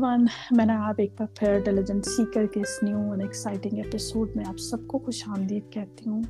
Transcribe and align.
One 0.00 0.24
میں 0.56 0.64
نے 0.66 0.72
آپ 0.72 0.94
ایک 0.98 1.12
بار 1.18 1.26
پھر 1.38 1.58
ڈیلیجنٹ 1.64 2.06
سیکر 2.06 2.46
کے 2.46 2.60
اس 2.60 2.82
نیو 2.82 2.98
اینڈ 2.98 3.22
ایکسائٹنگ 3.22 3.78
ایپیسوڈ 3.78 4.36
میں 4.36 4.44
آپ 4.48 4.58
سب 4.60 4.86
کو 4.86 4.98
خوش 4.98 5.22
آمدید 5.28 5.72
کہتی 5.72 6.10
ہوں 6.10 6.22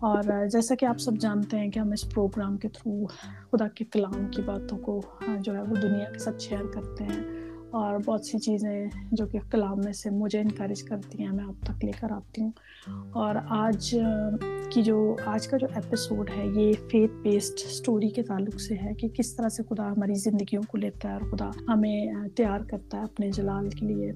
اور 0.00 0.22
جیسا 0.52 0.74
کہ 0.74 0.86
آپ 0.86 0.98
سب 0.98 1.16
جانتے 1.20 1.58
ہیں 1.58 1.70
کہ 1.70 1.78
ہم 1.78 1.92
اس 1.92 2.04
پروگرام 2.10 2.56
کے 2.56 2.68
تھرو 2.68 3.06
خدا 3.52 3.68
کے 3.68 3.84
کلام 3.84 4.26
کی 4.26 4.42
باتوں 4.42 4.78
کو 4.78 5.00
جو 5.40 5.54
ہے 5.54 5.62
وہ 5.62 5.76
دنیا 5.82 6.12
کے 6.12 6.18
ساتھ 6.18 6.42
شیئر 6.42 6.66
کرتے 6.74 7.04
ہیں 7.04 7.37
اور 7.70 7.98
بہت 8.06 8.26
سی 8.26 8.38
چیزیں 8.38 8.88
جو 9.12 9.26
کہ 9.26 9.38
کلام 9.50 9.80
میں 9.84 9.92
سے 9.92 10.10
مجھے 10.10 10.40
انکریج 10.40 10.82
کرتی 10.82 11.24
ہیں، 11.24 11.32
میں 11.32 11.44
آپ 11.44 11.66
تک 11.66 11.84
لے 11.84 11.92
کر 12.00 12.12
آتی 12.12 12.42
ہوں۔ 12.42 12.50
اور 13.10 13.34
آج 13.48 13.96
کی 14.70 14.82
جو، 14.82 15.16
آج 15.24 15.48
کا 15.48 15.56
جو 15.56 15.66
ایپیسوڈ 15.74 16.30
ہے، 16.36 16.46
یہ 16.46 16.72
فیتھ 16.90 17.12
بیسڈ 17.22 17.54
اسٹوری 17.54 18.08
کے 18.08 18.22
تعلق 18.22 18.60
سے 18.60 18.74
ہے 18.74 18.94
کہ 18.94 19.08
کس 19.08 19.36
طرح 19.36 19.48
سے 19.48 19.62
خدا 19.62 19.92
ہماری 19.92 20.14
زندگیوں 20.14 20.62
کو 20.68 20.78
لیتا 20.78 21.08
ہے 21.08 21.14
اور 21.14 21.36
خدا 21.36 21.50
ہمیں 21.68 22.06
تیار 22.36 22.60
کرتا 22.60 22.98
ہے 22.98 23.02
اپنے 23.02 23.30
جلال 23.30 23.70
کے 23.70 23.86
لیے۔ 23.86 24.12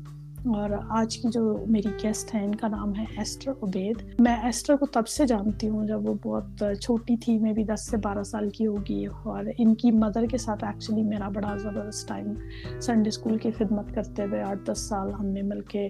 اور 0.47 0.71
آج 0.91 1.17
کی 1.17 1.29
جو 1.33 1.43
میری 1.67 1.91
گیسٹ 2.03 2.35
ہیں، 2.35 2.45
ان 2.45 2.55
کا 2.55 2.69
نام 2.69 2.95
ہے 2.99 3.05
ایسٹر 3.17 3.53
عبید 3.63 4.03
میں 4.21 4.37
ایسٹر 4.43 4.77
کو 4.77 4.87
تب 4.87 5.09
سے 5.09 5.27
جانتی 5.27 5.69
ہوں 5.69 5.87
جب 5.87 6.09
وہ 6.09 6.15
بہت 6.23 6.63
چھوٹی 6.81 7.17
تھی، 7.17 7.39
میں 7.39 7.53
بھی 7.53 7.65
دس 7.65 7.87
سے 7.91 7.97
بارہ 7.97 8.23
سال 8.23 8.49
کی 8.51 8.67
ہوگی 8.67 9.07
اور 9.07 9.45
ان 9.59 9.75
کی 9.75 9.91
مدر 9.91 10.27
کے 10.27 10.39
ساتھ 10.39 10.65
ایکچولی 10.65 11.03
میرا 11.03 11.29
بڑا 11.29 11.57
زبردست 11.57 12.09
ٹائم 12.09 12.33
سنڈے 12.81 13.09
اسکول 13.09 13.39
کی 13.39 13.51
خدمت 13.51 13.95
کرتے 13.95 14.25
ہوئے 14.25 14.43
آٹھ 14.43 14.71
دس 14.71 14.79
سال 14.79 15.13
ہم 15.13 15.27
نے 15.27 15.43
مل 15.43 15.61
کے 15.61 15.89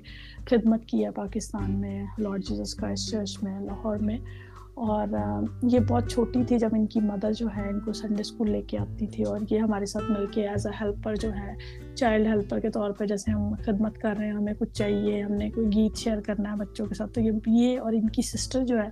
خدمت 0.51 0.84
کی 0.87 1.05
ہے 1.05 1.10
پاکستان 1.10 1.80
میں 1.80 2.05
لارڈ 2.19 2.45
جیزس 2.45 2.74
کرائسٹ 2.74 3.10
چرچ 3.10 3.43
میں، 3.43 3.60
لاہور 3.60 3.96
میں۔ 3.96 4.19
اور 4.74 5.06
یہ 5.62 5.80
بہت 5.88 6.10
چھوٹی 6.10 6.44
تھی 6.44 6.58
جب 6.58 6.68
ان 6.72 6.86
کی 6.86 7.00
مدر 7.00 7.32
جو 7.32 7.46
ہے 7.56 7.68
ان 7.68 7.80
کو 7.80 7.92
سنڈے 7.92 8.20
اسکول 8.20 8.51
لے 8.51 8.62
کے 8.62 8.79
آتی 8.79 9.06
تھی 9.06 9.24
اور 9.24 9.40
یہ 9.51 9.59
ہمارے 9.59 9.87
ساتھ 9.87 10.10
مل 10.10 10.26
کے 10.26 10.48
ایز 10.48 10.66
اے 10.66 10.73
ہیلپر 10.80 11.14
جو 11.14 11.32
ہے 11.32 11.54
چائلڈ 11.95 12.26
ہیلپر 12.26 12.59
کے 12.59 12.70
طور 12.70 12.90
پہ 12.90 13.04
جیسے 13.04 13.30
ہم 13.30 13.54
خدمت 13.64 13.98
کر 13.98 14.16
رہے 14.18 14.26
ہیں، 14.26 14.32
ہمیں 14.32 14.52
کچھ 14.59 14.73
چاہیے، 14.73 15.23
ہم 15.23 15.32
نے 15.32 15.51
کوئی 15.51 15.66
گیت 15.66 15.96
شیئر 15.96 16.20
کرنا 16.20 16.52
ہے 16.52 16.56
بچوں 16.56 16.87
کے 16.87 16.95
ساتھ، 16.95 17.12
تو 17.12 17.20
یہ 17.46 17.80
اور 17.80 17.92
ان 17.92 18.09
کی 18.09 18.23
سسٹر 18.23 18.64
جو 18.64 18.79
ہے 18.79 18.88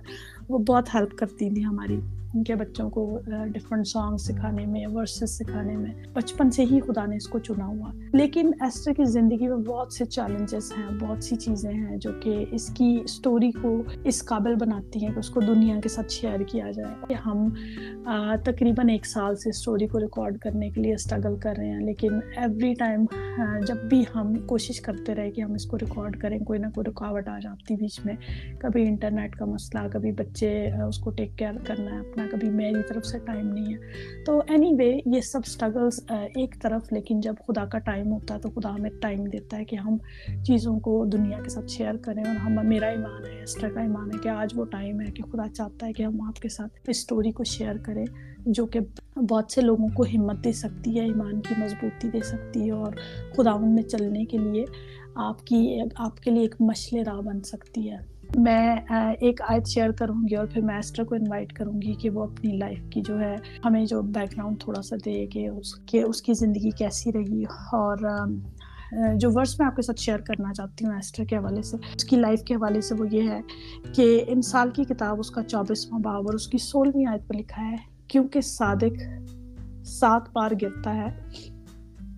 وہ 0.49 0.57
بہت 0.57 0.95
ہیلپ 0.95 1.17
کرتی 1.17 1.49
تھی 1.49 1.65
ہماری۔ 1.65 1.99
ان 2.33 2.43
کے 2.43 2.55
بچوں 2.55 2.89
کو 2.89 3.19
ڈفرینٹ 3.25 3.87
سانگ 3.87 4.17
سکھانے 4.17 4.65
میں 4.65 4.85
ورسز 4.87 5.29
سکھانے 5.29 5.77
میں۔ 5.77 5.91
بچپن 6.13 6.51
سے 6.51 6.63
ہی 6.63 6.79
خدا 6.79 7.05
نے 7.05 7.15
اس 7.15 7.27
کو 7.27 7.39
چنا 7.39 7.65
ہوا۔ 7.65 7.91
لیکن 8.13 8.51
ایسٹر 8.61 8.91
کی 8.93 9.03
زندگی 9.03 9.47
میں 9.47 9.57
بہت 9.57 9.93
سے 9.93 10.05
چیلنجز 10.05 10.73
ہیں، 10.77 10.99
بہت 10.99 11.23
سی 11.23 11.35
چیزیں 11.35 11.73
ہیں 11.73 11.97
جو 11.97 12.09
کہ 12.21 12.45
اس 12.51 12.73
کی 12.73 12.99
اسٹوری 13.03 13.51
کو 13.51 13.83
اس 14.03 14.25
قابل 14.25 14.55
بناتی 14.55 15.05
ہیں 15.05 15.13
کہ 15.13 15.19
اس 15.19 15.29
کو 15.29 15.39
دنیا 15.39 15.79
کے 15.83 15.89
ساتھ 15.89 16.11
شیئر 16.11 16.39
کیا 16.39 16.71
جائے۔ 16.71 16.95
کہ 17.07 17.13
ہم 17.13 17.49
تقریباً 18.45 18.89
ایک 18.89 19.05
سال 19.05 19.35
سے 19.35 19.49
اسٹوری 19.49 19.87
کو 19.87 19.99
ریکارڈ 19.99 20.37
کرنے 20.37 20.69
کے 20.69 20.81
لیے 20.81 20.93
اسٹرگل 20.93 21.35
کر 21.39 21.53
رہے 21.57 21.69
ہیں، 21.69 21.79
لیکن 21.79 22.13
ایوری 22.13 22.73
ٹائم 22.73 23.05
جب 23.67 23.75
بھی 23.89 24.03
ہم 24.15 24.33
کوشش 24.35 24.81
کرتے 24.81 25.15
رہے 25.15 25.31
کہ 25.31 25.41
ہم 25.41 25.53
اس 25.53 25.65
کو 25.65 25.77
ریکارڈ 25.77 26.19
کریں، 26.19 26.39
کوئی 26.39 26.59
نہ 26.59 26.67
کوئی 26.67 26.89
رکاوٹ 26.89 27.27
آ 27.27 27.39
جاتی 27.39 27.75
بیچ 27.75 28.05
میں۔ 28.05 28.15
کبھی 28.59 28.87
انٹرنیٹ 28.87 29.35
کا 29.35 29.45
مسئلہ، 29.45 29.87
کبھی 29.91 30.11
بچے 30.11 30.71
اس 30.87 30.97
کو 30.97 31.09
ٹیک 31.09 31.37
کیئر 31.37 31.53
کرنا 31.65 31.91
ہے 31.91 31.99
اپنا۔ 31.99 32.20
کرنا 32.21 32.31
کبھی 32.31 32.49
میری 32.49 32.81
طرف 32.89 33.05
سے 33.05 33.17
ٹائم 33.19 33.47
نہیں 33.47 33.73
ہے۔ 33.73 33.77
تو 34.25 34.41
اینی 34.47 34.71
وے 34.79 34.99
یہ 35.05 35.21
سب 35.21 35.39
اسٹرگلس 35.45 35.99
ایک 36.09 36.55
طرف، 36.61 36.93
لیکن 36.93 37.19
جب 37.19 37.33
خدا 37.47 37.65
کا 37.65 37.77
ٹائم 37.77 38.11
ہوتا 38.11 38.35
ہے 38.35 38.39
تو 38.39 38.49
خدا 38.49 38.75
ہمیں 38.75 38.89
ٹائم 39.01 39.23
دیتا 39.23 39.57
ہے 39.57 39.65
کہ 39.65 39.75
ہم 39.75 39.97
چیزوں 40.43 40.79
کو 40.79 41.05
دنیا 41.05 41.39
کے 41.43 41.49
ساتھ 41.49 41.67
شیئر 41.67 41.95
کریں 41.97 42.23
اور 42.23 42.35
ہم، 42.35 42.67
میرا 42.67 42.87
ایمان 42.87 43.25
ہے 43.25 43.43
اسٹر 43.43 43.69
کا 43.69 43.81
ایمان 43.81 44.09
ہے 44.13 44.17
کہ 44.23 44.29
آج 44.29 44.49
وہ 44.55 44.65
ٹائم 44.65 45.01
ہے 45.01 45.11
کہ 45.11 45.23
خدا 45.23 45.47
چاہتا 45.53 45.87
ہے 45.87 45.93
کہ 45.93 46.03
ہم 46.03 46.21
آپ 46.21 46.39
کے 46.39 46.49
ساتھ 46.49 46.79
اسٹوری 46.87 47.31
کو 47.31 47.43
شیئر 47.43 47.77
کریں 47.77 48.05
جو 48.45 48.65
کہ 48.65 48.79
بہت 49.15 49.51
سے 49.51 49.61
لوگوں 49.61 49.87
کو 49.87 50.03
ہمت 50.03 50.43
دے 50.43 50.51
سکتی 50.51 50.99
ہے، 50.99 51.05
ایمان 51.05 51.41
کی 51.41 51.55
مضبوطی 51.57 52.09
دے 52.09 52.19
سکتی 52.23 52.65
ہے 52.65 52.71
اور 52.71 52.93
خداون 53.37 53.75
میں 53.75 53.83
چلنے 53.83 54.25
کے 54.25 54.37
لیے 54.37 54.65
آپ 55.15 55.47
کی، 55.47 55.79
آپ 55.95 56.19
کے 56.19 56.31
لیے 56.31 56.41
ایک 56.41 56.55
مشل 56.59 56.99
راہ 56.99 57.21
بن 57.21 57.41
سکتی 57.41 57.91
ہے۔ 57.91 57.97
میں 58.37 58.75
ایک 59.19 59.41
آیت 59.47 59.67
شیئر 59.67 59.91
کروں 59.91 60.15
گی 60.29 60.35
اور 60.35 60.45
پھر 60.53 60.61
میں 60.61 60.75
ایسٹر 60.75 61.03
کو 61.03 61.15
انوائٹ 61.15 61.53
کروں 61.53 61.81
گی 61.81 61.93
کہ 61.93 62.09
وہ 62.09 62.23
اپنی 62.23 62.57
لائف 62.57 62.79
کی 62.89 63.01
جو 63.01 63.19
ہے، 63.19 63.35
ہمیں 63.65 63.85
جو 63.85 64.01
بیک 64.01 64.35
گراؤنڈ 64.37 64.59
تھوڑا 64.59 64.81
سا 64.81 64.95
دے 65.05 65.25
کہ 65.27 65.47
اس 65.47 65.73
کے، 65.75 66.01
اس 66.03 66.21
کی 66.21 66.33
زندگی 66.33 66.71
کیسی 66.77 67.11
رہی 67.13 67.43
اور 67.73 67.97
جو 69.15 69.29
ورس 69.33 69.57
میں 69.59 69.67
آپ 69.67 69.75
کے 69.75 69.81
ساتھ 69.81 69.99
شیئر 70.01 70.19
کرنا 70.19 70.53
چاہتی 70.53 70.85
ہوں 70.85 70.93
ایسٹر 70.93 71.23
کے 71.23 71.37
حوالے 71.37 71.61
سے، 71.61 71.77
اس 71.95 72.05
کی 72.05 72.15
لائف 72.15 72.43
کے 72.43 72.55
حوالے 72.55 72.81
سے 72.81 72.95
وہ 72.95 73.05
یہ 73.11 73.29
ہے 73.29 73.39
کہ 73.95 74.23
انسال 74.27 74.71
کی 74.75 74.83
کتاب 74.83 75.19
اس 75.19 75.31
کا 75.31 75.43
چوبیسواں 75.43 75.99
باب 75.99 76.27
اور 76.27 76.33
اس 76.33 76.47
کی 76.47 76.57
سولہویں 76.57 77.05
آیت 77.05 77.27
پہ 77.27 77.37
لکھا 77.37 77.69
ہے، 77.71 77.75
کیونکہ 78.07 78.41
صادق 78.41 79.01
سات 79.89 80.29
بار 80.33 80.51
گرتا 80.61 80.95
ہے 80.95 81.09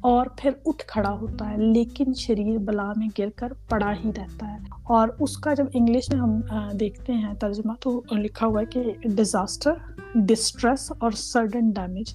اور 0.03 0.25
پھر 0.37 0.49
اٹھ 0.65 0.83
کھڑا 0.87 1.11
ہوتا 1.11 1.49
ہے، 1.49 1.57
لیکن 1.57 2.13
شریر 2.13 2.57
بلا 2.57 2.91
میں 2.95 3.07
گر 3.19 3.29
کر 3.35 3.53
پڑا 3.69 3.91
ہی 4.05 4.11
رہتا 4.17 4.51
ہے۔ 4.53 4.57
اور 4.83 5.07
اس 5.19 5.37
کا 5.37 5.53
جب 5.53 5.65
انگلش 5.73 6.09
میں 6.11 6.19
ہم 6.21 6.39
دیکھتے 6.79 7.13
ہیں 7.13 7.33
ترجمہ 7.33 7.73
تو 7.79 8.01
لکھا 8.11 8.47
ہوا 8.47 8.61
ہے 8.61 8.65
کہ 8.65 8.83
ڈیزاسٹر 9.03 9.71
ڈسٹریس 10.15 10.91
اور 10.99 11.11
سڈن 11.11 11.69
ڈیمیج 11.69 12.13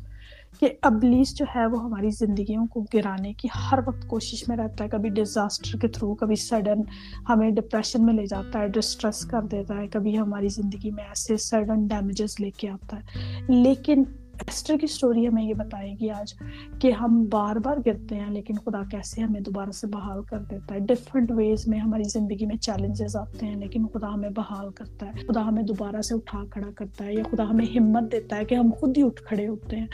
کہ 0.61 0.69
ابلیس 0.83 1.37
جو 1.37 1.45
ہے 1.57 1.67
وہ 1.67 1.85
ہماری 1.85 2.11
زندگیوں 2.11 2.67
کو 2.67 2.85
گرانے 2.95 3.33
کی 3.33 3.49
ہر 3.71 3.79
وقت 3.87 4.09
کوشش 4.09 4.49
میں 4.49 4.57
رہتا 4.57 4.85
ہے۔ 4.85 4.89
کبھی 4.89 5.09
ڈیزاسٹر 5.09 5.79
کے 5.79 5.89
تھرو 5.89 6.15
کبھی 6.15 6.37
سڈن 6.37 6.81
ہمیں 7.29 7.51
ڈپریشن 7.51 8.07
میں 8.07 8.15
لے 8.15 8.27
جاتا 8.27 8.59
ہے 8.59 8.69
ڈسٹریس 8.69 9.25
کر 9.25 9.43
دیتا 9.43 9.77
ہے۔ 9.77 9.87
کبھی 9.87 10.19
ہماری 10.19 10.49
زندگی 10.49 10.91
میں 10.91 11.05
ایسے 11.05 11.37
سڈن 11.37 11.87
ڈیمیجز 11.87 12.37
لے 12.41 12.51
کے 12.51 12.69
آتا 12.69 12.97
ہے۔ 12.97 13.03
لیکن 13.49 14.03
ایسٹر 14.47 14.77
کی 14.77 14.85
اسٹوری 14.85 15.29
ہمیں 15.29 15.43
یہ 15.43 15.55
بتائے 15.55 15.95
گی 16.01 16.11
آج 16.11 16.35
کہ 16.81 16.93
ہم 16.93 17.25
بار 17.31 17.57
بار 17.57 17.77
گرتے 17.87 18.15
ہیں 18.15 18.31
لیکن 18.31 18.55
خدا 18.55 18.83
کیسے 18.91 19.23
ہمیں 19.23 19.41
دوبارہ 19.41 19.71
سے 19.71 19.87
بحال 19.87 20.23
کر 20.23 20.39
دیتا 20.39 20.75
ہے۔ 20.75 20.81
ڈفرینٹ 20.81 21.31
ویز 21.31 21.69
میں 21.69 21.79
ہماری 21.79 22.03
زندگی 22.03 22.47
میں 22.47 22.57
چیلنجز 22.57 23.17
آتے 23.17 23.47
ہیں 23.47 23.57
لیکن 23.57 23.87
خدا 23.87 24.15
ہمیں 24.15 24.31
بحال 24.31 24.71
کرتا 24.71 25.07
ہے۔ 25.07 25.13
خدا 25.27 25.49
ہمیں 25.49 25.63
دوبارہ 25.63 26.03
سے 26.03 26.15
اٹھا 26.15 26.45
کھڑا 26.51 26.71
کرتا 26.77 27.05
ہے 27.05 27.15
یا 27.15 27.23
خدا 27.31 27.51
ہمیں 27.51 27.67
ہمت 27.77 28.13
دیتا 28.13 28.37
ہے 28.37 28.45
کہ 28.45 28.55
ہم 28.55 28.71
خود 28.81 28.99
ہی 28.99 29.03
اٹھ 29.03 29.23
کھڑے 29.23 29.49
ہوتے 29.49 29.77
ہیں۔ 29.77 29.87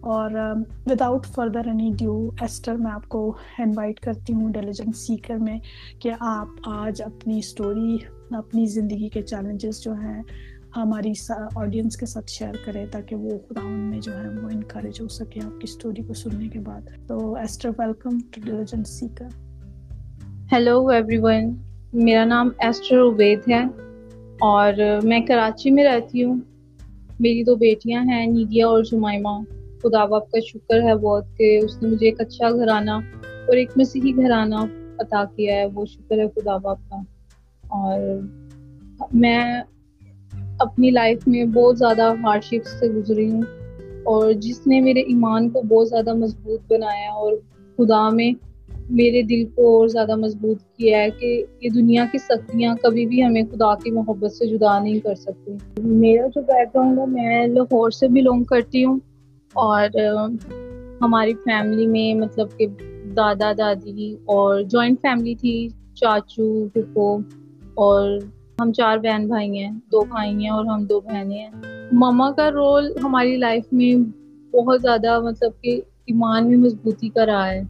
اور 0.00 0.30
without 0.86 1.26
further 1.26 1.66
any 1.66 1.90
due 1.98 2.28
Esther 2.40 2.74
میں 2.74 2.90
آپ 2.90 3.08
کو 3.08 3.36
انوائٹ 3.58 4.00
کرتی 4.00 4.32
ہوں 4.32 4.52
ڈیلیجنٹ 4.52 4.96
سیکر 4.96 5.34
میں 5.34 5.58
کہ 5.98 6.10
آپ 6.20 6.46
آج 6.66 7.02
اپنی 7.02 7.38
اسٹوری 7.38 7.96
اپنی 8.30 8.66
زندگی 8.66 9.08
کے 9.08 9.22
چیلنجز 9.22 9.82
جو 9.82 9.92
ہیں 9.92 10.22
ہماری 10.76 11.12
آڈینس 11.56 11.96
کے 11.96 12.06
ساتھ 12.06 12.30
شیئر 12.30 12.54
کرے 12.64 12.86
تاکہ 12.90 13.16
وہ 13.16 13.30
خدا 13.48 13.68
میں 13.68 14.00
جو 14.00 14.12
ہے 14.12 14.28
وہ 14.28 14.48
انکریج 14.52 15.00
ہو 15.00 15.08
سکے 15.08 15.40
آپ 15.44 15.50
کی 15.50 15.64
اسٹوری 15.64 16.02
کو 16.02 16.14
سننے 16.14 16.48
کے 16.48 16.58
بعد۔ 16.58 16.80
تو 17.06 17.34
Esther 17.34 17.68
welcome 17.78 18.18
to 18.30 18.40
diligent 18.44 18.86
seeker 18.86 19.28
hello 20.52 20.88
everyone 21.18 21.54
میرا 21.92 22.24
نام 22.24 22.48
ایسٹر 22.58 23.00
عبید 23.00 23.38
ہے 23.48 23.62
اور 24.40 24.72
میں 25.02 25.20
کراچی 25.20 25.70
میں 25.70 25.84
رہتی 25.84 26.24
ہوں۔ 26.24 26.40
میری 27.20 27.44
دو 27.44 27.56
بیٹیاں 27.56 28.02
ہیں، 28.02 28.26
نیدیا 28.26 28.66
اور 28.66 28.82
جمائمہ 28.82 29.28
خدا 29.82 30.04
باپ 30.04 30.30
کا 30.30 30.38
شکر 30.46 30.82
ہے 30.82 30.94
بہت 30.94 31.24
کہ 31.36 31.58
اس 31.62 31.82
نے 31.82 31.88
مجھے 31.88 32.06
ایک 32.06 32.20
اچھا 32.20 32.50
گھرانہ 32.50 32.90
اور 32.90 33.56
ایک 33.56 33.70
مسیحی 33.76 34.16
گھرانہ 34.16 34.54
عطا 34.98 35.24
کیا 35.36 35.54
ہے۔ 35.54 35.66
وہ 35.66 35.86
شکر 35.86 36.18
ہے 36.18 36.28
خدا 36.28 36.56
باپ 36.56 36.78
کا۔ 36.90 36.96
اور 37.68 38.20
میں 39.12 39.62
اپنی 40.58 40.90
لائف 40.90 41.28
میں 41.28 41.44
بہت 41.44 41.78
زیادہ 41.78 42.14
ہارڈشپ 42.22 42.66
سے 42.80 42.88
گزری 42.88 43.30
ہوں 43.30 43.42
اور 44.04 44.32
جس 44.32 44.66
نے 44.66 44.80
میرے 44.80 45.00
ایمان 45.00 45.50
کو 45.50 45.62
بہت 45.62 45.88
زیادہ 45.88 46.14
مضبوط 46.14 46.60
بنایا 46.72 47.10
اور 47.10 47.32
خدا 47.76 48.08
میں 48.08 48.32
میرے 48.90 49.22
دل 49.22 49.44
کو 49.54 49.78
اور 49.78 49.88
زیادہ 49.88 50.16
مضبوط 50.16 50.58
کیا 50.76 50.98
ہے 50.98 51.10
کہ 51.10 51.44
یہ 51.60 51.68
دنیا 51.68 52.04
کی 52.12 52.18
سختیاں 52.18 52.74
کبھی 52.82 53.06
بھی 53.06 53.24
ہمیں 53.24 53.42
خدا 53.52 53.74
کی 53.74 53.90
محبت 53.90 54.32
سے 54.32 54.46
جدا 54.46 54.78
نہیں 54.78 54.98
کر 54.98 55.14
سکتی۔ 55.14 55.52
میرا 55.82 56.26
جو 56.26 56.40
بیک 56.40 56.74
گراؤنڈ 56.74 56.98
ہے، 56.98 57.06
میں 57.06 57.46
لاہور 57.46 57.90
سے 57.90 58.08
بلونگ 58.08 58.44
کرتی 58.44 58.84
ہوں 58.84 58.98
اور 59.52 59.98
ہماری 61.00 61.34
فیملی 61.34 61.86
میں 61.86 62.14
مطلب 62.14 62.48
کہ 62.56 62.66
دادا 63.16 63.52
دادی 63.58 64.16
اور 64.24 64.62
جوائنٹ 64.62 65.00
فیملی 65.02 65.34
تھی، 65.34 65.68
چاچو 65.94 66.68
پھپھو 66.74 67.18
اور 67.74 68.18
ہم 68.60 68.72
چار 68.72 68.98
بہن 68.98 69.26
بھائی 69.28 69.58
ہیں 69.58 69.70
دو 69.92 70.04
بھائی 70.04 70.34
ہیں 70.42 70.50
اور 70.50 70.64
ہم 70.64 70.84
دو 70.84 71.00
بہنیں 71.00 71.38
ہیں۔ 71.38 71.50
ماما 71.92 72.30
کا 72.30 72.50
رول 72.50 72.92
ہماری 73.04 73.36
لائف 73.36 73.64
میں 73.72 73.94
بہت 74.56 74.82
زیادہ 74.82 75.20
مطلب 75.20 75.52
کہ 75.62 75.80
ایمان 76.06 76.48
میں 76.48 76.56
مضبوطی 76.56 77.08
کا 77.08 77.26
رہا 77.26 77.50
ہے 77.50 77.62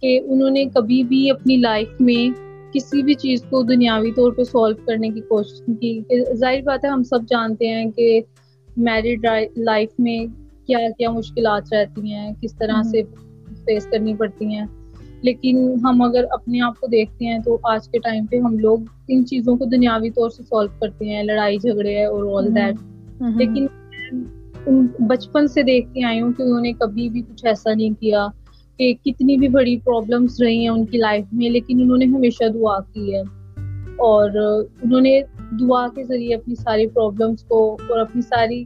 کہ 0.00 0.20
انہوں 0.24 0.50
نے 0.50 0.64
کبھی 0.64 1.02
بھی 1.02 1.30
اپنی 1.30 1.56
لائف 1.56 1.88
میں 2.00 2.38
کسی 2.74 3.02
بھی 3.02 3.14
چیز 3.14 3.42
کو 3.42 3.62
دنیاوی 3.62 4.12
طور 4.12 4.32
پہ 4.32 4.42
سولو 4.44 4.74
کرنے 4.86 5.08
کی 5.08 5.20
کوشش 5.20 5.62
کی۔ 5.80 6.02
کہ 6.08 6.34
ظاہر 6.34 6.60
بات 6.62 6.84
ہے 6.84 6.90
ہم 6.90 7.02
سب 7.02 7.18
جانتے 7.28 7.68
ہیں 7.68 7.90
کہ 7.90 8.20
میرڈ 8.76 9.26
لائف 9.56 9.90
میں 9.98 10.26
کیا 10.66 10.78
کیا 10.98 11.10
مشکلات 11.10 11.72
رہتی 11.72 12.12
ہیں 12.12 12.32
کس 12.42 12.58
طرح 12.58 12.82
سے 12.82 13.02
فیس 13.64 13.86
کرنی 13.86 14.14
پڑتی 14.14 14.46
ہیں۔ 14.46 14.66
لیکن 15.22 15.74
ہم 15.84 16.02
اگر 16.02 16.24
اپنے 16.30 16.60
آپ 16.60 16.80
کو 16.80 16.86
دیکھتے 16.86 17.24
ہیں 17.24 17.38
تو 17.38 17.58
آج 17.62 17.88
کے 17.88 17.98
ٹائم 17.98 18.26
پہ 18.26 18.38
ہم 18.38 18.58
لوگ 18.58 18.78
ان 19.08 19.26
چیزوں 19.26 19.56
کو 19.56 19.64
دنیاوی 19.64 20.10
طور 20.10 20.30
سے 20.30 20.42
سالو 20.42 20.68
کرتے 20.80 21.04
ہیں 21.04 21.22
لڑائی 21.22 21.56
جھگڑے 21.56 22.04
اور 22.04 22.42
آل 22.42 22.54
دیٹ 22.54 22.74
لیکن 23.36 23.66
بچپن 24.98 25.48
سے 25.48 25.62
دیکھتے 25.62 26.04
آئی 26.04 26.20
ہوں 26.20 26.32
کہ 26.32 26.42
انہوں 26.42 26.60
نے 26.60 26.72
کبھی 26.72 27.08
بھی 27.08 27.22
کچھ 27.22 27.46
ایسا 27.46 27.74
نہیں 27.74 27.90
کیا 28.00 28.26
کہ 28.78 28.94
کہ 28.94 29.12
کتنی 29.12 29.36
بھی 29.36 29.48
بڑی 29.48 29.78
پرابلمس 29.78 30.40
رہی 30.40 30.58
ہیں 30.58 30.68
ان 30.68 30.86
کی 30.86 30.98
لائف 30.98 31.24
میں 31.32 31.50
لیکن 31.50 31.80
انہوں 31.80 31.96
نے 31.96 32.04
ہمیشہ 32.04 32.48
دعا 32.54 32.80
کی 32.80 33.14
ہے۔ 33.14 33.20
اور 33.98 34.30
انہوں 34.82 35.00
نے 35.00 35.20
دعا 35.60 35.88
کے 35.88 36.04
ذریعے 36.04 36.34
اپنی 36.34 36.54
ساری 36.54 36.86
پرابلمس 36.86 37.44
کو 37.44 37.74
اور 37.74 37.98
اپنی 37.98 38.22
ساری 38.22 38.64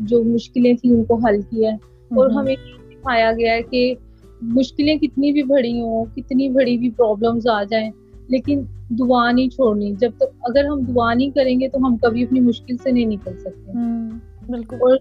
جو 0.00 0.24
مشکلیں 0.24 0.74
تھیں 0.74 0.92
ان 0.92 1.04
کو 1.04 1.14
حل 1.14 1.40
کیا 1.50 1.70
ہے۔ 1.70 1.74
اور 2.16 2.30
ہمیں 2.30 2.56
سکھایا 2.90 3.32
گیا 3.32 3.52
ہے 3.52 3.62
کہ 3.62 3.94
مشکلیں 4.42 4.98
کتنی 4.98 5.32
بھی 5.32 5.42
بڑی 5.42 5.80
ہوں 5.80 6.04
کتنی 6.16 6.48
بڑی 6.48 6.78
بھی 6.78 6.90
پرابلمس 6.90 7.46
آ 7.46 7.62
جائیں 7.62 7.90
لیکن 8.28 8.62
دعا 8.90 9.32
نہیں 9.32 9.48
چھوڑنی۔ 9.48 9.92
جب 9.98 10.10
تک 10.16 10.24
اگر 10.42 10.64
ہم 10.64 10.80
دعا 10.80 11.14
نہیں 11.14 11.30
کریں 11.30 11.60
گے 11.60 11.68
تو 11.68 11.78
ہم 11.78 11.96
کبھی 11.96 12.22
اپنی 12.22 12.40
مشکل 12.40 12.76
سے 12.76 12.90
نہیں 12.90 13.06
نکل 13.06 13.32
سکتے۔ 13.40 13.72
بالکل۔ 14.46 14.76
اور 14.80 14.96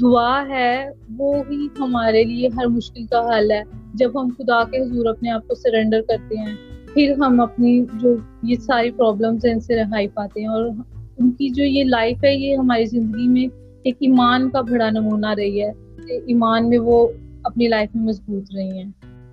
دعا 0.00 0.44
ہے 0.48 0.88
وہ 1.16 1.34
ہی 1.50 1.66
ہمارے 1.78 2.24
لیے 2.24 2.48
ہر 2.56 2.66
مشکل 2.66 3.06
کا 3.06 3.38
حل 3.38 3.50
ہے۔ 3.50 3.62
جب 3.94 4.20
ہم 4.20 4.28
خدا 4.38 4.64
کے 4.64 4.82
حضور 4.82 5.06
اپنے 5.06 5.30
آپ 5.30 5.48
کو 5.48 5.54
سرینڈر 5.54 6.00
کرتے 6.08 6.36
ہیں 6.36 6.56
پھر 6.94 7.14
ہم 7.18 7.40
اپنی 7.40 7.84
جو 7.94 8.14
یہ 8.42 8.54
ساری 8.54 8.90
پرابلمس 8.90 9.44
ہیں 9.44 9.52
ان 9.52 9.60
سے 9.60 9.76
رہائی 9.76 10.08
پاتے 10.08 10.40
ہیں۔ 10.40 10.48
اور 10.48 10.66
ان 11.18 11.30
کی 11.30 11.48
جو 11.48 11.64
یہ 11.64 11.84
لائف 11.84 12.24
ہے 12.24 12.34
یہ 12.34 12.56
ہماری 12.56 12.84
زندگی 12.84 13.28
میں 13.28 13.46
ایک 13.82 13.94
ایمان 14.00 14.50
کا 14.50 14.60
بڑا 14.60 14.90
نمونہ 14.90 15.34
رہی 15.36 15.62
ہے۔ 15.62 15.70
ایمان 16.26 16.68
میں 16.68 16.78
وہ 16.78 17.08
اپنی 17.46 17.68
لائف 17.68 17.90
میں 17.94 18.04
مضبوط 18.04 18.44
رہی 18.54 18.78
ہیں۔ 18.78 18.90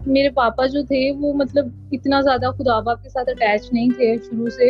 میرے 0.07 0.29
پاپا 0.29 0.65
جو 0.65 0.83
تھے 0.83 1.11
وہ 1.19 1.33
مطلب 1.33 1.67
اتنا 1.91 2.21
زیادہ 2.21 2.51
خدا 2.57 2.79
باپ 2.79 3.03
کے 3.03 3.09
ساتھ 3.09 3.29
اٹیچ 3.29 3.73
نہیں 3.73 3.89
تھے 3.89 4.15
شروع 4.29 4.49
سے۔ 4.49 4.69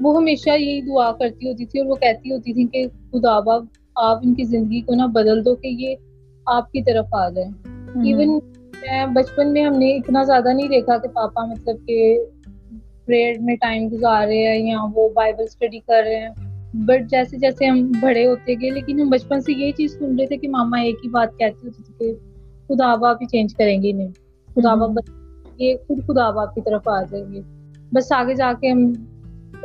وہ 0.00 0.16
ہمیشہ 0.16 0.50
یہی 0.50 0.80
دعا 0.80 1.12
کرتی 1.12 1.50
ہوتی 1.50 1.66
تھی 1.66 1.80
اور 1.80 1.88
وہ 1.88 1.94
کہتی 1.94 2.32
ہوتی 2.32 2.52
تھی 2.52 2.66
کہ 2.66 2.86
خدا 3.12 3.40
باپ 3.40 3.62
آپ 3.96 4.18
ان 4.24 4.34
کی 4.34 4.44
زندگی 4.44 4.80
کو 4.80 4.94
نا 4.94 5.06
بدل 5.06 5.44
دو 5.44 5.56
کہ 5.56 5.68
یہ 5.68 5.96
آپ 6.46 6.72
کی 6.72 6.82
طرف 6.82 7.06
آ 7.12 7.28
جائے 7.28 7.48
ایون 8.06 8.28
میں 8.82 9.06
بچپن 9.06 9.52
میں 9.52 9.64
ہم 9.64 9.78
نے 9.78 9.96
اتنا 9.96 10.22
زیادہ 10.22 10.48
نہیں 10.52 10.68
دیکھا 10.68 10.98
کہ 10.98 11.08
پاپا 11.08 11.44
مطلب 11.44 11.76
کہ 11.86 12.18
پریئر 13.06 13.34
میں 13.40 13.56
ٹائم 13.56 13.88
گزار 13.92 14.26
رہے 14.26 14.36
ہیں 14.36 14.70
یا 14.70 14.76
وہ 14.94 15.08
بائبل 15.08 15.42
اسٹڈی 15.42 15.78
کر 15.78 16.02
رہے 16.06 16.16
ہیں۔ 16.16 16.28
بٹ 16.74 17.10
جیسے 17.10 17.36
جیسے 17.36 17.66
ہم 17.66 17.92
بڑے 18.00 18.26
ہوتے 18.26 18.54
گئے 18.54 18.70
لیکن 18.70 19.00
ہم 19.00 19.10
بچپن 19.10 19.40
سے 19.40 19.52
یہی 19.52 19.72
چیز 19.72 19.98
سن 19.98 20.18
رہے 20.18 20.26
تھے 20.26 20.36
کہ 20.36 20.48
ماما 20.48 20.80
ایک 20.80 20.96
ہی 21.04 21.10
بات 21.10 21.38
کہتی 21.38 21.66
ہوتی 21.66 21.82
تھی 21.82 21.94
کہ 21.98 22.29
خدا 22.70 22.96
باپ 22.96 23.16
ہی 23.20 23.26
چینج 23.26 23.54
کریں 23.54 23.82
گے 23.82 23.90
انہیں 23.90 24.08
خدا 24.54 24.74
باپ 24.74 24.90
یہ 25.58 25.74
خود 25.86 25.98
خدا 26.06 26.30
باپ 26.30 26.54
کی 26.54 26.60
طرف 26.60 26.88
آ 26.88 27.02
جائیں 27.02 27.32
گے۔ 27.32 27.40
بس 27.92 28.12
آگے 28.12 28.34
جا 28.34 28.52
کے 28.60 28.70
ہم 28.70 28.92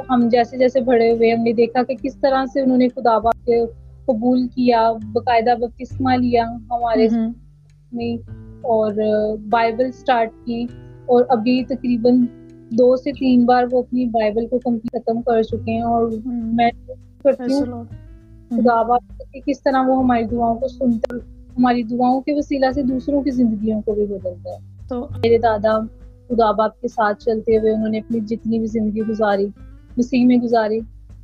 ہم 0.10 0.30
جیسے 0.32 0.58
جیسے 0.58 0.82
بڑے 0.82 1.12
ہوئے 1.12 1.34
ہم 1.34 1.44
نے 1.44 1.54
دیکھا 1.54 1.84
کہ 1.84 1.96
کس 2.02 2.16
طرح 2.16 2.46
سے 2.46 2.62
انہوں 2.62 2.78
نے 2.78 2.88
خدا 2.88 3.18
باپ 3.18 3.46
کے 3.46 3.66
قبول 4.06 4.48
کیا 4.48 4.92
باقاعدہ 4.92 5.60
بپتسمہ 5.60 6.12
لیا 6.16 6.44
ہمارے 6.44 7.08
میں 7.92 8.18
اور 8.62 8.94
بائبل 9.50 9.92
سٹارٹ 9.92 10.30
کی۔ 10.46 10.66
اور 11.06 11.26
ابھی 11.30 11.64
تقریباً 11.64 12.26
دو 12.70 12.96
سے 12.96 13.12
تین 13.12 13.46
بار 13.46 13.64
وہ 13.72 13.80
اپنی 13.80 14.06
بائبل 14.06 14.48
کو 14.48 14.60
کمپلیٹ 14.60 15.04
ختم 15.04 15.22
کر 15.22 15.44
چکے 15.44 15.72
ہیں۔ 15.72 15.82
اور 15.82 16.12
میں 16.28 16.72
کرتی 17.24 17.54
ہوں 17.54 17.84
خدا 18.50 18.98
کس 19.46 19.64
طرح 19.64 19.84
وہ 19.88 20.04
ہماری 20.04 20.24
دعاؤں 20.24 20.56
کو 20.56 20.68
سنتے 20.68 21.35
ہماری 21.58 21.84
دعاؤں 21.84 22.22
کے 22.22 22.34
وسیلہ 22.34 22.66
سے 22.76 22.84
دوسروں 22.84 23.22
کی 23.22 23.32
زندگیوں 23.32 23.82
کو 23.82 23.94
بھی 23.94 24.06
بدلتا 24.06 24.50
ہے۔ 24.50 24.88
تو 24.90 25.08
میرے 25.24 25.38
دادا 25.38 25.80
خدا 26.28 26.52
باپ 26.52 26.82
کے 26.82 26.88
ساتھ 26.88 27.24
چلتے 27.24 27.58
ہوئے 27.58 27.74
انہوں 27.74 27.90
نے 27.90 27.98
اپنی 28.00 28.20
جتنی 28.20 28.60
بھی 28.60 28.68
زندگی 28.68 29.02
گزاری 29.02 29.46
مسیح 29.98 30.26
میں 30.26 30.38
گزاری۔ 30.38 30.80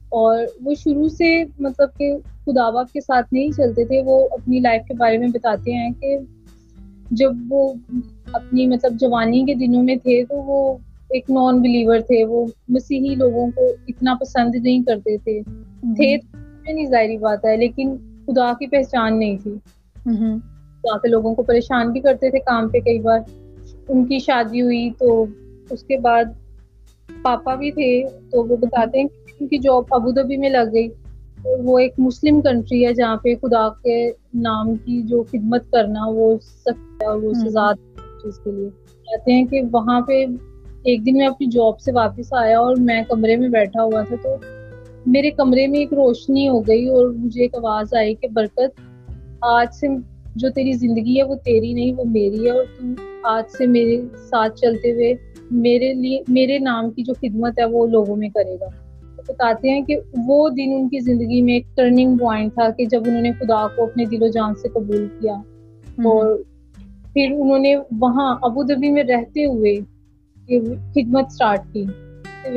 اور 0.09 0.43
وہ 0.63 0.73
شروع 0.73 1.09
سے 1.09 1.43
مطلب 1.59 1.89
کہ 1.97 2.17
خدا 2.45 2.69
باپ 2.69 2.91
کے 2.91 3.01
ساتھ 3.01 3.33
نہیں 3.33 3.49
چلتے 3.57 3.85
تھے 3.85 4.01
وہ 4.05 4.27
اپنی 4.31 4.59
لائف 4.59 4.81
کے 4.87 4.93
بارے 4.93 5.17
میں 5.17 5.27
بتاتے 5.27 5.71
ہیں 5.71 5.89
کہ 5.99 6.17
جب 7.11 7.31
وہ 7.49 7.73
اپنی 8.33 8.67
مطلب 8.67 8.93
جوانی 8.99 9.45
کے 9.45 9.53
دنوں 9.53 9.83
میں 9.83 9.95
تھے 9.95 10.23
تو 10.29 10.35
وہ 10.37 10.77
ایک 11.09 11.29
نان 11.29 11.61
بلیور 11.61 11.99
تھے۔ 11.99 12.25
وہ 12.25 12.45
مسیحی 12.69 13.15
لوگوں 13.15 13.47
کو 13.55 13.61
اتنا 13.87 14.13
پسند 14.21 14.55
نہیں 14.55 14.83
کرتے 14.83 15.17
تھے۔ 15.17 15.41
تھے 15.81 16.17
نہیں 16.73 16.85
ظاہری 16.85 17.17
بات 17.17 17.45
ہے 17.45 17.57
لیکن 17.57 17.95
خدا 18.25 18.53
کی 18.59 18.67
پہچان 18.67 19.19
نہیں 19.19 19.37
تھی۔ 19.43 19.53
خدا 20.05 20.97
کے 20.97 21.07
لوگوں 21.07 21.35
کو 21.35 21.43
پریشان 21.43 21.91
بھی 21.91 22.01
کرتے 22.01 22.29
تھے 22.29 22.39
کام 22.39 22.69
پہ 22.69 22.79
کئی 22.79 22.99
بار۔ 22.99 23.19
ان 23.89 24.05
کی 24.05 24.19
شادی 24.19 24.61
ہوئی 24.61 24.89
تو 24.99 25.25
اس 25.69 25.83
کے 25.83 25.97
بعد 25.97 26.23
پاپا 27.21 27.55
بھی 27.55 27.71
تھے 27.71 28.03
تو 28.31 28.43
وہ 28.43 28.57
بتاتے 28.57 28.99
ہیں 28.99 29.07
ان 29.39 29.47
کی 29.47 29.57
جاب 29.57 29.83
ابو 29.91 30.11
دھبی 30.11 30.37
میں 30.37 30.49
لگ 30.49 30.73
گئی۔ 30.73 30.87
وہ 31.63 31.79
ایک 31.79 31.93
مسلم 31.97 32.41
کنٹری 32.41 32.85
ہے 32.85 32.93
جہاں 32.93 33.15
پہ 33.15 33.35
خدا 33.35 33.69
کے 33.69 34.11
نام 34.33 34.75
کی 34.75 35.01
جو 35.01 35.23
خدمت 35.23 35.71
کرنا 35.71 35.99
وہ 36.07 36.37
سخت 36.41 37.01
ہے 37.01 37.05
اور 37.05 37.17
وہ 37.23 37.33
سزا 37.33 37.71
چیز 38.23 38.39
کے 38.39 38.51
لیے۔ 38.51 38.69
کہتے 39.03 39.33
ہیں 39.33 39.45
کہ 39.45 39.61
وہاں 39.71 40.01
پہ 40.01 40.25
ایک 40.83 41.05
دن 41.05 41.17
میں 41.17 41.27
اپنی 41.27 41.47
جاب 41.47 41.79
سے 41.79 41.91
واپس 41.91 42.33
آیا 42.33 42.59
اور 42.59 42.75
میں 42.75 43.01
کمرے 43.09 43.35
میں 43.35 43.49
بیٹھا 43.49 43.83
ہوا 43.83 44.01
تھا 44.01 44.15
تو 44.23 44.35
میرے 45.05 45.31
کمرے 45.31 45.67
میں 45.67 45.79
ایک 45.79 45.93
روشنی 45.93 46.49
ہو 46.49 46.67
گئی 46.67 46.87
اور 46.87 47.09
مجھے 47.09 47.41
ایک 47.41 47.55
آواز 47.55 47.93
آئی 47.93 48.15
کہ 48.15 48.27
برکت 48.27 48.81
آج 49.41 49.67
سے 49.73 49.87
جو 50.35 50.49
تیری 50.49 50.71
زندگی 50.71 51.17
ہے 51.17 51.23
وہ 51.23 51.35
تیری 51.35 51.73
نہیں 51.73 51.93
وہ 51.93 52.03
میری 52.03 52.45
ہے 52.45 52.51
اور 52.51 52.63
تم 52.79 52.93
آج 53.23 53.43
سے 53.57 53.67
میرے 53.67 54.01
ساتھ 54.29 54.55
چلتے 54.55 54.91
ہوئے 54.91 55.13
میرے 55.51 55.93
لیے 55.93 56.23
میرے 56.27 56.59
نام 56.59 56.91
کی 56.91 57.03
جو 57.03 57.13
خدمت 57.13 57.59
ہے 57.59 57.65
وہ 57.65 57.87
لوگوں 57.87 58.15
میں 58.15 58.29
کرے 58.29 58.55
گا۔ 58.61 58.65
بتاتے 59.27 59.69
ہیں 59.69 59.81
کہ 59.81 59.97
وہ 60.27 60.49
دن 60.49 60.71
ان 60.75 60.89
کی 60.89 60.99
زندگی 60.99 61.41
میں 61.41 61.53
ایک 61.53 61.65
ٹرننگ 61.75 62.17
پوائنٹ 62.17 62.53
تھا 62.53 62.69
کہ 62.69 62.85
جب 62.85 63.01
انہوں 63.07 63.21
نے 63.21 63.31
خدا 63.31 63.67
کو 63.67 63.83
اپنے 63.83 64.05
دل 64.05 64.23
و 64.23 64.27
جان 64.27 64.55
سے 64.55 64.67
قبول 64.69 65.07
کیا۔ 65.21 65.33
اور 66.05 66.37
پھر 67.13 67.27
انہوں 67.31 67.59
نے 67.59 67.75
وہاں 67.99 68.35
ابو 68.41 68.63
دھبی 68.63 68.89
میں 68.89 69.03
رہتے 69.03 69.45
ہوئے 69.45 69.75
خدمت 70.93 71.25
اسٹارٹ 71.25 71.61
کی۔ 71.73 71.85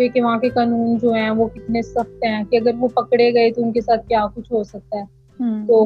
کہ 0.08 0.22
وہاں 0.22 0.38
کے 0.38 0.48
قانون 0.48 0.98
جو 1.02 1.12
ہیں 1.12 1.30
وہ 1.30 1.48
کتنے 1.48 1.82
سخت 1.82 2.24
ہیں 2.24 2.44
کہ 2.50 2.56
اگر 2.56 2.70
وہ 2.78 2.88
پکڑے 2.88 3.34
گئے 3.34 3.50
تو 3.50 3.62
ان 3.62 3.72
کے 3.72 3.80
ساتھ 3.80 4.08
کیا 4.08 4.26
کچھ 4.34 4.52
ہو 4.52 4.64
سکتا 4.64 4.98
ہے۔ 4.98 5.04
تو 5.66 5.84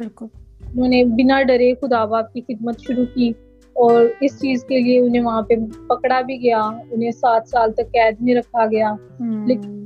انہوں 0.60 0.88
نے 0.88 1.04
بنا 1.04 1.42
ڈرے 1.42 1.74
خدا 1.74 2.04
باپ 2.04 2.32
کی 2.32 2.40
خدمت 2.40 2.80
شروع 2.80 3.04
کی 3.14 3.32
اور 3.72 4.06
اس 4.20 4.40
چیز 4.40 4.64
کے 4.64 4.78
لیے 4.78 5.00
انہیں 5.00 5.22
وہاں 5.22 5.42
پہ 5.42 5.54
پکڑا 5.88 6.20
بھی 6.20 6.42
گیا 6.42 6.60
انہیں 6.90 7.10
سات 7.10 7.48
سال 7.48 7.72
تک 7.72 7.92
قید 7.92 8.14
میں 8.20 8.34
رکھا 8.34 8.66
گیا۔ 8.66 8.94
لیکن 9.46 9.84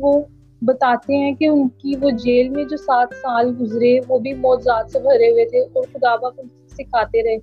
وہ 0.00 0.22
بتاتے 0.62 1.16
ہیں 1.16 1.34
کہ 1.34 1.46
ان 1.48 1.68
کی 1.68 1.92
وہ 2.00 2.10
جیل 2.10 2.48
میں 2.48 2.64
جو 2.64 2.76
سات 2.76 3.08
سال 3.14 3.54
گزرے 3.60 3.98
وہ 4.08 4.18
بھی 4.18 4.32
موت 4.32 4.62
ذات 4.62 4.90
سے 4.90 4.98
بھرے 4.98 5.30
ہوئے 5.30 5.44
تھے 5.44 5.60
اور 5.60 5.82
خدا 5.92 6.16
باپ 6.16 6.40
سکھاتے 6.68 7.22
رہے۔ 7.22 7.38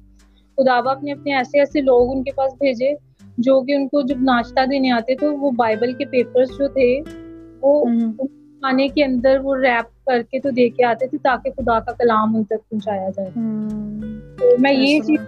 خدا 0.58 0.82
باپ 0.82 1.03
نے 1.03 1.12
اپنے 1.12 1.36
ایسے 1.36 1.60
ایسے 1.60 1.82
لوگ 1.82 2.12
ان 2.12 2.24
کے 2.24 2.32
پاس 2.32 2.53
بھیجے 2.53 2.94
جو 3.38 3.62
کہ 3.62 3.72
ان 3.72 3.88
کو 3.88 4.01
جب 4.01 4.22
ناشتہ 4.22 4.65
دینے 4.72 4.91
آتے 4.91 5.15
تو 5.15 5.38
وہ 5.38 5.51
بائبل 5.51 5.94
کے 5.94 6.05
پیپرز 6.05 6.50
جو 6.50 6.67
تھے 6.67 7.01
وہ 7.62 7.86
کھانے 8.20 8.88
کے 8.88 9.03
اندر 9.03 9.39
وہ 9.44 9.55
ریپ 9.55 9.95
کر 10.05 10.21
کے 10.31 10.39
تو 10.39 10.50
دے 10.50 10.69
کے 10.69 10.85
آتے 10.85 11.07
تھے 11.07 11.17
تاکہ 11.17 11.51
خدا 11.51 11.79
کا 11.79 11.91
کلام 11.91 12.35
ان 12.35 12.43
تک 12.43 12.69
پہنچایا 12.69 13.09
جائے۔ 13.09 13.29
تو 14.39 14.45
میں 14.59 14.74
یہ 14.74 15.00
چیز 15.00 15.19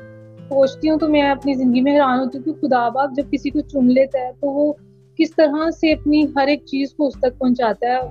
سوچتی 0.50 0.90
ہوں 0.90 0.98
تو 0.98 1.08
میں 1.08 1.22
اپنی 1.22 1.54
زندگی 1.54 1.82
میں 1.82 1.94
حیران 1.94 2.20
ہوتی 2.20 2.38
ہوں 2.38 2.46
کہ 2.46 2.68
خدا 2.68 2.90
باپ 2.90 3.10
جب 3.16 3.24
کسی 3.32 3.50
کو 3.50 3.62
چن 3.62 3.86
لیتا 3.86 4.20
ہے 4.20 4.32
تو 4.42 4.48
وہ 4.48 4.74
کس 5.18 5.36
طرح 5.36 5.72
سے 5.72 5.92
اپنی 5.92 6.26
ہر 6.36 6.48
ایک 6.48 6.66
چیز 6.66 6.94
کو 6.94 7.08
اس 7.08 7.14
تک 7.20 7.40
پہنچاتا 7.40 7.88
ہے۔ 7.88 8.02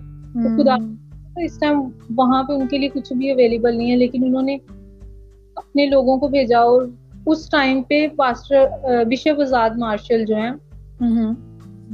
تو 0.42 0.62
خدا 0.62 0.74
اس 1.36 1.58
ٹائم 1.58 1.80
وہاں 2.16 2.42
پہ 2.42 2.52
ان 2.52 2.66
کے 2.66 2.78
لیے 2.78 2.88
کچھ 2.88 3.12
بھی 3.12 3.30
اویلیبل 3.30 3.76
نہیں 3.76 3.90
ہے 3.90 3.96
لیکن 3.96 4.24
انہوں 4.24 4.42
نے 4.42 4.58
اپنے 5.54 5.86
لوگوں 5.86 6.18
کو 6.18 6.28
بھیجا 6.28 6.58
اور 6.58 6.82
اس 7.26 7.50
ٹائم 7.50 7.82
پہ 7.82 8.08
پاسٹر 8.16 8.64
بشپ 9.04 9.40
آزاد 9.40 9.70
مارشل 9.78 10.24
جو 10.24 10.36
ہیں 10.36 10.52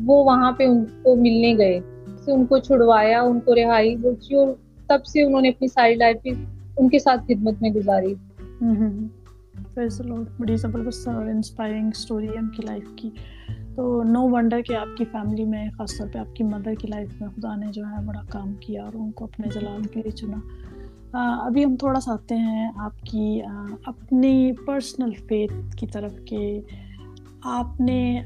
وہ 0.06 0.24
وہاں 0.24 0.52
پہ 0.52 0.64
ان 0.64 0.84
کو 1.02 1.16
ملنے 1.16 1.54
گئے۔ 1.58 1.80
سے 2.24 2.32
ان 2.32 2.46
کو 2.46 2.58
چھڑوایا، 2.58 3.22
ان 3.22 3.40
کو 3.40 3.54
رہائی 3.54 3.96
بخشی 3.96 4.34
اور 4.34 4.48
تب 4.86 5.06
سے 5.06 5.22
انہوں 5.22 5.40
نے 5.40 5.48
اپنی 5.48 5.68
ساری 5.68 5.94
لائف 5.94 6.16
ان 6.76 6.88
کے 6.88 6.98
ساتھ 6.98 7.20
خدمت 7.24 7.54
میں 7.60 7.70
گزاری۔ 7.70 8.14
بڑی 10.38 10.56
زبردست 10.56 11.08
اور 11.08 11.26
انسپائرنگ 11.26 11.88
اسٹوری 11.88 12.28
ہے 12.28 12.38
ان 12.38 12.48
کی 12.48 12.62
لائف 12.66 12.84
کی۔ 12.96 13.10
تو 13.74 14.02
نو 14.02 14.22
ونڈر 14.22 14.62
کہ 14.62 14.76
آپ 14.76 14.96
کی 14.96 15.04
فیملی 15.04 15.44
میں، 15.44 15.68
خاص 15.78 15.98
طور 15.98 16.08
پہ 16.12 16.18
آپ 16.18 16.36
کی 16.36 16.44
مدر 16.44 16.74
کی 16.74 16.88
لائف 16.88 17.20
میں 17.20 17.28
خدا 17.36 17.56
نے 17.56 17.66
جو 17.72 17.84
ہے 17.84 18.06
بڑا 18.06 18.20
کام 18.28 18.54
کیا 18.60 18.84
اور 18.84 18.92
ان 18.94 19.10
کو 19.10 19.24
اپنے 19.24 19.46
جلال 19.54 19.82
کے 19.82 20.02
لیے 20.02 20.10
چنا۔ 20.10 20.36
ابھی 21.44 21.64
ہم 21.64 21.76
تھوڑا 21.76 22.00
سا 22.00 22.12
آتے 22.12 22.34
ہیں 22.34 22.72
آپ 22.76 23.00
کی 23.10 23.40
اپنی 23.84 24.52
پرسنل 24.66 25.12
فیتھ 25.12 25.76
کی 25.76 25.86
طرف 25.86 26.12
کہ 26.24 26.60
آپ 27.44 27.80
نے 27.80 28.22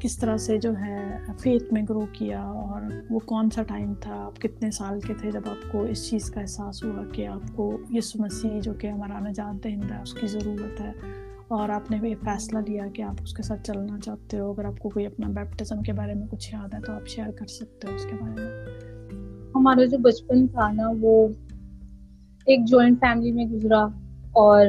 کس 0.00 0.18
طرح 0.18 0.36
سے 0.36 0.58
جو 0.58 0.70
ہے 0.80 1.18
فیتھ 1.38 1.72
میں 1.72 1.82
گرو 1.88 2.06
کیا 2.12 2.42
اور 2.42 2.80
وہ 3.10 3.18
کون 3.18 3.50
سا 3.50 3.62
ٹائم 3.62 3.94
تھا؟ 4.00 4.14
آپ 4.14 4.40
کتنے 4.40 4.70
سال 4.70 5.00
کے 5.00 5.14
تھے 5.14 5.30
جب 5.30 5.40
آپ 5.46 5.72
کو 5.72 5.82
اس 5.82 6.10
چیز 6.10 6.30
کا 6.30 6.40
احساس 6.40 6.84
ہوا 6.84 7.02
کہ 7.12 7.26
آپ 7.26 7.56
کو 7.56 7.78
یسو 7.90 8.22
مسیح 8.22 8.60
جو 8.60 8.72
کہ 8.74 8.86
ہمارا 8.86 9.20
نجات 9.20 9.64
دہندہ 9.64 9.94
ہے، 9.94 10.02
اس 10.02 10.14
کی 10.14 10.26
ضرورت 10.26 10.80
ہے؟ 10.80 10.92
اور 11.48 11.68
آپ 11.68 11.90
نے 11.90 11.96
بھی 12.00 12.14
فیصلہ 12.14 12.58
لیا 12.58 12.86
کہ 12.94 13.02
آپ 13.02 13.22
اس 13.22 13.34
کے 13.34 13.42
ساتھ 13.42 13.62
چلنا 13.62 13.98
چاہتے 14.04 14.38
ہو؟ 14.38 14.50
اگر 14.52 14.64
آپ 14.64 14.78
کو 14.78 14.88
کوئی 14.88 15.06
اپنا 15.06 15.28
بیپٹزم 15.28 15.82
کے 15.82 15.92
بارے 15.92 16.14
میں 16.14 16.26
کچھ 16.30 16.54
یاد 16.54 16.74
ہے 16.74 16.80
تو 16.80 16.92
آپ 16.92 17.06
شیئر 17.08 17.30
کر 17.30 17.46
سکتے 17.46 17.88
ہو 17.88 17.94
اس 17.94 18.04
کے 18.04 18.16
بارے 18.20 18.34
میں؟ 18.34 19.50
ہمارا 19.54 19.84
جو 19.84 19.98
بچپن 19.98 20.46
تھا 20.46 20.70
نا، 20.72 20.90
وہ 21.00 21.28
ایک 22.46 22.64
جوائنٹ 22.64 23.00
فیملی 23.00 23.32
میں 23.32 23.44
گزرا 23.44 23.82
اور 24.32 24.66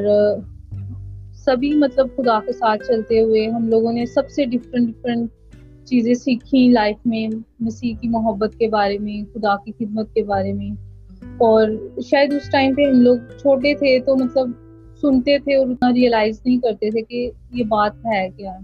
سبھی 1.47 1.73
مطلب 1.73 2.07
خدا 2.17 2.39
کے 2.45 2.51
ساتھ 2.51 2.83
چلتے 2.87 3.21
ہوئے 3.21 3.47
ہم 3.47 3.67
لوگوں 3.67 3.93
نے 3.93 4.05
سب 4.05 4.29
سے 4.29 4.45
ڈفرینٹ 4.45 4.89
ڈفرینٹ 4.89 5.29
چیزیں 5.85 6.13
سیکھی 6.13 6.67
لائف 6.67 6.95
میں، 7.05 7.27
مسیح 7.59 7.93
کی 8.01 8.07
محبت 8.07 8.55
کے 8.59 8.67
بارے 8.67 8.97
میں، 8.97 9.33
خدا 9.33 9.55
کی 9.65 9.71
خدمت 9.71 10.13
کے 10.13 10.23
بارے 10.23 10.53
میں۔ 10.53 10.69
اور 11.23 11.69
شاید 12.05 12.33
اس 12.33 12.49
ٹائم 12.51 12.75
پہ 12.75 12.81
ہم 12.81 13.01
لوگ 13.01 13.17
چھوٹے 13.37 13.73
تھے 13.73 13.99
تو 13.99 14.15
مطلب 14.15 14.49
سنتے 15.01 15.39
تھے 15.39 15.55
اور 15.55 15.67
اتنا 15.67 15.93
ریئلائز 15.93 16.41
نہیں 16.45 16.57
کرتے 16.57 16.89
تھے 16.89 17.01
کہ 17.01 17.31
یہ 17.51 17.63
بات 17.63 17.91
ہے 18.05 18.29
کیا۔ 18.37 18.57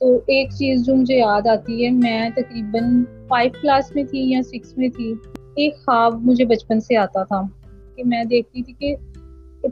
تو 0.00 0.14
ایک 0.14 0.50
چیز 0.50 0.86
جو 0.86 0.94
مجھے 0.94 1.16
یاد 1.16 1.46
آتی 1.46 1.84
ہے، 1.84 1.90
میں 1.90 2.30
تقریباً 2.30 3.04
فائیو 3.28 3.50
کلاس 3.60 3.94
میں 3.94 4.04
تھی 4.04 4.30
یا 4.30 4.42
سکس 4.42 4.78
میں 4.78 4.88
تھی، 4.88 5.14
ایک 5.56 5.74
خواب 5.78 6.14
مجھے 6.14 6.44
بچپن 6.44 6.80
سے 6.80 6.96
آتا 6.96 7.22
تھا 7.24 7.42
کہ 7.96 8.02
میں 8.06 8.24
دیکھتی 8.24 8.62
تھی 8.62 8.72
کہ 8.72 8.96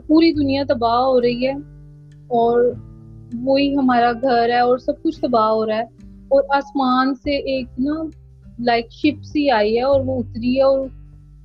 پوری 0.07 0.33
دنیا 0.33 0.63
تباہ 0.67 0.99
ہو 0.99 1.21
رہی 1.21 1.47
ہے۔ 1.47 1.53
اور 2.27 2.73
وہی 3.43 3.77
ہمارا 3.77 4.11
گھر 4.21 4.49
ہے 4.49 4.59
اور 4.59 4.77
سب 4.77 5.03
کچھ 5.03 5.21
تباہ 5.21 5.49
ہو 5.49 5.65
رہا 5.65 5.77
ہے۔ 5.77 5.83
اور 6.27 6.43
آسمان 6.49 7.15
سے 7.15 7.31
ایک 7.31 7.65
نا 7.79 8.03
لائک 8.59 8.91
شپ 8.91 9.23
سی 9.23 9.49
آئی 9.49 9.77
ہے 9.77 9.81
اور 9.81 10.01
وہ 10.05 10.19
اتری 10.19 10.57
ہے 10.57 10.61
اور 10.61 10.87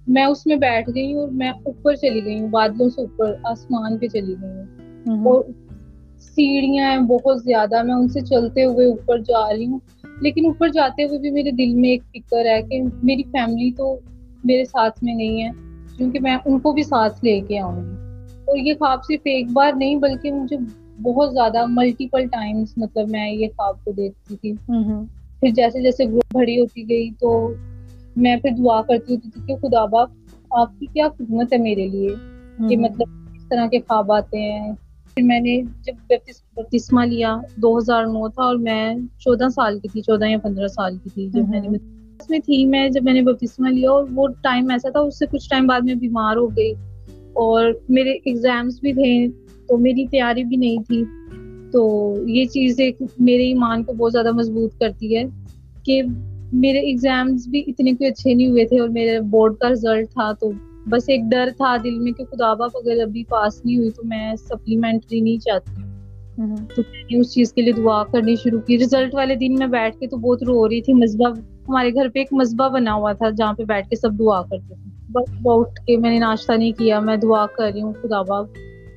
میں 0.07 0.25
اس 0.25 0.47
میں 0.47 0.57
بیٹھ 0.57 0.91
گئی 0.95 1.15
ہوں 1.15 1.21
اور 1.21 1.29
میں 1.29 1.51
اوپر 1.51 1.95
چلی 1.95 2.25
گئی 2.25 2.41
ہوں 2.41 2.49
بادلوں 2.49 2.89
سے 2.89 3.01
اوپر 3.01 3.35
آسمان 3.45 3.99
پہ 3.99 4.07
چلی 4.07 4.35
گئی 4.43 4.51
ہوں۔ 4.51 5.25
اور 5.25 5.45
سیڑھیاں 6.21 6.91
ہیں 6.91 6.99
بہت 6.99 7.43
زیادہ 7.45 7.83
میں 7.83 7.95
ان 7.95 8.09
سے 8.09 8.21
چلتے 8.21 8.65
ہوئے 8.65 8.87
اوپر 8.87 9.19
جا 9.19 9.53
رہی 9.53 9.67
ہوں۔ 9.67 9.79
لیکن 10.21 10.47
اوپر 10.47 10.69
جاتے 10.69 11.05
ہوئے 11.05 11.19
بھی 11.19 11.31
میرے 11.31 11.51
دل 11.51 11.75
میں 11.75 11.91
ایک 11.91 12.03
فکر 12.13 12.47
ہے 12.47 12.63
کہ 12.63 12.83
میری 13.03 13.23
فیملی 13.23 13.71
تو 13.77 13.99
میرے 14.45 14.65
ساتھ 14.65 15.05
میں 15.05 15.15
نہیں 15.15 15.43
ہے 15.43 15.51
کیونکہ 15.97 16.21
میں 16.21 16.37
ان 16.45 16.59
کو 16.59 16.73
بھی 16.73 16.83
ساتھ 16.83 17.25
لے 17.25 17.41
کے 17.41 17.59
آؤں 17.59 17.77
گی۔ 17.77 18.02
اور 18.53 18.59
یہ 18.59 18.75
خواب 18.75 19.05
صرف 19.05 19.21
ایک 19.25 19.51
بار 19.53 19.73
نہیں 19.77 19.97
بلکہ 19.97 20.33
مجھے 20.33 20.57
بہت 21.03 21.33
زیادہ 21.33 21.65
ملٹیپل 21.69 22.27
ٹائمس 22.27 22.75
مطلب 22.77 23.11
میں 23.11 23.31
یہ 23.31 23.47
خواب 23.57 23.85
کو 23.85 23.93
دیکھتی 23.93 24.37
تھی۔ 24.37 24.53
پھر 25.41 25.49
جیسے 25.49 25.83
جیسے 25.83 26.05
بڑی 26.33 26.61
ہوتی 26.61 26.89
گئی 26.89 27.11
تو 27.21 27.53
میں 28.17 28.37
پھر 28.37 28.51
دعا 28.59 28.83
کرتی 28.83 29.15
ہوتی 29.15 29.31
تھی 29.31 29.43
کہ 29.47 29.57
خدا 29.57 29.85
باپ 29.85 30.11
آپ 30.51 30.79
کی 30.79 30.87
کیا 30.87 31.09
خدمت 31.19 31.53
ہے 31.53 31.59
میرے 31.59 31.87
لیے؟ 31.89 32.09
کہ 32.69 32.77
مطلب 32.77 33.09
اس 33.37 33.49
طرح 33.49 33.67
کے 33.67 33.79
خواب 33.79 34.13
آتے 34.13 34.39
ہیں۔ 34.39 34.73
پھر 35.15 35.23
میں 35.23 35.41
نے 35.41 35.63
جب 35.83 36.15
بپتسمہ 36.57 37.05
لیا 37.05 37.37
دو 37.57 37.79
ہزار 37.79 38.05
نو 38.05 38.29
تھا 38.29 38.43
اور 38.43 38.57
میں 38.57 38.95
چودہ 39.19 39.49
سال 39.49 39.79
کی 39.79 39.89
تھی 39.89 40.03
چودہ 40.03 40.25
یا 40.25 40.39
پندرہ 40.39 40.67
سال 40.67 40.97
کی 41.05 41.11
تھی 41.11 41.29
جب 41.29 41.49
میں 41.49 41.61
نے 41.61 41.69
میں 42.29 42.39
تھی 42.39 42.67
میں 42.67 42.89
جب 42.89 43.05
میں 43.05 43.13
نے 43.13 43.23
بپتسمہ 43.23 43.69
لیا 43.69 43.91
اور 43.91 44.05
وہ 44.15 44.29
ٹائم 44.29 44.71
ایسا 44.71 44.89
تھا 44.91 45.01
اس 45.01 45.19
سے 45.19 45.27
کچھ 45.27 45.51
ٹائم 45.51 45.67
بعد 45.67 45.81
میں 45.85 45.95
بیمار 45.95 46.37
ہو 46.37 46.57
گئی۔ 46.57 46.73
اور 47.33 47.73
میرے 47.89 48.11
ایگزامس 48.25 48.81
بھی 48.81 48.93
تھے 48.93 49.27
تو 49.69 49.79
میری 49.79 50.07
تیاری 50.07 50.45
بھی 50.45 50.57
نہیں 50.57 50.77
تھی۔ 50.89 51.05
تو 51.73 52.15
یہ 52.27 52.45
چیز 52.45 52.81
ایک 52.81 53.03
میرے 53.19 53.43
ایمان 53.43 53.85
کو 53.85 53.93
بہت 53.93 54.13
زیادہ 54.13 54.33
مضبوط 54.33 54.79
کرتی 54.79 55.17
ہے 55.17 55.23
کہ 55.85 56.03
میرے 56.53 56.79
ایگزامس 56.79 57.49
بھی 57.49 57.63
اتنے 57.67 57.93
کوئی 57.93 58.11
اچھے 58.11 58.35
نہیں 58.35 58.47
ہوئے 58.47 58.65
تھے 58.65 58.81
اور 58.81 58.89
میرے 58.89 59.21
بورڈ 59.21 59.57
کا 59.57 59.69
رزلٹ 59.69 60.11
تھا 60.11 60.33
تو 60.33 60.51
بس 60.87 61.09
ایک 61.09 61.21
ڈر 61.31 61.49
تھا 61.57 61.77
دل 61.85 61.99
میں 61.99 62.13
کہ 62.13 62.25
خدا 62.25 62.55
باپ 62.55 62.71
اگر 62.75 63.03
ابھی 63.03 63.25
پاس 63.25 63.65
نہیں 63.65 63.79
ہوئی 63.79 63.91
تو 63.91 64.03
میں 64.05 64.35
سپلیمنٹری 64.37 65.21
نہیں 65.21 65.39
چاہتی۔ 65.39 65.83
تو 66.75 66.83
میں 66.93 67.03
نے 67.11 67.21
اس 67.21 67.35
چیز 67.35 67.53
کے 67.53 67.63
لیے 67.63 67.73
دعا 67.73 68.05
کرنی 68.05 68.37
شروع 68.37 68.61
کی۔ 68.61 68.79
رزلٹ 68.79 69.15
والے 69.15 69.35
دن 69.35 69.55
میں 69.55 69.67
بیٹھ 69.67 69.99
کے 69.99 70.07
تو 70.07 70.17
بہت 70.17 70.43
رو 70.43 70.69
رہی 70.69 70.81
تھی۔ 70.81 70.93
مذبح 70.93 71.31
ہمارے 71.69 71.95
گھر 71.95 72.09
پہ 72.09 72.19
ایک 72.19 72.29
مذبح 72.33 72.69
بنا 72.69 72.95
ہوا 72.95 73.13
تھا 73.13 73.31
جہاں 73.31 73.53
پہ 73.53 73.65
بیٹھ 73.65 73.89
کے 73.89 73.97
سب 73.97 74.19
دعا 74.19 74.43
کرتے 74.43 74.75
تھے۔ 74.75 74.92
اٹھ 75.45 75.87
کے 75.87 75.97
میں 75.97 76.11
نے 76.11 76.19
ناشتہ 76.19 76.53
نہیں 76.53 76.73
کیا 76.73 77.01
میں 77.01 77.17
دعا 77.17 77.47
کر 77.47 77.71
رہی 77.75 77.83
ہوں 77.83 77.93
خدا 78.03 78.23
باپ۔ 78.23 78.47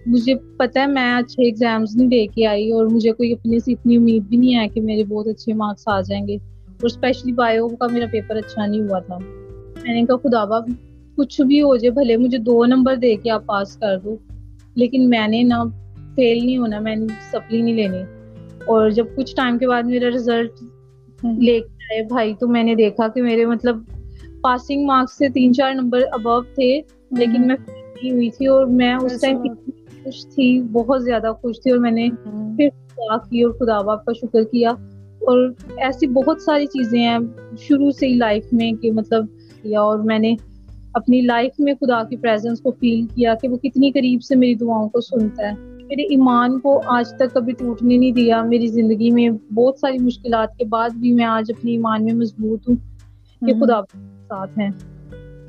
مجھے 0.06 0.36
پتا 0.58 0.82
ہے 0.82 0.88
میں 0.88 1.16
اچھے 1.16 1.44
ایگزامس 1.44 1.96
نہیں 1.96 2.08
دے 2.08 2.28
کے 2.28 2.48
آئی 2.48 2.72
اور 2.72 2.86
مجھے 2.86 3.12
کوئی 3.12 3.32
اپنے 3.32 3.60
سے 3.60 3.72
اتنی 3.72 3.96
امید 3.96 4.24
بھی 4.24 4.38
نہیں 4.38 4.56
ہے 4.56 4.68
کہ 4.68 4.82
میرے 4.82 5.04
بہت 5.04 5.28
اچھے 5.28 5.54
مارکس 5.54 5.84
آ 5.86 6.02
جائیں 6.02 6.28
گے۔ 6.28 6.36
اور 6.36 6.86
اسپیشلی 6.86 7.32
بایو 7.32 7.68
کا 7.68 7.88
میرا 7.92 8.06
پیپر 8.12 8.36
اچھا 8.36 8.66
نہیں 8.66 8.82
ہوا 8.82 9.00
تھا۔ 9.00 9.18
میں 9.84 9.94
نے 9.94 10.04
کہا 10.04 10.16
خدا 10.16 10.46
باپ 10.46 10.64
کچھ 11.16 11.42
بھی 11.42 11.62
ہو 11.62 11.76
جائے 11.76 11.92
بھلے 11.92 12.18
مجھے 12.18 12.38
دو 12.38 12.66
نمبر 12.66 12.96
دے 12.96 13.16
کے 13.16 13.30
آپ 13.30 13.46
پاس 13.46 13.78
کر 13.78 14.00
دو۔ 14.00 14.16
لیکن 14.76 15.10
میں 15.10 15.28
نے 15.28 15.44
نا 15.44 15.64
فیل 16.16 16.46
نہیں 16.46 16.58
ہونا 16.58 16.80
میں 16.80 16.96
نے 16.96 17.06
سپلی 17.32 17.62
نہیں 17.62 17.74
لینی 17.74 18.04
اور 18.66 18.90
جب 18.90 19.06
کچھ 19.16 19.36
ٹائم 19.36 19.58
کے 19.58 19.68
بعد 19.68 19.84
میرا 19.84 20.10
ریزلٹ 20.12 20.52
لے 21.40 21.60
کے 21.60 21.94
آئے 21.94 22.04
بھائی 22.04 22.34
تو 22.40 22.48
میں 22.48 22.64
نے 22.64 22.76
دیکھا 22.76 23.08
کہ 23.08 23.22
میرے 23.22 23.46
مطلب 23.46 23.78
پاسنگ 24.46 24.86
مارکس 24.86 25.18
سے 25.18 25.30
تین 25.30 25.54
چار 25.54 25.74
نمبر 25.74 26.00
ابو 26.12 26.42
تھے 26.42 26.82
لیکن 27.12 27.48
میں 27.48 27.56
نہیں 27.70 28.12
ہوئی 28.12 28.30
تھی 28.30 28.48
اور 28.48 28.66
میں 28.66 28.94
اس 28.94 29.22
ٹائم 29.22 29.38
خوش 30.04 30.26
تھی 30.26 30.62
بہت 30.72 31.04
زیادہ 31.04 31.32
خوش 31.42 31.62
تھی 31.62 31.72
اور 31.72 31.80
میں 31.80 31.92
نے 31.92 32.10
پھر 32.58 32.68
دعا 32.98 33.18
کی 33.18 33.42
اور 33.42 33.52
خدا 33.52 33.82
باپ 33.82 34.06
کا 34.06 34.14
شکر 34.14 34.44
کیا۔ 34.44 34.70
اور 35.22 35.54
ایسی 35.78 36.08
بہت 36.08 36.42
ساری 36.42 36.66
چیزیں 36.66 37.00
ہیں 37.00 37.18
شروع 37.60 37.92
سے 37.92 38.08
ہی 38.08 38.14
لائف 38.14 38.46
میں 38.52 38.72
کہ 38.72 38.92
مطلب 38.92 39.26
کیا 39.62 39.82
اور 39.82 40.00
میں 40.00 40.20
نے 40.20 40.36
اپنی 40.94 41.22
لائف 41.22 41.60
میں 41.60 41.74
خدا 41.74 42.04
کی 42.04 42.16
پریزنس 42.16 42.62
کو 42.62 42.72
فیل 42.72 43.06
کیا 43.16 43.34
کہ 43.42 43.48
وہ 43.48 43.58
کتنی 43.58 43.92
قریب 43.92 44.24
سے 44.24 44.36
میری 44.36 44.56
دعاؤں 44.56 44.90
کو 44.90 45.02
سنتا 45.02 45.48
ہے۔ 45.48 45.54
میرے 45.60 46.04
ایمان 46.04 46.60
کو 46.60 46.82
آج 46.86 47.10
تک 47.10 47.34
کبھی 47.34 47.54
ٹوٹنے 47.54 47.98
نہیں 47.98 48.12
دیا۔ 48.12 48.42
میری 48.42 48.68
زندگی 48.68 49.12
میں 49.12 49.54
بہت 49.54 49.80
ساری 49.80 49.98
مشکلات 50.00 50.58
کے 50.58 50.66
بعد 50.66 50.90
بھی 50.90 51.14
میں 51.14 51.26
آج 51.26 51.52
اپنی 51.58 51.72
ایمان 51.72 52.06
میں 52.06 52.14
مضبوط 52.14 52.70
ہوں 52.70 52.76
کہ 53.48 53.54
خدا 53.54 53.80
ساتھ 54.28 54.60
ہیں۔ 54.60 54.70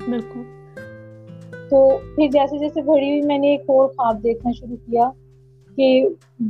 بالکل۔ 0.09 0.41
تو 1.69 1.97
پھر 2.15 2.27
جیسے 2.31 2.57
جیسے 2.57 2.81
بڑی 2.81 3.09
ہوئی 3.09 3.21
میں 3.21 3.37
نے 3.37 3.47
ایک 3.47 3.61
اور 3.61 3.87
خواب 3.87 4.23
دیکھنا 4.23 4.51
شروع 4.51 4.75
کیا 4.85 5.09
کہ 5.75 6.05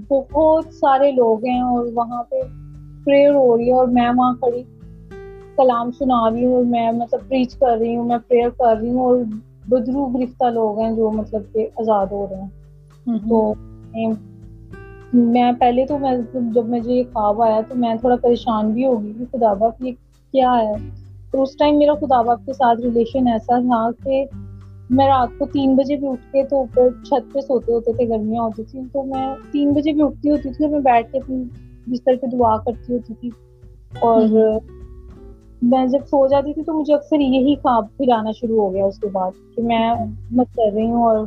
بہت 0.10 0.66
سارے 0.74 1.12
لوگ 1.12 1.46
ہیں 1.46 1.62
اور 1.62 1.86
وہاں 1.94 2.24
پہ 2.24 2.36
پریئر 3.06 3.34
ہو 3.34 3.58
رہی 3.58 3.68
ہے 3.68 3.74
اور 3.74 3.88
میں 3.88 4.10
وہاں 4.18 4.34
کھڑی 4.34 4.64
کلام 5.56 5.92
سنا 5.92 6.30
رہی 6.30 6.46
ہوں 6.46 6.56
اور 6.56 6.64
میں 6.64 6.92
مطلب 6.92 7.20
پریچ 7.28 7.56
کر 7.56 7.78
رہی 7.80 7.96
ہوں 7.96 8.06
میں 8.06 8.18
پریئر 8.28 8.50
کر 8.50 8.78
رہی 8.82 8.90
ہوں 8.90 9.06
اور 9.06 9.18
بدرو 9.70 10.06
گرفتہ 10.06 10.46
لوگ 10.46 10.80
ہیں 10.80 10.92
جو 10.92 11.12
مطلب 11.12 11.42
کہ 11.54 11.68
آزاد 11.76 12.06
ہو 12.12 12.28
رہے 12.32 12.42
ہیں۔ 12.42 12.48
تو 13.30 13.54
میں 15.14 15.52
پہلے 15.52 15.86
تو 15.86 15.98
میں 15.98 16.18
جب 16.34 16.66
مجھے 16.66 16.94
یہ 16.94 17.04
خواب 17.04 17.42
آیا 17.42 17.62
تو 17.68 17.76
میں 17.76 17.96
تھوڑا 17.96 18.16
پریشان 18.16 18.72
بھی 18.72 18.86
ہوگی 18.86 19.14
کہ 19.20 19.26
خدا 19.32 19.54
باپ 19.54 19.82
یہ 19.82 19.92
کیا 20.32 20.54
ہے؟ 20.54 21.07
تو 21.32 21.44
اس 21.44 21.58
ٹائم 21.58 21.78
میرا 21.78 21.94
خدا 21.94 22.22
باپ 22.22 22.46
کے 22.46 22.54
ساتھ 22.54 22.82
ریلیشن 22.82 23.28
ایسا 23.28 23.60
تھا 23.60 23.90
کہ 24.04 24.26
میں 24.90 25.08
رات 25.08 25.30
کو 25.38 25.46
تین 25.46 25.76
بجے 25.76 25.96
بھی 25.96 26.08
اٹھ 26.08 26.32
کے 26.32 26.44
تو 26.44 26.58
اوپر 26.58 26.90
چھت 27.04 27.34
پہ 27.34 27.40
سوتے 27.40 27.74
ہوتے 27.74 27.94
تھے 27.94 28.10
گرمیاں 28.10 28.44
ہوتی 28.44 28.64
تھیں۔ 28.64 28.84
تو 28.94 29.04
میں 29.04 29.36
تین 29.52 29.72
بجے 29.74 29.92
بھی 29.92 30.02
اٹھتی 30.02 30.30
ہوتی 30.30 30.50
تھی 30.50 30.66
اور 30.66 30.72
میں 30.72 30.80
بیٹھ 30.80 31.12
کے 31.12 31.18
اپنی 31.18 31.44
بستر 31.88 32.16
پہ 32.22 32.28
دعا 32.28 32.58
کرتی 32.58 32.94
ہوتی 32.94 33.14
تھی۔ 33.14 33.30
اور 34.00 34.22
میں 35.62 35.86
جب 35.86 36.00
سو 36.06 36.28
جاتی 36.28 36.54
تھی 36.54 36.64
تو 36.64 36.74
مجھے 36.74 36.94
اکثر 36.94 37.20
یہی 37.20 37.56
خواب 37.56 37.86
پھر 37.98 38.12
آنا 38.12 38.32
شروع 38.32 38.62
ہو 38.62 38.74
گیا 38.74 38.86
اس 38.86 39.00
کے 39.00 39.08
بعد 39.08 39.32
کہ 39.56 39.62
میں 39.64 39.94
مت 40.32 40.48
کر 40.56 40.74
رہی 40.74 40.86
ہوں 40.86 41.04
اور 41.04 41.26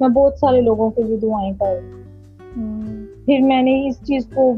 میں 0.00 0.08
بہت 0.08 0.34
سارے 0.34 0.60
لوگوں 0.60 0.90
کے 0.90 1.02
لیے 1.02 1.16
دعائیں 1.16 1.52
کر 1.58 1.66
رہی 1.66 1.92
ہوں۔ 1.92 2.82
پھر 3.26 3.38
میں 3.40 3.62
نے 3.62 3.88
اس 3.88 3.96
چیز 3.98 4.26
کو 4.34 4.52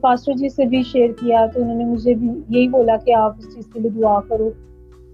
پاسٹر 0.00 0.32
جی 0.32 0.48
سے 0.48 0.64
بھی 0.64 0.82
شیئر 0.82 1.10
کیا 1.20 1.46
تو 1.46 1.62
انہوں 1.62 1.74
نے 1.74 1.84
مجھے 1.84 2.14
بھی 2.14 2.28
یہی 2.48 2.68
بولا 2.68 2.96
کہ 2.96 3.14
آپ 3.14 3.32
اس 3.38 3.54
چیز 3.54 3.66
کے 3.66 3.80
لیے 3.80 3.90
دعا 3.90 4.20
کرو 4.20 4.50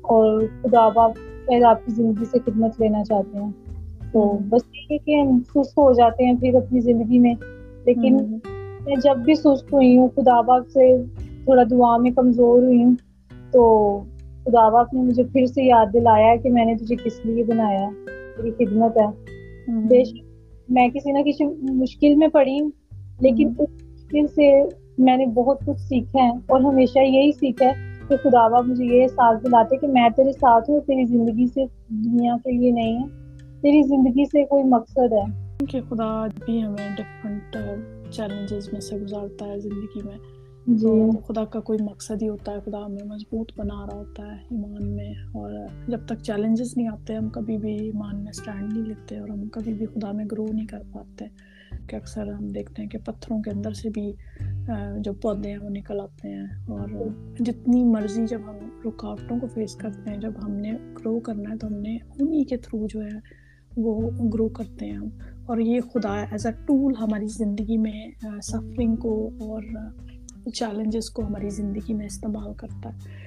اور 0.03 0.43
خدا 0.63 0.89
باپ 0.89 1.13
شاید 1.17 1.63
آپ 1.63 1.87
کی 1.87 1.93
زندگی 1.93 2.25
سے 2.25 2.39
خدمت 2.45 2.81
لینا 2.81 3.05
چاہتے 3.05 3.39
ہیں۔ 3.39 3.51
تو 4.13 4.39
بس 4.49 4.61
یہ 4.75 4.87
ہے 4.91 4.99
کہ 4.99 5.21
ہم 5.21 5.39
سست 5.39 5.79
ہو 5.79 5.93
جاتے 5.93 6.25
ہیں 6.25 6.33
پھر 6.41 6.55
اپنی 6.55 6.81
زندگی 6.81 7.19
میں۔ 7.19 7.35
لیکن 7.85 8.17
میں 8.87 8.97
جب 9.05 9.17
بھی 9.17 9.35
سست 9.35 9.73
ہوئی 9.73 9.99
ہوں 9.99 10.09
خدا 10.17 10.41
باپ 10.41 10.69
سے 10.69 11.03
تھوڑا 11.45 11.63
دعا 11.71 11.97
میں 11.97 12.11
کمزور 12.11 12.63
ہوئی 12.63 12.85
ہوں 12.85 12.95
تو 13.53 14.01
خدا 14.45 14.69
باپ 14.69 14.95
نے 14.95 15.01
مجھے 15.01 15.23
پھر 15.23 15.47
سے 15.47 15.63
یاد 15.63 15.87
دلایا 15.93 16.27
ہے 16.27 16.39
کہ 16.39 16.51
میں 16.51 16.65
نے 16.65 16.75
تجھے 16.77 16.97
کس 17.05 17.27
لیے 17.27 17.45
بنایا؟ 17.45 17.89
تیری 18.37 18.51
خدمت 18.51 18.97
ہے۔ 18.97 19.35
بے 19.89 20.05
شک 20.05 20.25
میں 20.69 20.89
کسی 20.89 21.13
نہ 21.13 21.19
کسی 21.27 21.73
مشکل 21.73 22.15
میں 22.15 22.29
پڑی 22.29 22.61
ہوں 22.61 22.71
لیکن 23.21 23.53
اس 23.59 23.84
مشکل 24.23 24.35
سے 24.35 24.63
میں 24.99 25.17
نے 25.17 25.27
بہت 25.27 25.61
کچھ 25.67 25.81
سیکھا 25.81 26.23
ہے 26.23 26.31
اور 26.31 26.61
ہمیشہ 26.61 26.99
یہی 26.99 27.33
سیکھا 27.33 27.67
ہے 27.67 27.73
کہ 28.09 28.17
خدا 28.17 28.49
باپ 28.49 28.65
مجھے 28.65 28.85
یہ 28.85 29.07
ساتھ 29.09 29.45
دلاتے 29.45 29.77
کہ 29.77 29.87
میں 29.87 30.09
تیرے 30.17 30.33
ساتھ 30.33 30.71
ہوں 30.71 30.81
تیری 30.81 31.05
زندگی 31.05 31.47
سے 31.47 31.65
دنیا 31.89 32.37
کے 32.45 32.53
لیے 32.53 32.71
نہیں 32.71 33.03
ہے۔ 33.03 33.07
تیری 33.61 33.83
زندگی 33.83 34.25
سے 34.25 34.45
کوئی 34.45 34.65
مقصد 34.65 35.13
ہے۔ 35.13 35.57
کہ 35.69 35.81
خدا 35.81 36.27
بھی 36.27 36.63
ہمیں 36.63 36.97
ڈفرنٹ 36.97 37.57
چیلنجز 38.13 38.69
میں 38.73 38.81
سے 38.81 38.97
گزارتا 38.97 39.47
ہے 39.47 39.61
زندگی 39.61 40.03
میں۔ 40.05 40.19
جی۔ 40.67 41.11
خدا 41.29 41.45
کا 41.45 41.61
کوئی 41.61 41.79
مقصد 41.83 42.23
ہی 42.23 42.29
ہوتا 42.29 42.53
ہے 42.53 42.57
خدا 42.65 42.87
ہمیں 42.87 43.07
مضبوط 43.07 43.53
بنا 43.57 43.87
رہا 43.87 43.99
ہوتا 43.99 44.23
ہے 44.23 44.37
ایمان 44.51 44.97
میں۔ 44.97 45.11
اور 45.11 45.51
جب 45.89 45.99
تک 46.07 46.23
چیلنجز 46.23 46.77
نہیں 46.77 46.89
آتے 46.89 47.15
ہم 47.15 47.29
کبھی 47.29 47.57
بھی 47.57 47.75
ایمان 47.75 48.17
میں 48.17 48.31
اسٹینڈ 48.31 48.73
نہیں 48.73 48.87
لیتے 48.87 49.19
اور 49.19 49.29
ہم 49.29 49.49
کبھی 49.49 49.73
بھی 49.73 49.87
خدا 49.87 50.13
میں 50.13 50.25
گرو 50.33 50.47
نہیں 50.53 50.67
کر 50.67 50.83
پاتے۔ 50.93 51.25
کہ 51.89 51.97
اکثر 51.97 52.33
ہم 52.33 52.51
دیکھتے 52.53 52.83
ہیں 52.83 52.89
کہ 52.89 52.99
پتھروں 52.99 53.43
کے 53.43 53.51
اندر 53.51 53.73
سے 53.73 53.91
بھی 53.91 54.13
جو 55.01 55.13
پودے 55.13 55.51
ہیں 55.51 55.59
وہ 55.59 55.71
نکل 55.71 56.01
آتے 56.01 56.29
ہیں 56.29 56.47
اور 56.69 56.89
جتنی 57.39 57.85
مرضی 57.85 58.27
جب 58.27 58.41
ہم 58.45 58.57
رکاوٹوں 58.87 59.41
کو 59.41 59.47
فیس 59.47 59.75
کرتے 59.77 60.11
ہیں 60.11 60.19
جب 60.19 60.33
ہم 60.43 60.51
نے 60.51 60.73
گرو 60.73 61.21
کرنا 61.21 61.51
ہے 61.53 61.59
تو 61.59 61.67
ہم 61.67 61.75
نے 61.75 61.97
انہیں 62.21 62.45
کے 62.45 62.57
تھرو 62.57 62.87
جو 62.91 63.03
ہے 63.03 63.19
وہ 63.77 64.11
گرو 64.35 64.49
کرتے 64.49 64.87
ہیں 64.87 64.97
ہم 64.97 65.09
اور 65.47 65.59
یہ 65.59 65.81
خدا 65.81 66.15
ایز 66.21 66.47
اے 66.47 66.53
ٹول 66.67 66.95
ہماری 67.01 67.27
زندگی 67.27 67.77
میں 67.77 68.11
سفرنگ 68.43 68.97
کو 68.97 69.31
اور 69.41 69.63
چیلنجز 70.55 71.11
کو 71.11 71.27
ہماری 71.27 71.51
زندگی 71.51 71.95
میں 71.95 72.07
استعمال 72.07 72.55
کرتا 72.55 72.89
ہے 72.89 73.23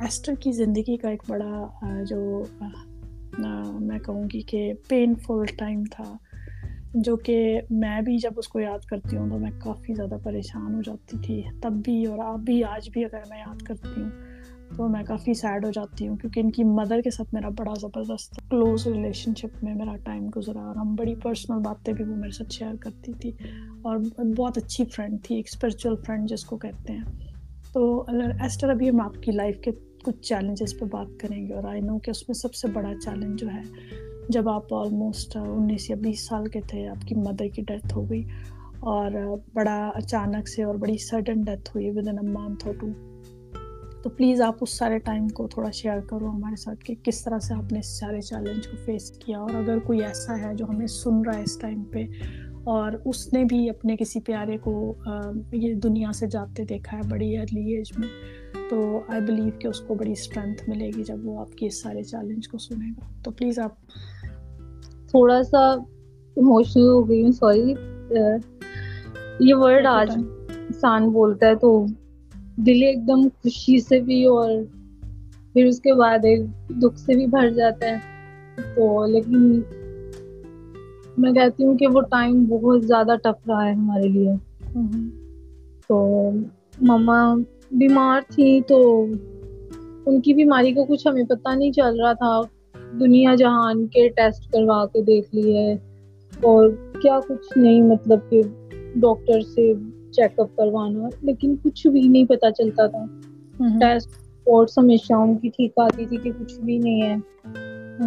ایسٹر 0.00 0.34
کی 0.40 0.52
زندگی 0.52 0.96
کا 0.96 1.08
ایک 1.08 1.22
بڑا 1.28 1.66
جو 2.08 2.44
میں 3.80 3.98
کہوں 3.98 4.24
گی 4.34 4.40
کہ 4.40 4.72
پینفل 4.88 5.44
ٹائم 5.58 5.82
تھا 5.90 6.16
جو 7.04 7.16
کہ 7.16 7.60
میں 7.70 8.00
بھی 8.00 8.18
جب 8.18 8.32
اس 8.36 8.48
کو 8.48 8.60
یاد 8.60 8.84
کرتی 8.84 9.16
ہوں 9.16 9.30
تو 9.30 9.38
میں 9.38 9.50
کافی 9.64 9.94
زیادہ 9.94 10.16
پریشان 10.22 10.74
ہو 10.74 10.82
جاتی 10.82 11.16
تھی، 11.18 11.42
تب 11.62 11.72
بھی 11.72 12.06
اور 12.06 12.18
اب 12.18 12.40
بھی، 12.40 12.64
آج 12.64 12.90
بھی 12.90 13.04
اگر 13.04 13.22
میں 13.30 13.38
یاد 13.38 13.62
کرتی 13.62 14.00
ہوں 14.00 14.10
تو 14.76 14.88
میں 14.88 15.02
کافی 15.02 15.34
سیڈ 15.34 15.64
ہو 15.64 15.70
جاتی 15.70 16.08
ہوں 16.08 16.16
کیونکہ 16.16 16.40
ان 16.40 16.50
کی 16.50 16.64
مدر 16.64 17.00
کے 17.00 17.10
ساتھ 17.10 17.34
میرا 17.34 17.48
بڑا 17.48 17.74
زبردست 17.80 18.50
کلوز 18.50 18.86
ریلیشن 18.86 19.34
شپ 19.34 19.64
میں 19.64 19.74
میرا 19.74 19.96
ٹائم 19.96 20.28
گزرا 20.36 20.60
اور 20.60 20.76
ہم 20.76 20.94
بڑی 20.94 21.14
پرسنل 21.14 21.58
باتیں 21.58 21.92
بھی 21.94 22.04
وہ 22.04 22.16
میرے 22.16 22.30
ساتھ 22.30 22.52
شیئر 22.52 22.74
کرتی 22.80 23.12
تھی 23.12 23.32
اور 23.82 23.96
بہت 24.36 24.58
اچھی 24.58 24.84
فرینڈ 24.84 25.22
تھی، 25.22 25.36
ایک 25.36 25.48
اسپرچل 25.52 25.94
فرینڈ 26.06 26.28
جس 26.28 26.44
کو 26.44 26.56
کہتے 26.56 26.92
ہیں۔ 26.92 27.04
تو 27.72 28.04
ایسٹر، 28.40 28.68
ابھی 28.70 28.90
ہم 28.90 29.00
آپ 29.00 29.22
کی 29.22 29.32
لائف 29.32 29.60
کے 29.60 29.70
کچھ 30.04 30.20
چیلنجز 30.22 30.78
پہ 30.78 30.84
بات 30.84 31.20
کریں 31.20 31.46
گے 31.46 31.54
اور 31.54 31.64
آئی 31.64 31.80
نو 31.80 31.98
کہ 31.98 32.10
اس 32.10 32.28
میں 32.28 32.34
سب 32.34 32.54
سے 32.54 32.68
بڑا 32.68 32.92
چیلنج 33.04 33.40
جو 33.40 33.48
ہے 33.48 33.62
جب 34.28 34.48
آپ 34.48 34.72
آلموسٹ 34.74 35.36
انیس 35.36 35.88
یا 35.90 35.96
بیس 36.00 36.26
سال 36.26 36.46
کے 36.46 36.60
تھے، 36.60 36.88
آپ 36.88 37.06
کی 37.08 37.14
مدر 37.14 37.48
کی 37.48 37.62
ڈیتھ 37.62 37.94
ہو 37.94 38.08
گئی 38.10 38.22
اور 38.80 39.10
بڑا 39.54 39.76
اچانک 39.94 40.48
سے 40.48 40.62
اور 40.62 40.74
بڑی 40.74 40.96
سڈن 40.98 41.40
ڈیتھ 41.40 41.70
ہوئی 41.76 41.90
ود 41.90 42.08
ان 42.08 42.18
اے 42.18 42.28
منتھ 42.28 42.66
اور 42.66 42.74
ٹو 42.74 42.86
تو 44.02 44.10
پلیز 44.10 44.40
آپ 44.40 44.56
اس 44.60 44.76
سارے 44.78 44.98
ٹائم 44.98 45.28
کو 45.28 45.46
تھوڑا 45.48 45.70
شیئر 45.70 46.00
کرو 46.00 46.30
ہمارے 46.30 46.56
ساتھ 46.56 46.84
کہ 46.84 46.94
کس 47.02 47.24
طرح 47.24 47.38
سے 47.38 47.54
آپ 47.54 47.72
نے 47.72 47.78
اس 47.78 47.98
سارے 47.98 48.20
چیلنج 48.20 48.66
کو 48.66 48.76
فیس 48.84 49.10
کیا 49.10 49.38
اور 49.38 49.54
اگر 49.54 49.78
کوئی 49.78 50.02
ایسا 50.04 50.38
ہے 50.38 50.54
جو 50.54 50.64
ہمیں 50.68 50.86
سن 50.86 51.22
رہا 51.22 51.38
ہے 51.38 51.42
اس 51.42 51.58
ٹائم 51.58 51.82
پہ 51.84 52.04
اور 52.64 52.92
اس 53.04 53.32
نے 53.32 53.44
بھی 53.44 53.68
اپنے 53.70 53.96
کسی 53.96 54.20
پیارے 54.20 54.56
کو 54.58 54.94
یہ 55.52 55.74
دنیا 55.74 56.12
سے 56.12 56.26
جاتے 56.26 56.64
دیکھا 56.64 56.96
ہے 56.96 57.02
بڑی 57.10 57.36
ارلی 57.38 57.74
ایج 57.74 57.92
میں، 57.98 58.08
تو 58.70 59.00
آئی 59.08 59.20
بلیو 59.20 59.50
کہ 59.58 59.66
اس 59.66 59.80
کو 59.80 59.94
بڑی 59.94 60.12
اسٹرینتھ 60.12 60.68
ملے 60.70 60.90
گی 60.96 61.04
جب 61.04 61.26
وہ 61.26 61.38
آپ 61.40 61.52
کے 61.58 61.66
اس 61.66 61.82
سارے 61.82 62.02
چیلنج 62.02 62.48
کو 62.48 62.58
سنے 62.58 62.90
گا۔ 62.90 63.06
تو 63.22 63.30
پلیز 63.30 63.58
آپ 63.58 63.74
تھوڑا 65.10 65.42
سا 65.42 65.58
ایموشنل 66.36 66.88
ہو 66.88 67.08
گئی 67.08 67.22
ہوں 67.22 67.32
سوری 67.32 67.74
یہ 69.40 69.54
ورڈ 69.54 69.86
آج 69.86 70.10
انسان 70.14 71.08
بولتا 71.08 71.46
ہے 71.46 71.54
تو 71.54 71.86
دل 72.56 72.82
ایک 72.82 73.08
دم 73.08 73.28
خوشی 73.42 73.78
سے 73.80 74.00
بھی 74.00 74.24
اور 74.24 74.50
پھر 75.52 75.66
اس 75.66 75.80
کے 75.80 75.94
بعد 75.94 76.24
ایک 76.24 76.40
دکھ 76.82 76.98
سے 77.00 77.14
بھی 77.14 77.26
بھر 77.26 77.50
جاتا 77.50 77.86
ہے. 77.86 77.96
تو 78.74 79.06
لیکن 79.06 79.60
میں 81.16 81.32
کہتی 81.32 81.64
ہوں 81.64 81.78
کہ 81.78 81.86
وہ 81.86 82.00
ٹائم 82.00 82.44
بہت 82.44 82.86
زیادہ 82.86 83.14
ٹف 83.22 83.48
رہا 83.48 83.64
ہے 83.66 83.72
ہمارے 83.72 84.08
لیے. 84.08 84.32
تو 85.88 86.30
مما 86.80 87.34
بیمار 87.70 88.20
تھی 88.28 88.60
تو 88.68 89.06
ان 90.06 90.20
کی 90.20 90.34
بیماری 90.34 90.72
کا 90.72 90.80
کچھ 90.88 91.06
ہمیں 91.06 91.22
پتہ 91.22 91.48
نہیں 91.56 91.72
چل 91.72 92.00
رہا 92.00 92.12
تھا. 92.12 92.40
دنیا 93.00 93.34
جہان 93.34 93.86
کے 93.86 94.08
ٹیسٹ 94.08 94.52
کروا 94.52 94.86
کے 94.86 95.02
دیکھ 95.02 95.34
لیے 95.34 95.72
اور 96.42 96.70
کیا 97.02 97.20
کچھ 97.28 97.58
نہیں 97.58 97.82
مطلب 97.82 98.18
کہ 98.30 98.42
ڈاکٹر 98.96 99.40
سے 99.40 99.72
چیک 100.12 100.40
اپ 100.40 100.56
کروانا۔ 100.56 101.08
لیکن 101.22 101.56
کچھ 101.62 101.86
بھی 101.86 102.00
نہیں 102.00 102.24
پتا 102.24 102.50
چلتا 102.50 102.86
تھا۔ 102.86 103.04
ٹیسٹ 103.80 104.08
رپورٹس 104.08 104.78
ہمیشہ 104.78 105.12
ان 105.12 105.36
کی 105.36 105.48
ٹھیک 105.48 105.72
آتی 105.76 106.06
تھی 106.06 106.16
کہ 106.16 106.30
کچھ 106.38 106.60
بھی 106.60 106.78
نہیں 106.78 107.02
ہے۔ 107.02 107.16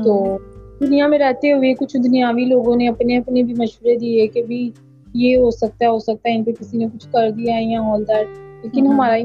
تو 0.03 0.37
دنیا 0.79 1.07
میں 1.07 1.19
رہتے 1.19 1.53
ہوئے 1.53 1.73
کچھ 1.73 1.97
دنیاوی 2.03 2.45
لوگوں 2.45 2.75
نے 2.75 2.87
اپنے 2.87 3.17
اپنے 3.17 3.43
بھی 3.43 3.53
مشورے 3.57 3.95
دیے 3.95 4.27
کہ 4.27 4.43
بھی 4.43 4.71
یہ 5.13 5.37
ہو 5.37 5.51
سکتا 5.51 5.85
ہے 5.85 5.89
ہو 5.89 5.99
سکتا 5.99 6.29
ہے 6.29 6.35
ان 6.35 6.43
پہ 6.43 6.51
کسی 6.51 6.77
نے 6.77 6.85
کچھ 6.93 7.07
کر 7.11 7.31
دیا 7.31 7.55
ہے 7.55 7.63
یا 7.63 7.81
آل 7.81 8.03
دیٹ 8.07 8.27
لیکن 8.63 8.87
ہمارا 8.87 9.15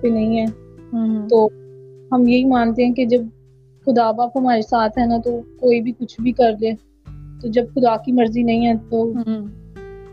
پہ 0.00 0.08
نہیں 0.08 0.40
ہے۔ 0.40 0.44
تو 1.28 1.48
ہم 2.12 2.28
یہی 2.28 2.44
مانتے 2.44 2.86
ہیں 2.86 2.94
کہ 2.94 3.04
جب 3.04 3.22
خدا 3.86 4.10
باپ 4.10 4.36
ہمارے 4.36 4.62
ساتھ 4.62 4.98
ہے 4.98 5.06
نا 5.06 5.18
تو 5.24 5.40
کوئی 5.60 5.80
بھی 5.80 5.92
کچھ 5.98 6.20
بھی 6.20 6.32
کر 6.32 6.52
لے۔ 6.60 6.72
تو 7.40 7.48
جب 7.48 7.64
خدا 7.74 7.96
کی 7.96 8.12
مرضی 8.12 8.42
نہیں 8.42 8.66
ہے 8.66 8.72
تو 8.90 9.12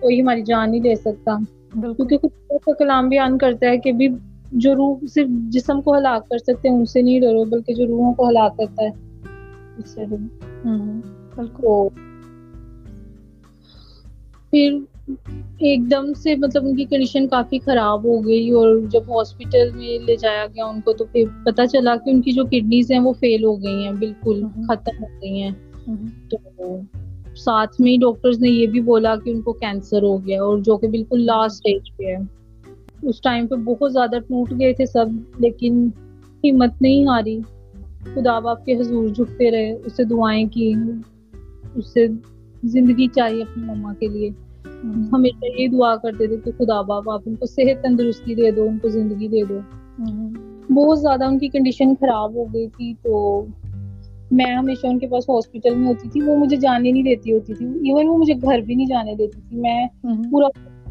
کوئی 0.01 0.21
ہماری 0.21 0.41
جان 0.41 0.71
نہیں 0.71 0.81
لے 0.81 0.95
سکتا۔ 0.95 1.37
کیونکہ 1.73 2.17
خدا 2.17 2.57
کا 2.65 2.73
کلام 2.73 3.09
بیان 3.09 3.37
کرتا 3.37 3.65
ہے 3.65 3.77
کہ 3.77 3.91
بھی 3.91 4.07
جو 4.51 4.75
روح 4.75 4.97
صرف 5.09 5.27
جسم 5.29 5.81
کو 5.81 5.97
ہلاک 5.97 6.29
کر 6.29 6.37
سکتے 6.37 6.69
ہیں 6.69 6.75
ان 6.75 6.85
سے 6.85 7.01
نہیں 7.01 7.19
ڈرو 7.19 7.43
بلکہ 7.43 7.73
جو 7.73 7.87
روحوں 7.87 8.13
کو 8.13 8.29
ہلاک 8.29 8.57
کرتا 8.57 8.83
ہے 8.83 8.89
اس 9.77 9.89
سے 9.89 10.05
ڈرو۔ 10.05 11.89
پھر 14.51 14.77
ایک 15.59 15.91
دم 15.91 16.13
سے 16.13 16.35
مطلب 16.35 16.65
ان 16.65 16.75
کی 16.75 16.85
کنڈیشن 16.85 17.27
کافی 17.27 17.59
خراب 17.59 18.03
ہو 18.03 18.27
گئی 18.27 18.51
اور 18.51 18.79
جب 18.91 18.99
ہاسپٹل 18.99 19.69
میں 19.75 20.05
لے 20.05 20.15
جایا 20.15 20.45
گیا 20.45 20.65
ان 20.65 20.81
کو 20.81 20.93
تو 20.93 21.05
پھر 21.05 21.23
پتا 21.45 21.67
چلا 21.67 21.95
کہ 21.95 22.09
ان 22.09 22.21
کی 22.21 22.31
جو 22.31 22.45
کڈنیز 22.45 22.91
ہیں 22.91 22.99
وہ 22.99 23.13
فیل 23.13 23.43
ہو 23.43 23.63
گئی 23.63 23.83
ہیں 23.83 23.91
بالکل 23.91 24.43
ختم 24.67 25.03
ہو 25.03 25.07
گئی 25.21 25.41
ہیں۔ 25.41 25.51
تو 26.29 26.79
ساتھ 27.35 27.81
میں 27.81 27.91
ہی 27.91 27.97
ڈاکٹرز 27.97 28.39
نے 28.39 28.49
یہ 28.49 28.67
بھی 28.67 28.81
بولا 28.81 29.15
کہ 29.15 29.29
ان 29.29 29.41
کو 29.41 29.53
کینسر 29.53 30.03
ہو 30.03 30.25
گیا 30.25 30.43
اور 30.43 30.57
جو 30.57 30.77
کہ 30.77 30.87
بالکل 30.87 31.21
لاسٹ 31.21 31.55
اسٹیج 31.55 31.97
پہ 31.97 32.03
ہے۔ 32.03 32.17
اس 33.03 33.21
ٹائم 33.21 33.47
پہ 33.47 33.55
بہت 33.55 33.93
زیادہ 33.93 34.19
ٹوٹ 34.27 34.51
گئے 34.59 34.73
تھے 34.73 34.85
سب 34.85 35.05
لیکن 35.39 35.89
ہمت 36.43 36.81
نہیں 36.81 37.05
ہاری۔ 37.05 37.39
خدا 38.13 38.39
باپ 38.39 38.65
کے 38.65 38.77
حضور 38.77 39.07
جھکتے 39.07 39.51
رہے 39.51 39.71
اسے 39.71 40.03
دعائیں 40.03 40.45
کی۔ 40.45 40.73
اس 41.75 41.93
سے 41.93 42.07
زندگی 42.63 43.07
چاہیے 43.07 43.41
اپنی 43.41 43.63
مما 43.63 43.93
کے 43.99 44.07
لیے۔ 44.07 44.29
ہمیشہ 45.13 45.61
یہ 45.61 45.67
دعا 45.67 45.95
کرتے 45.95 46.27
تھے 46.27 46.37
کہ 46.45 46.51
خدا 46.57 46.81
باپ، 46.81 47.09
آپ 47.09 47.21
ان 47.25 47.35
کو 47.35 47.45
صحت 47.45 47.83
تندرستی 47.83 48.35
دے 48.35 48.51
دو، 48.51 48.63
ان 48.63 48.77
کو 48.77 48.87
زندگی 48.87 49.27
دے 49.27 49.43
دو۔ 49.49 49.59
بہت 50.73 50.99
زیادہ 50.99 51.25
ان 51.25 51.39
کی 51.39 51.47
کنڈیشن 51.47 51.95
خراب 51.99 52.35
ہو 52.35 52.43
گئی 52.53 52.67
تھی 52.67 52.93
تو 53.01 53.45
میں 54.31 54.55
ہمیشہ 54.55 54.87
ان 54.87 54.99
کے 54.99 55.07
پاس 55.07 55.29
ہاسپٹل 55.29 55.75
میں 55.75 55.87
ہوتی 55.87 56.09
تھی، 56.09 56.21
وہ 56.21 56.35
مجھے 56.37 56.57
جانے 56.57 56.91
نہیں 56.91 57.03
دیتی 57.03 57.33
ہوتی 57.33 57.53
تھی۔ 57.53 57.65
ایون 57.65 58.07
وہ 58.07 58.17
مجھے 58.17 58.33
گھر 58.41 58.59
بھی 58.59 58.75
نہیں 58.75 58.87
جانے 58.87 59.15
دیتی 59.15 59.41
تھی۔ 59.49 59.57
میں 59.57 59.87
پورا 60.31 60.47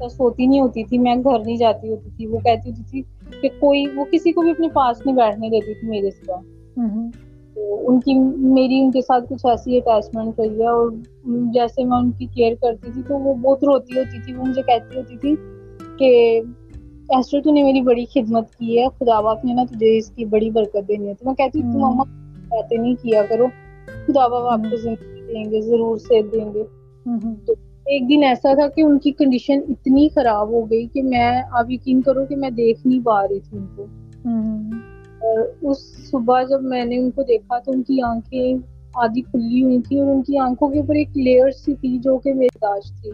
سوتی 0.09 0.47
نہیں 0.47 0.61
ہوتی 0.61 0.85
تھی، 0.85 0.99
میں 0.99 1.17
گھر 1.17 1.39
نہیں 1.45 1.57
جاتی 1.57 1.91
ہوتی 1.91 2.11
تھی۔ 2.17 2.27
وہ 2.27 2.39
کہتی 2.39 2.71
ہوتی 2.71 2.83
تھی 2.91 3.03
کہ 3.41 3.49
کوئی، 3.61 3.85
وہ 3.97 4.05
کسی 4.11 4.33
کو 4.33 4.43
بھی 4.43 4.51
اپنے 4.51 4.69
پاس 4.69 5.07
نہیں 5.07 5.17
بیٹھنے 5.17 5.49
دیتی 5.49 5.75
تھی 5.75 5.89
میرے 5.89 6.11
سوا۔ 6.11 6.41
تو 7.59 7.91
ان 7.91 8.01
کی 8.01 8.15
میری 8.37 8.81
ان 8.81 8.91
کے 8.91 9.03
ساتھ 9.03 9.25
کچھ 9.29 9.47
ایسی 9.47 9.77
اٹیچمنٹ 9.77 10.41
رہی 10.41 10.61
ہے 10.61 10.67
اور 10.67 10.91
جیسے 11.27 11.85
میں 11.85 11.99
ان 11.99 12.11
کی 12.11 12.27
کیئر 12.27 12.55
کرتی 12.63 12.93
تھی 12.93 13.03
تو 13.09 13.19
وہ 13.19 13.35
بہت 13.35 13.65
روتی 13.65 13.99
ہوتی 13.99 14.23
تھی 14.23 14.35
وہ 14.35 14.45
مجھے 14.45 14.63
کہتی 14.63 14.97
ہوتی 14.97 15.17
تھی 15.17 15.37
کہ 15.99 16.41
ایسٹر 17.09 17.41
تو 17.45 17.53
نے 17.53 17.63
میری 17.63 17.81
بڑی 17.81 18.05
خدمت 18.15 18.55
کی 18.55 18.79
ہے 18.79 18.87
خدا 18.99 19.21
باپ 19.21 19.45
نے 19.45 19.53
نا 19.53 19.65
تجھے 19.65 19.99
اس 19.99 20.11
کی 20.11 20.25
بڑی 20.25 20.51
برکت 20.51 20.89
دینی 20.89 21.09
ہے۔ 21.09 21.15
تو 21.15 21.27
میں 21.27 21.35
کہتی 21.35 21.63
ہوں 21.63 21.73
مما 21.73 22.05
باتیں 22.49 22.79
نہیں 22.79 22.95
کیا 23.03 23.23
کرو 23.29 23.47
خدا 24.07 24.27
باپ 24.29 24.47
آپ 24.47 24.71
کو 24.71 24.77
زندگی 24.77 25.35
دیں 25.35 25.51
گے 25.51 25.61
ضرور 25.61 25.97
سے 25.97 26.23
دیں 26.23 26.55
گے۔ 26.55 26.63
تو 27.47 27.53
ایک 27.87 28.09
دن 28.09 28.25
ایسا 28.25 28.55
تھا 28.55 28.69
کہ 28.69 28.81
ان 28.81 28.99
کی 28.99 29.13
کنڈیشن 29.13 29.61
اتنی 29.69 30.09
خراب 30.15 30.49
ہو 30.49 30.71
گئی 30.71 30.87
کہ 30.87 31.03
میں 31.03 31.43
آپ 31.53 31.71
یقین 31.71 32.03
کرو 32.03 32.25
کہ 32.25 32.37
میں 32.37 32.51
دیکھ 32.51 32.87
نہیں 32.87 33.01
پا 33.05 33.23
رہی 33.23 33.41
تھی 33.41 33.59
ان 33.59 33.67
کو۔ 33.77 33.87
اس 35.63 36.11
صبح 36.11 36.43
جب 36.43 36.63
میں 36.63 36.85
نے 36.85 36.99
ان 36.99 37.11
کو 37.11 37.23
دیکھا 37.23 37.59
تو 37.59 37.73
ان 37.73 37.83
کی 37.83 38.03
آنکھیں 38.03 38.55
آدھی 38.95 39.21
کھلی 39.21 39.63
ہوئی 39.63 39.79
تھی 39.83 40.01
اور 40.01 40.15
ان 40.15 40.23
کی 40.23 40.39
آنکھوں 40.39 40.69
کے 40.69 40.79
اوپر 40.79 40.95
ایک 40.95 41.09
لیئر 41.17 41.51
سی 41.51 41.75
تھی 41.75 41.99
جو 41.99 42.19
کہ 42.19 42.35
میری 42.35 42.59
داش 42.63 43.03
تھی۔ 43.03 43.11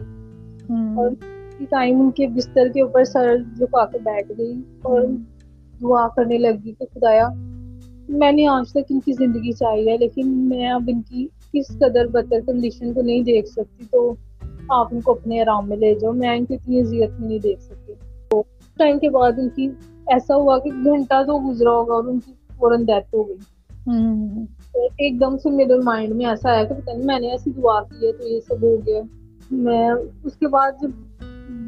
اور 0.69 1.09
ٹائم 1.69 2.01
ان 2.01 2.11
کے 2.11 2.27
بستر 2.27 2.67
کے 2.73 2.81
اوپر 2.81 3.03
سر 3.03 3.37
جھکا 3.55 3.85
کے 3.85 3.97
بیٹھ 4.03 4.31
گئی 4.37 4.61
اور 4.81 5.01
دعا 5.81 6.07
کرنے 6.07 6.37
لگی 6.37 6.73
کہ 6.79 6.85
خدایا 6.93 7.29
میں 8.09 8.31
نے 8.31 8.47
آج 8.47 8.71
تک 8.71 8.77
ان 8.89 8.99
کی 8.99 9.13
زندگی 9.13 9.51
چاہی 9.51 9.89
ہے 9.89 9.97
لیکن 9.97 10.27
میں 10.27 10.69
اب 10.69 10.83
ان 10.87 11.01
کی 11.01 11.27
کس 11.53 11.77
قدر 11.79 12.07
بدتر 12.07 12.39
کنڈیشن 12.45 12.93
کو 12.93 13.01
نہیں 13.01 13.21
دیکھ 13.21 13.47
سکتی۔ 13.47 13.85
تو 13.91 14.15
آپ 14.69 14.87
ان 14.91 15.01
کو 15.01 15.11
اپنے 15.11 15.41
آرام 15.41 15.69
میں 15.69 15.77
لے 15.77 15.95
جاؤ 15.95 16.11
میں 16.11 16.37
ان 16.37 16.45
کو 16.45 16.53
اتنی 16.53 16.79
اذیت 16.79 17.09
میں 17.19 17.29
نہیں 17.29 17.39
دیکھ 17.39 17.61
سکتی۔ 17.61 17.93
تو 18.29 18.43
ٹائم 18.77 18.99
کے 18.99 19.09
بعد 19.09 19.31
ان 19.37 19.49
کی 19.49 19.69
ایسا 20.07 20.35
ہوا 20.35 20.59
کہ 20.59 20.69
گھنٹہ 20.85 21.23
تو 21.27 21.49
گزرا 21.49 21.71
ہوگا 21.71 21.93
اور 21.93 22.03
ان 22.03 22.19
کی 22.19 22.31
فوراً 22.57 22.85
ڈیتھ 22.85 23.15
ہو 23.15 23.27
گئی۔ 23.27 23.35
ایک 24.97 25.19
دم 25.19 25.37
سے 25.37 25.49
میرے 25.49 25.75
مائنڈ 25.83 26.15
میں 26.15 26.25
ایسا 26.25 26.49
آیا 26.49 26.63
کہ 26.63 26.73
پتہ 26.73 26.91
نہیں 26.91 27.05
میں 27.05 27.19
نے 27.19 27.31
ایسی 27.31 27.51
دعا 27.51 27.83
کی 27.83 28.07
ہے 28.07 28.11
تو 28.11 28.27
یہ 28.27 28.39
سب 28.47 28.61
ہو 28.61 28.75
گیا۔ 28.85 29.01
میں 29.51 29.89
اس 30.23 30.35
کے 30.35 30.47
بعد 30.47 30.71
جب 30.81 30.89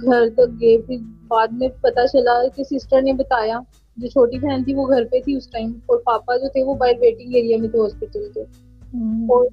گھر 0.01 0.23
تک 0.33 0.61
گئے 0.61 0.77
پھر 0.77 0.95
بعد 1.27 1.47
میں 1.51 1.67
پتا 1.81 2.07
چلا 2.07 2.47
کہ 2.55 2.63
سسٹر 2.63 3.01
نے 3.01 3.13
بتایا 3.13 3.59
جو 3.97 4.07
چھوٹی 4.07 4.39
بہن 4.39 4.63
تھی 4.63 4.73
وہ 4.73 4.87
گھر 4.87 5.03
پہ 5.11 5.19
تھی 5.19 5.35
اس 5.35 5.49
ٹائم 5.49 5.71
اور 5.85 5.97
پاپا 6.05 6.37
جو 6.37 6.47
تھے 6.47 6.63
وہ 6.63 6.73
باہر 6.75 6.93
ویٹنگ 7.01 7.33
ایریا 7.33 7.57
میں 7.57 7.69
تھے 7.69 7.79
ہاسپٹل 7.79 8.29
کے۔ 8.33 8.41
اور 9.29 9.45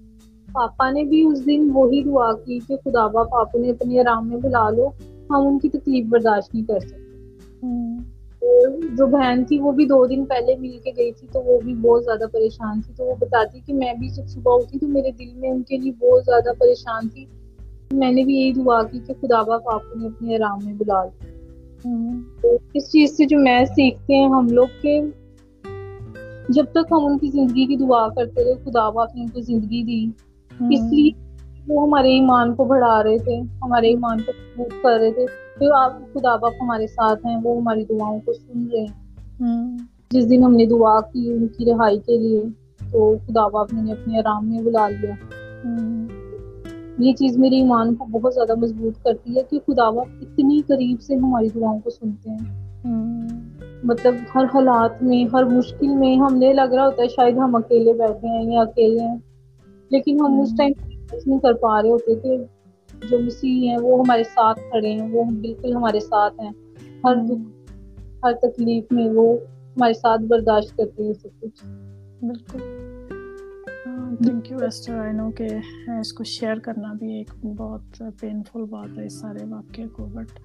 پاپا 0.53 0.91
نے 0.91 1.05
بھی 1.05 1.25
اس 1.25 1.47
دن 1.47 1.71
وہی 1.75 2.03
دعا 2.03 2.33
کی 2.33 2.59
کہ 2.69 2.77
خدا 2.85 3.07
باپ 3.07 3.35
آپ 3.35 3.55
نے 3.55 3.71
اپنے 3.71 4.01
آرام 4.01 4.29
میں 4.29 4.37
بلا 4.37 4.71
لو 4.71 4.89
ہم 5.31 5.47
ان 5.47 5.59
کی 5.59 5.69
تکلیف 5.69 6.07
برداشت 6.07 6.55
نہیں 6.55 6.65
کر 6.65 6.81
سکتے۔ 6.81 8.14
جو 8.99 9.07
بہن 9.07 9.45
تھی 9.45 9.59
وہ 9.59 9.73
بھی 9.73 9.85
دو 9.85 10.07
دن 10.07 10.25
پہلے 10.25 10.57
مل 10.57 10.79
کے 10.85 10.91
گئی 10.97 11.13
تھی 11.13 11.29
تو 11.33 11.43
وہ 11.43 11.61
بھی 11.61 11.75
بہت 11.75 12.05
زیادہ 12.05 12.25
پریشان 12.33 12.81
تھی۔ 12.81 12.95
تو 12.97 13.05
وہ 13.05 13.15
بتاتی 13.21 13.61
کہ 13.67 13.75
میں 13.75 13.93
بھی 13.99 14.09
جب 14.09 14.27
صبح 14.27 14.53
اٹھی 14.55 14.79
تو 14.79 14.89
میرے 14.89 15.11
دل 15.11 15.35
میں 15.35 15.51
ان 15.51 15.63
کے 15.63 15.77
لیے 15.77 15.93
بہت 15.93 16.25
زیادہ 16.25 16.59
پریشان 16.59 17.09
تھی۔ 17.09 17.25
میں 17.93 18.13
نے 18.13 18.25
بھی 18.25 18.35
یہی 18.35 18.53
دعا 18.53 18.83
کی 18.83 18.99
کہ 19.07 19.15
خدا 19.21 19.43
باپ 19.43 19.69
آپ 19.69 19.83
کو 19.83 20.07
اپنے 20.07 20.37
آرام 20.37 20.59
میں 20.65 20.75
بلا 20.75 21.05
تو 22.43 22.59
اس 22.75 22.93
چیز 22.93 23.17
سے 23.17 23.27
جو 23.27 23.39
میں 23.39 23.65
سیکھتے 23.65 24.15
ہیں 24.15 24.29
ہم 24.29 24.47
لوگ 24.51 24.67
کے 24.83 25.01
جب 26.49 26.65
تک 26.71 26.93
ہم 26.93 27.07
ان 27.07 27.19
کی 27.19 27.29
زندگی 27.29 27.67
کی 27.67 27.77
دعا 27.77 28.09
کرتے 28.09 28.45
رہے 28.45 28.55
خدا 28.65 28.91
باپ 28.91 29.15
نے 29.15 29.23
ان 29.23 29.29
کو 29.29 29.41
زندگی 29.41 29.83
دی۔ 29.83 30.11
اس 30.75 30.93
لیے 30.93 31.11
وہ 31.69 31.83
ہمارے 31.83 32.09
ایمان 32.09 32.55
کو 32.55 32.65
بڑھا 32.65 33.03
رہے 33.03 33.19
تھے 33.19 33.41
ہمارے 33.63 33.89
ایمان 33.89 34.21
کو 34.21 34.33
مضبوط 34.39 34.83
کر 34.83 34.99
رہے 35.01 35.11
تھے۔ 35.11 35.44
تو 35.61 35.75
آپ 35.75 35.93
خدا 36.15 36.37
باپ 36.37 36.53
ہمارے 36.61 36.87
ساتھ 36.87 37.27
ہیں 37.27 37.37
وہ 37.43 37.61
ہماری 37.61 37.85
دعاؤں 37.85 38.21
کو 38.21 38.33
سن 38.33 38.67
رہے 38.73 38.81
ہیں۔ 38.81 39.77
جس 40.11 40.31
دن 40.31 40.45
ہم 40.45 40.55
نے 40.55 40.67
دعا 40.67 41.01
کی 41.01 41.33
ان 41.33 41.49
کی 41.49 41.65
رہائی 41.65 41.99
کے 41.99 42.19
لیے 42.19 42.43
تو 42.93 43.17
خدا 43.27 43.49
باپ 43.49 43.73
نے 43.73 43.93
اپنے 43.93 44.19
آرام 44.19 44.49
میں 44.49 44.63
بلا 44.63 44.89
لیا۔ 44.89 45.15
یہ 46.99 47.13
چیز 47.13 47.39
میرے 47.39 47.57
ایمان 47.57 47.95
کو 47.95 48.05
بہت 48.05 48.35
زیادہ 48.35 48.55
مضبوط 48.55 49.05
کرتی 49.05 49.37
ہے 49.37 49.43
کہ 49.51 49.59
خدا 49.67 49.91
باپ 49.91 50.07
اتنی 50.21 50.61
قریب 50.67 51.01
سے 51.01 51.15
ہماری 51.15 51.49
دعاؤں 51.55 51.81
کو 51.81 51.91
سنتے 51.91 52.31
ہیں۔ 52.31 52.65
مطلب 53.83 54.15
ہر 54.35 54.45
حالات 54.45 55.03
میں 55.03 55.25
ہر 55.33 55.45
مشکل 55.45 55.89
میں 55.89 56.17
ہم 56.17 56.37
نے 56.37 56.53
لگ 56.53 56.75
رہا 56.75 56.85
ہوتا 56.85 57.03
ہے 57.03 57.09
شاید 57.09 57.37
ہم 57.37 57.55
اکیلے 57.55 57.93
بیٹھے 57.93 58.29
ہیں 58.29 58.53
یا 58.53 58.61
اکیلے 58.61 59.01
ہیں 59.01 59.17
لیکن 59.91 60.21
ہم 60.21 60.41
اس 60.41 60.53
ٹائم 60.59 60.73
نہیں 61.27 61.39
کر 61.39 61.53
پا 61.53 61.83
رہے 61.83 61.91
ہوتے 61.91 62.15
تھے 62.15 62.45
جو 63.11 63.19
مسیح 63.19 63.71
ہیں 63.71 63.79
وہ 63.83 63.99
ہمارے 64.01 64.25
ساتھ 64.25 64.61
کھڑے 64.61 64.93
ہیں 64.93 65.09
وہ 65.13 65.25
بالکل 65.25 65.77
ہمارے 65.77 66.01
ساتھ 66.01 66.41
ہیں۔ 66.41 66.51
ہر 67.05 67.15
دکھ 67.27 67.73
ہر 68.25 68.33
تکلیف 68.33 68.85
میں 68.91 69.11
وہ 69.15 69.37
ہمارے 69.77 69.95
ساتھ 69.95 70.21
برداشت 70.21 70.77
کرتے 70.77 71.03
ہیں 71.05 71.13
سب 71.13 71.29
کچھ۔ 71.41 71.65
بالکل۔ 72.25 72.59
Thank 74.23 74.51
you 74.51 74.59
Esther 74.59 74.99
I 74.99 75.13
know 75.13 75.31
کہ 75.31 75.49
اس 76.01 76.13
کو 76.13 76.25
شیئر 76.25 76.59
کرنا 76.59 76.93
بھی 76.93 77.13
ایک 77.13 77.47
بہت 77.57 78.03
پینفل 78.21 78.65
بات 78.65 78.99
ہے 78.99 79.07
اس 79.07 79.13
سارے 79.13 79.45
واقعے 79.45 79.89
کو 79.89 80.05
بٹ 80.05 80.41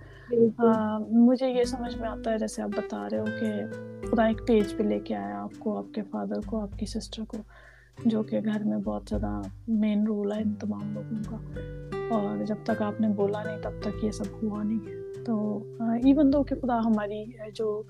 مجھے 1.12 1.50
یہ 1.50 1.64
سمجھ 1.64 1.98
میں 1.98 2.10
آتا 2.10 2.32
ہے 2.32 2.38
جیسے 2.38 2.62
آپ 2.62 2.70
بتا 2.70 3.08
رہے 3.12 3.20
ہو 3.20 3.26
کہ 3.26 3.52
خدا 4.12 4.26
ایک 4.26 4.48
پیج 4.48 4.78
پہ 4.78 4.84
لے 4.84 5.00
کے 5.00 5.16
آیا 5.16 5.42
آپ 5.44 5.60
کو 5.60 5.78
آپ 5.78 5.94
کے 5.94 6.02
فادر 6.02 6.40
کو 6.46 6.60
آپ 6.60 6.80
کی 6.80 6.86
سسٹر 6.86 7.24
کو 7.28 7.38
جو 8.06 8.24
کہ 8.24 8.40
گھر 8.40 8.64
میں 8.64 8.78
بہت 8.78 9.04
زیادہ 9.10 9.42
مین 9.68 10.08
رول 10.08 10.32
ہے 10.32 10.42
ان 10.42 10.54
تمام 10.54 10.94
لوگوں 10.94 11.24
کا۔ 11.30 11.38
اور 12.10 12.46
جب 12.46 12.56
تک 12.64 12.82
آپ 12.82 13.02
نے 13.02 13.08
بولا 13.08 13.44
نہیں 13.44 13.58
تب 13.62 13.72
تک 13.82 14.04
یہ 14.04 14.12
سب 14.12 14.44
ہوا 14.44 14.64
نہیں۔ 14.64 14.80
تو 15.26 15.60
ایون 15.78 16.34
دو 16.34 16.44
کہ 16.44 16.56
خدا 16.62 16.80
ہماری 16.80 17.26
جو 17.54 17.82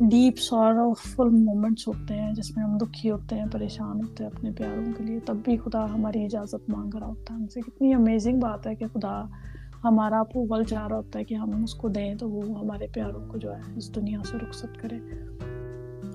ڈیپ 0.00 0.38
سورفل 0.38 1.28
مومنٹس 1.28 1.88
ہوتے 1.88 2.14
ہیں، 2.14 2.32
جس 2.32 2.56
میں 2.56 2.64
ہم 2.64 2.78
دکھی 2.78 3.10
ہوتے 3.10 3.34
ہیں، 3.34 3.46
پریشان 3.52 3.96
ہوتے 3.96 4.24
ہیں 4.24 4.30
اپنے 4.30 4.50
پیاروں 4.50 4.92
کے 4.96 5.04
لیے، 5.04 5.20
تب 5.20 5.36
بھی 5.44 5.56
خدا 5.56 5.94
ہماری 5.94 6.24
اجازت 6.24 6.70
مانگ 6.70 6.94
رہا 6.94 7.06
ہوتا 7.06 7.34
ہے 7.34 7.38
ہم 7.38 7.46
سے۔ 7.46 7.60
کتنی 7.60 7.94
امیزنگ 7.94 8.40
بات 8.40 8.66
ہے 8.66 8.74
کہ 8.74 8.86
خدا 8.86 9.24
ہمارا 9.84 10.20
اپروول 10.20 10.64
چاہ 10.64 10.86
رہا 10.86 10.96
ہوتا 10.96 11.18
ہے 11.18 11.24
کہ 11.24 11.34
ہم 11.34 11.62
اس 11.62 11.74
کو 11.74 11.88
دیں 11.88 12.14
تو 12.14 12.30
وہ 12.30 12.60
ہمارے 12.60 12.86
پیاروں 12.92 13.28
کو 13.28 13.38
جو 13.38 13.56
ہے 13.56 13.60
اس 13.76 13.94
دنیا 13.94 14.18
سے 14.30 14.36
رخصت 14.36 14.80
کرے۔ 14.80 14.96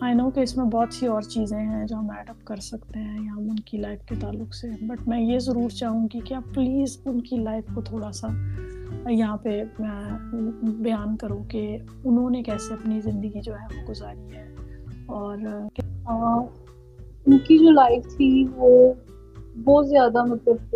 آئی 0.03 0.15
نو 0.15 0.29
کہ 0.29 0.39
اس 0.39 0.57
میں 0.57 0.65
بہت 0.65 0.93
سی 0.93 1.07
اور 1.07 1.21
چیزیں 1.21 1.59
ہیں 1.59 1.85
جو 1.87 1.95
ہم 1.95 2.09
ایڈ 2.09 2.29
اپ 2.29 2.45
کر 2.45 2.55
سکتے 2.55 2.99
ہیں 2.99 3.25
یا 3.25 3.31
ہم 3.33 3.39
ان 3.39 3.55
کی 3.55 3.77
لائف 3.77 4.05
کے 4.05 4.15
تعلق 4.21 4.55
سے. 4.55 4.85
بٹ 4.85 5.07
میں 5.07 5.21
یہ 5.21 5.39
ضرور 5.39 5.69
چاہوں 5.69 6.07
گی 6.13 6.19
کہ 6.19 6.33
آپ 6.33 6.53
پلیز 6.53 6.97
ان 7.05 7.21
کی 7.21 7.35
لائف 7.35 7.63
کو 7.75 7.81
تھوڑا 7.81 8.11
سا 8.11 8.27
یہاں 9.09 9.37
پہ 9.37 9.63
بیان 10.79 11.17
کروں 11.17 11.43
کہ 11.43 11.77
انہوں 12.03 12.29
نے 12.29 12.43
کیسے 12.43 12.73
اپنی 12.73 12.99
زندگی 12.99 13.41
جو 13.41 13.53
ہے 13.53 13.65
وہ 13.75 13.89
گزاری 13.89 14.27
ہے. 14.35 14.45
اور 15.05 15.37
ان 17.25 17.37
کی 17.37 17.57
جو 17.57 17.71
لائف 17.71 18.17
تھی 18.17 18.45
وہ 18.55 18.93
بہت 19.63 19.89
زیادہ 19.89 20.23
مطلب 20.23 20.75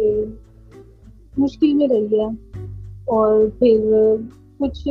مشکل 1.37 1.73
میں 1.73 1.87
رہی 1.87 2.19
ہے. 2.19 2.25
اور 3.05 3.49
پھر 3.59 3.79
کچھ 4.59 4.87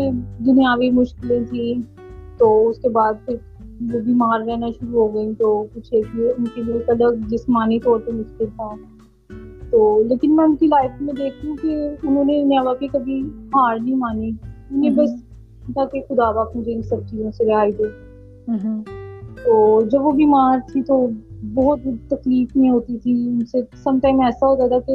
دنیاوی 0.46 0.90
مشکلیں 0.90 1.44
تھیں 1.50 1.82
تو 2.38 2.68
اس 2.68 2.78
کے 2.78 2.88
بعد 2.88 3.14
پھر 3.24 3.36
وہ 3.80 4.00
بیمار 4.00 4.40
رہنا 4.40 4.66
شروع 4.70 5.02
ہو 5.02 5.14
گئی 5.14 5.34
تو 5.34 5.64
کچھ 5.74 5.94
ایک 5.94 6.06
ان 6.38 6.44
کے 6.54 6.62
لیے 6.62 6.74
الگ 6.88 7.14
جسمانی 7.28 7.80
طور 7.80 8.00
پہ 8.00 8.10
مشکل 8.10 8.46
تھا۔ 8.46 8.70
تو 9.70 10.02
لیکن 10.02 10.36
میں 10.36 10.44
ان 10.44 10.56
کی 10.56 10.66
لائف 10.66 11.02
میں 11.02 11.14
دیکھتی 11.18 11.48
ہوں 11.48 11.56
کہ 11.62 11.88
انہوں 12.02 12.24
نے 12.24 12.44
نیوا 12.44 12.74
کی 12.74 12.88
کبھی 12.88 13.20
ہار 13.54 13.76
نہیں 13.82 13.94
مانی۔ 13.94 14.30
انہیں 14.70 14.90
بس 14.90 15.10
تھا 15.72 15.84
کہ 15.84 16.00
خدا 16.08 16.30
باپ 16.30 16.56
مجھے 16.56 16.74
ان 16.74 16.82
سب 16.82 16.96
چیزوں 17.10 17.30
سے 17.30 17.44
رہائی 17.44 17.72
دے۔ 17.72 17.82
تو 19.44 19.80
جب 19.92 20.06
وہ 20.06 20.12
بیمار 20.12 20.58
تھی 20.72 20.82
تو 20.82 21.06
بہت 21.54 21.78
تکلیف 22.08 22.56
نہیں 22.56 22.70
ہوتی 22.70 22.98
تھی۔ 22.98 23.28
ان 23.28 23.40
سے 23.40 23.58
سم 23.84 23.98
ٹائم 24.02 24.20
ایسا 24.20 24.46
ہوتا 24.46 24.68
تھا 24.68 24.78
کہ 24.78 24.92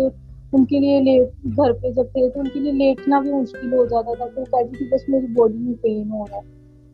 ان 0.54 0.65
کے 0.65 0.80
لیے 0.80 1.02
لیٹ 1.02 1.58
گھر 1.58 1.72
پہ 1.72 1.91
جب 1.91 2.04
تھے 2.04 2.30
تو 2.30 2.39
ان 2.39 2.48
کے 2.54 2.60
لیے 2.60 2.72
لیٹنا 2.72 3.20
بھی 3.20 3.34
مشکل 3.34 3.74
ہو 3.74 3.86
جاتا 3.86 4.13
تھا۔ 4.13 4.26
تو 4.36 4.44
کہتی 4.44 4.76
تھی 4.76 4.86
بس 4.86 5.10
میری 5.10 5.28
باڈی 5.28 5.58
میں 5.58 5.74
پین 5.82 6.12
ہو 6.12 6.26
رہا 6.32 6.38
ہے۔ 6.38 6.41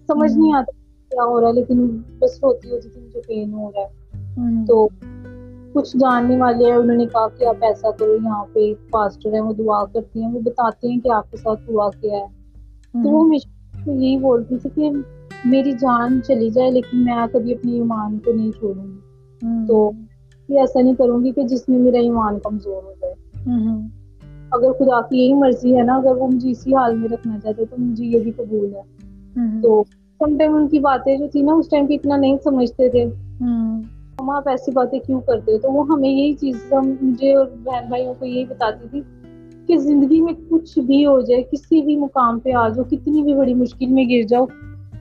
سمجھ 0.08 0.38
نہیں 0.38 0.54
آتا 0.54 0.77
کیا 1.17 1.25
ہو 1.25 1.41
رہا 1.41 1.47
ہے 1.47 1.53
لیکن 1.53 2.01
بس 2.19 2.43
ہوتی 2.43 2.71
ہوتی 2.71 2.89
تھی 2.89 3.01
مجھے 3.01 3.21
پین 3.27 3.53
ہو 3.53 3.71
رہا 3.75 3.82
ہے۔ 3.82 4.08
تو 4.67 4.88
کچھ 5.73 5.97
جاننے 5.97 6.38
والے 6.38 6.65
ہیں 6.65 6.77
انہوں 6.77 6.97
نے 6.97 7.06
کہا 7.06 7.27
کہ 7.27 7.45
آپ 7.45 7.56
ایسا 7.62 7.91
کرو 7.91 8.15
یہاں 8.23 8.45
پہ 8.53 8.60
پاسٹر 8.91 9.34
ہیں 9.34 9.41
وہ 9.41 9.53
دعا 9.53 9.86
کرتی 9.86 10.21
ہیں 10.21 10.34
وہ 10.34 10.39
بتاتے 10.39 10.88
ہیں 10.88 10.99
کہ 10.99 11.12
آپ 11.12 11.32
کے 11.32 11.38
ساتھ 11.38 11.60
دعا 11.67 11.89
کیا 11.89 12.17
ہے۔ 12.17 12.25
تو 13.03 13.10
وہ 13.10 13.25
ہمیشہ 13.25 13.89
یہی 13.89 14.17
بولتی 14.17 14.58
تھی 14.58 14.69
کہ 14.75 14.91
میری 15.45 15.71
جان 15.71 16.19
چلی 16.27 16.49
جائے 16.49 16.71
لیکن 16.71 17.06
میں 17.06 17.27
کبھی 17.32 17.53
اپنے 17.53 17.71
ایمان 17.71 18.19
کو 18.19 18.32
نہیں 18.34 18.51
چھوڑوں 18.51 18.86
گی۔ 18.86 18.97
تو 19.67 19.91
ایسا 20.49 20.82
نہیں 20.82 20.95
کروں 20.95 21.23
گی 21.23 21.32
کہ 21.32 21.43
جس 21.43 21.69
میں 21.69 21.80
میرا 21.80 21.97
ایمان 21.97 22.39
کمزور 22.39 22.84
ہو 22.84 22.93
جائے۔ 23.01 23.13
اگر 24.51 24.71
خدا 24.71 25.01
کی 25.01 25.17
یہی 25.17 25.34
مرضی 25.34 25.77
ہے 25.77 25.84
نا 25.84 25.95
اگر 25.95 26.15
وہ 26.15 26.27
مجھے 26.27 26.51
اسی 26.51 26.75
حال 26.75 26.97
میں 26.97 27.10
رکھنا 27.10 27.39
چاہتے 27.39 27.65
تو 27.65 27.75
مجھے 27.80 28.06
یہ 28.06 28.19
بھی 28.19 28.32
قبول 28.32 28.75
ہے۔ 28.75 28.82
تو 29.62 29.84
سم 30.21 30.38
ٹائم 30.38 30.56
ان 30.56 30.67
کی 30.67 30.80
باتیں 30.80 31.15
جو 31.17 31.27
تھی 31.32 31.41
نا 31.41 31.53
اس 31.53 31.69
ٹائم 31.69 31.88
پہ 31.88 31.93
اتنا 31.93 32.15
نہیں 32.15 32.38
سمجھتے 32.43 32.89
تھے 32.89 33.03
ہم 34.19 34.30
آپ 34.30 34.47
ایسی 34.49 34.71
باتیں 34.71 34.99
کیوں 34.99 35.19
کرتے 35.21 35.58
تو 35.58 35.71
وہ 35.71 35.86
ہمیں 35.89 36.10
یہی 36.10 36.34
چیز 36.34 36.73
مجھے 36.73 37.34
اور 37.36 37.45
بہن 37.63 37.88
بھائیوں 37.89 38.13
کو 38.13 38.25
یہی 38.25 38.45
بتاتی 38.45 38.88
تھی 38.88 39.01
کہ 39.67 39.77
زندگی 39.77 40.21
میں 40.21 40.34
کچھ 40.49 40.80
بھی 40.80 41.06
ہو 41.06 41.19
جائے 41.21 41.43
کسی 41.43 41.82
بھی 41.82 41.95
مقام 41.95 42.39
پہ 42.39 42.53
آ 42.53 42.67
جاؤ 42.69 42.84
کتنی 42.84 43.23
بھی 43.23 43.34
بڑی 43.34 43.53
مشکل 43.53 43.86
میں 43.86 44.06
گر 44.10 44.23
جاؤ 44.27 44.45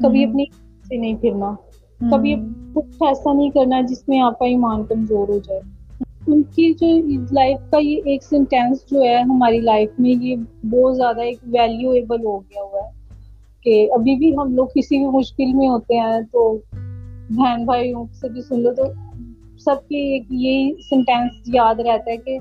کبھی 0.01 0.25
اپنی 0.25 0.45
سے 0.85 0.97
نہیں 0.97 1.15
پھرنا 1.15 1.55
کبھی 2.01 2.35
کچھ 2.75 3.03
ایسا 3.03 3.33
نہیں 3.33 3.51
کرنا 3.51 3.81
جس 3.81 4.09
میں 4.09 4.21
آپ 4.21 4.39
کا 4.39 4.47
ایمان 4.47 4.85
کمزور 4.85 5.29
ہو 5.29 5.39
جائے 5.39 5.61
ان 6.27 6.43
کی 6.43 6.73
جو 6.75 6.87
لائف 7.33 7.71
کا 7.71 7.79
یہ 7.79 8.01
ایک 8.05 8.25
سینٹینس 8.25 8.85
جو 8.91 9.03
ہے 9.03 9.17
ہماری 9.23 9.61
لائف 9.61 9.99
میں 9.99 10.11
یہ 10.11 10.37
بہت 10.65 10.97
زیادہ 10.97 11.21
ایک 11.21 11.39
ویلیویبل 11.47 12.25
ہو 12.25 12.39
گیا 12.41 12.63
ہوا 12.63 12.81
ہے 12.81 13.06
کہ 13.67 13.89
ابھی 13.93 14.15
بھی 14.15 14.37
ہم 14.37 14.55
لوگ 14.55 14.67
کسی 14.67 14.99
بھی 14.99 15.07
مشکل 15.07 15.55
میں 15.55 15.69
ہوتے 15.69 15.95
ہیں 15.95 16.21
تو 16.33 16.59
بہن 17.31 17.65
بھائیوں 17.65 18.05
سے 18.13 18.29
بھی 18.29 18.43
سن 18.43 18.61
لو 18.61 18.75
تو 18.75 18.83
سب 19.59 19.89
کی 19.89 19.97
ایک 19.97 20.23
یہی 20.31 20.83
سینٹینس 20.91 21.31
یاد 21.47 21.75
رہتا 21.75 22.11
ہے 22.11 22.17
کہ 22.17 22.39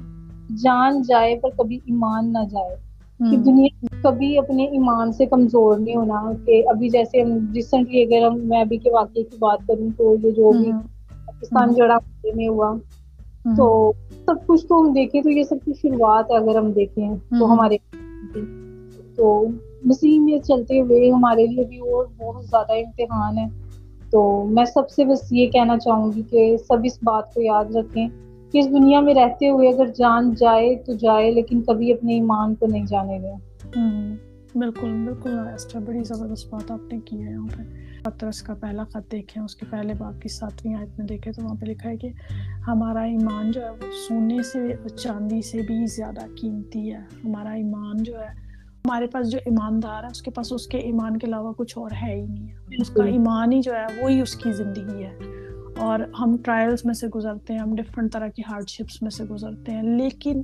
جان 0.64 1.02
جائے 1.02 1.36
پر 1.36 1.50
کبھی 1.58 1.76
ایمان 1.76 2.34
نہ 2.34 2.44
جائے۔ 2.52 2.76
کہ 3.20 3.38
دنیا 3.38 3.86
کبھی 4.04 4.38
اپنے 4.38 4.66
ایمان 4.66 5.12
سے 5.12 5.26
کمزور 5.26 5.78
نہیں 5.78 5.96
ہونا 5.96 6.32
کہ 6.46 6.64
ابھی 6.70 6.90
جیسے 6.90 7.22
ہم 7.22 7.32
ریسنٹلی 7.56 8.04
اگر 8.04 8.28
ہم 8.28 8.40
میں 8.48 8.62
ابھی 8.62 8.78
کے 8.78 8.92
واقعے 8.92 9.24
کی 9.24 9.38
بات 9.40 9.68
کروں 9.68 9.90
تو 9.98 10.16
یہ 10.24 10.32
جو 10.32 10.52
بھی 10.52 10.72
پاکستان 11.26 11.74
جڑا 11.74 11.98
میں 12.36 12.48
ہوا 12.48 12.74
تو 13.58 13.94
سب 14.26 14.48
کچھ 14.48 14.68
تو 14.68 14.82
ہم 14.82 14.94
دیکھیں 14.94 15.22
تو 15.22 15.30
یہ 15.30 15.44
سب 15.44 15.56
کی 15.66 15.72
شروعات 15.82 16.32
ہے 16.32 16.38
اگر 16.38 16.58
ہم 16.58 16.72
دیکھیں 16.72 17.10
تو 17.40 17.54
ہمارے 17.54 17.78
تو 19.16 19.48
مسیح 19.86 20.20
میں 20.20 20.40
چلتے 20.40 20.82
ہوئے 20.82 21.12
ہمارے 21.12 21.48
لیے 21.48 21.64
بھی 21.64 21.78
اور 21.78 22.06
بہت 22.18 22.46
زیادہ 22.46 22.74
امتحان 22.74 23.38
ہے۔ 23.38 23.48
تو 24.10 24.46
میں 24.50 24.66
سب 24.66 24.90
سے 24.90 25.06
بس 25.06 25.32
یہ 25.32 25.48
کہنا 25.48 25.78
چاہوں 25.78 26.12
گی 26.16 26.22
کہ 26.30 26.58
سب 26.58 26.78
اس 26.84 27.00
بات 27.04 27.34
کو 27.34 27.42
یاد 27.42 27.76
رکھیں 27.76 28.08
کہ 28.52 28.58
اس 28.58 28.70
دنیا 28.70 29.00
میں 29.00 29.14
رہتے 29.14 29.50
ہوئے 29.50 29.70
اگر 29.70 29.86
جان 29.86 30.34
جائے 30.34 30.76
تو 30.76 30.94
جائے، 30.94 31.32
لیکن 31.32 31.62
کبھی 31.62 31.94
اپنے 31.94 32.14
ایمان 32.14 32.56
کو 32.56 32.68
نہیں 32.68 32.86
جانے 32.86 33.20
دیں۔ 33.20 33.36
بالکل 34.56 35.06
بالکل 35.06 35.80
بڑی 35.86 36.04
زبردست 36.04 36.54
بات 36.54 36.72
آپ 36.72 36.94
نے 36.94 37.00
کی 37.06 37.26
ہے 37.26 37.32
یہاں 37.32 37.48
پہ 37.58 37.64
پترس 38.04 38.42
کا 38.42 38.54
پہلا 38.54 38.84
خط 38.84 39.12
دیکھیں، 39.12 39.44
اس 39.44 39.56
کے 39.56 39.66
پہلے 39.70 39.94
باپ 39.98 40.22
کی 40.22 40.30
ساتویں 40.30 40.76
آیت 40.76 41.00
میں 41.00 41.08
دیکھیں 41.08 41.34
تو 41.34 41.42
وہاں 41.44 41.56
پہ 41.56 41.66
لکھا 41.66 41.90
ہے 41.90 41.98
کہ 41.98 42.10
ہمارا 42.68 43.02
ایمان 43.02 43.52
جو 43.52 43.62
ہے 43.62 43.70
وہ 43.70 43.92
سونے 44.08 44.44
سے، 44.44 44.74
چاندی 44.96 45.42
سے 45.42 45.62
بھی 45.62 45.86
زیادہ 45.86 46.26
قیمتی 46.42 46.94
ہے۔ 46.94 46.98
ہمارا 46.98 47.50
ایمان 47.50 48.04
جو 48.04 48.14
ہے 48.20 48.45
ہمارے 48.86 49.08
پاس 49.08 49.32
جو 49.32 49.40
ایماندار 49.46 50.04
ہے 50.04 50.08
اس 50.08 50.22
کے 50.22 50.32
پاس 50.32 50.54
اس 50.54 50.68
کے 50.68 50.78
ایمان 50.78 51.18
کے 51.18 51.28
علاوہ 51.28 51.54
کچھ 51.54 51.78
اور 51.78 51.92
ہے 51.92 52.16
ہی 52.16 52.26
نہیں 52.26 52.50
ہے۔ 52.50 52.56
اس 52.82 52.90
کا 52.90 53.04
ایمان 53.04 53.52
ہی 53.52 53.62
جو 53.62 53.74
ہے 53.76 54.04
وہی 54.04 54.22
اس 54.22 54.36
کی 54.36 54.52
زندگی 54.52 55.04
ہے۔ 55.04 55.18
اور 55.78 56.00
ہم 56.20 56.38
ٹرائلس 56.38 56.86
میں 56.86 56.94
سے 56.94 57.08
گزرتے 57.08 57.54
ہیں 57.54 57.60
ہم 57.60 57.76
ڈفرینٹ 57.76 58.14
طرح 58.14 58.28
کی 58.28 58.42
ہارڈ 58.42 58.70
شپس 58.70 59.02
میں 59.02 59.10
سے 59.10 59.24
گزرتے 59.24 59.72
ہیں۔ 59.72 59.84
لیکن 59.84 60.42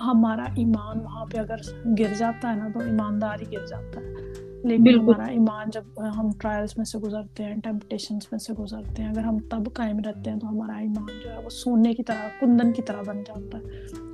ہمارا 0.00 0.44
ایمان 0.56 1.00
وہاں 1.00 1.24
پہ 1.26 1.38
اگر 1.38 1.56
گر 1.98 2.12
جاتا 2.18 2.50
ہے 2.50 2.56
نا 2.56 2.68
تو 2.74 2.80
ایماندار 2.80 3.38
ہی 3.40 3.52
گر 3.52 3.66
جاتا 3.66 4.00
ہے۔ 4.00 4.49
لیکن 4.64 5.00
ہمارا 5.00 5.24
ایمان 5.24 5.70
جب 5.70 5.82
ہم 6.18 6.28
ٹرائلس 6.38 6.76
میں 6.76 6.84
سے 6.84 6.98
گزرتے 6.98 7.44
ہیں 7.44 7.56
ٹیمپٹیشنس 7.56 8.32
میں 8.32 8.38
سے 8.38 8.52
گزرتے 8.52 9.02
ہیں 9.02 9.10
اگر 9.10 9.20
ہم 9.20 9.38
تب 9.38 9.72
قائم 9.72 9.98
رہتے 9.98 10.30
ہیں 10.30 10.38
تو 10.38 10.48
ہمارا 10.48 10.78
ایمان 10.78 11.06
جو 11.24 11.30
ہے 11.30 11.44
وہ 11.44 11.50
سونے 11.50 11.94
کی 11.94 12.02
طرح 12.02 12.28
کندن 12.40 12.72
کی 12.72 12.82
طرح 12.82 13.02
بن 13.06 13.22
جاتا 13.26 13.58
ہے۔ 13.58 13.64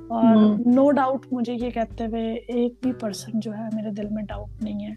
اور 0.09 0.35
نو 0.65 0.91
ڈاؤٹ 0.91 1.25
مجھے 1.31 1.53
یہ 1.53 1.69
کہتے 1.69 2.05
ہوئے 2.05 2.33
ایک 2.33 2.73
بھی 2.81 2.91
پرسن 2.93 3.39
جو 3.39 3.53
ہے 3.57 3.63
میرے 3.73 3.91
دل 3.91 4.07
میں 4.11 4.23
ڈاؤٹ 4.23 4.63
نہیں 4.63 4.85
ہے 4.85 4.93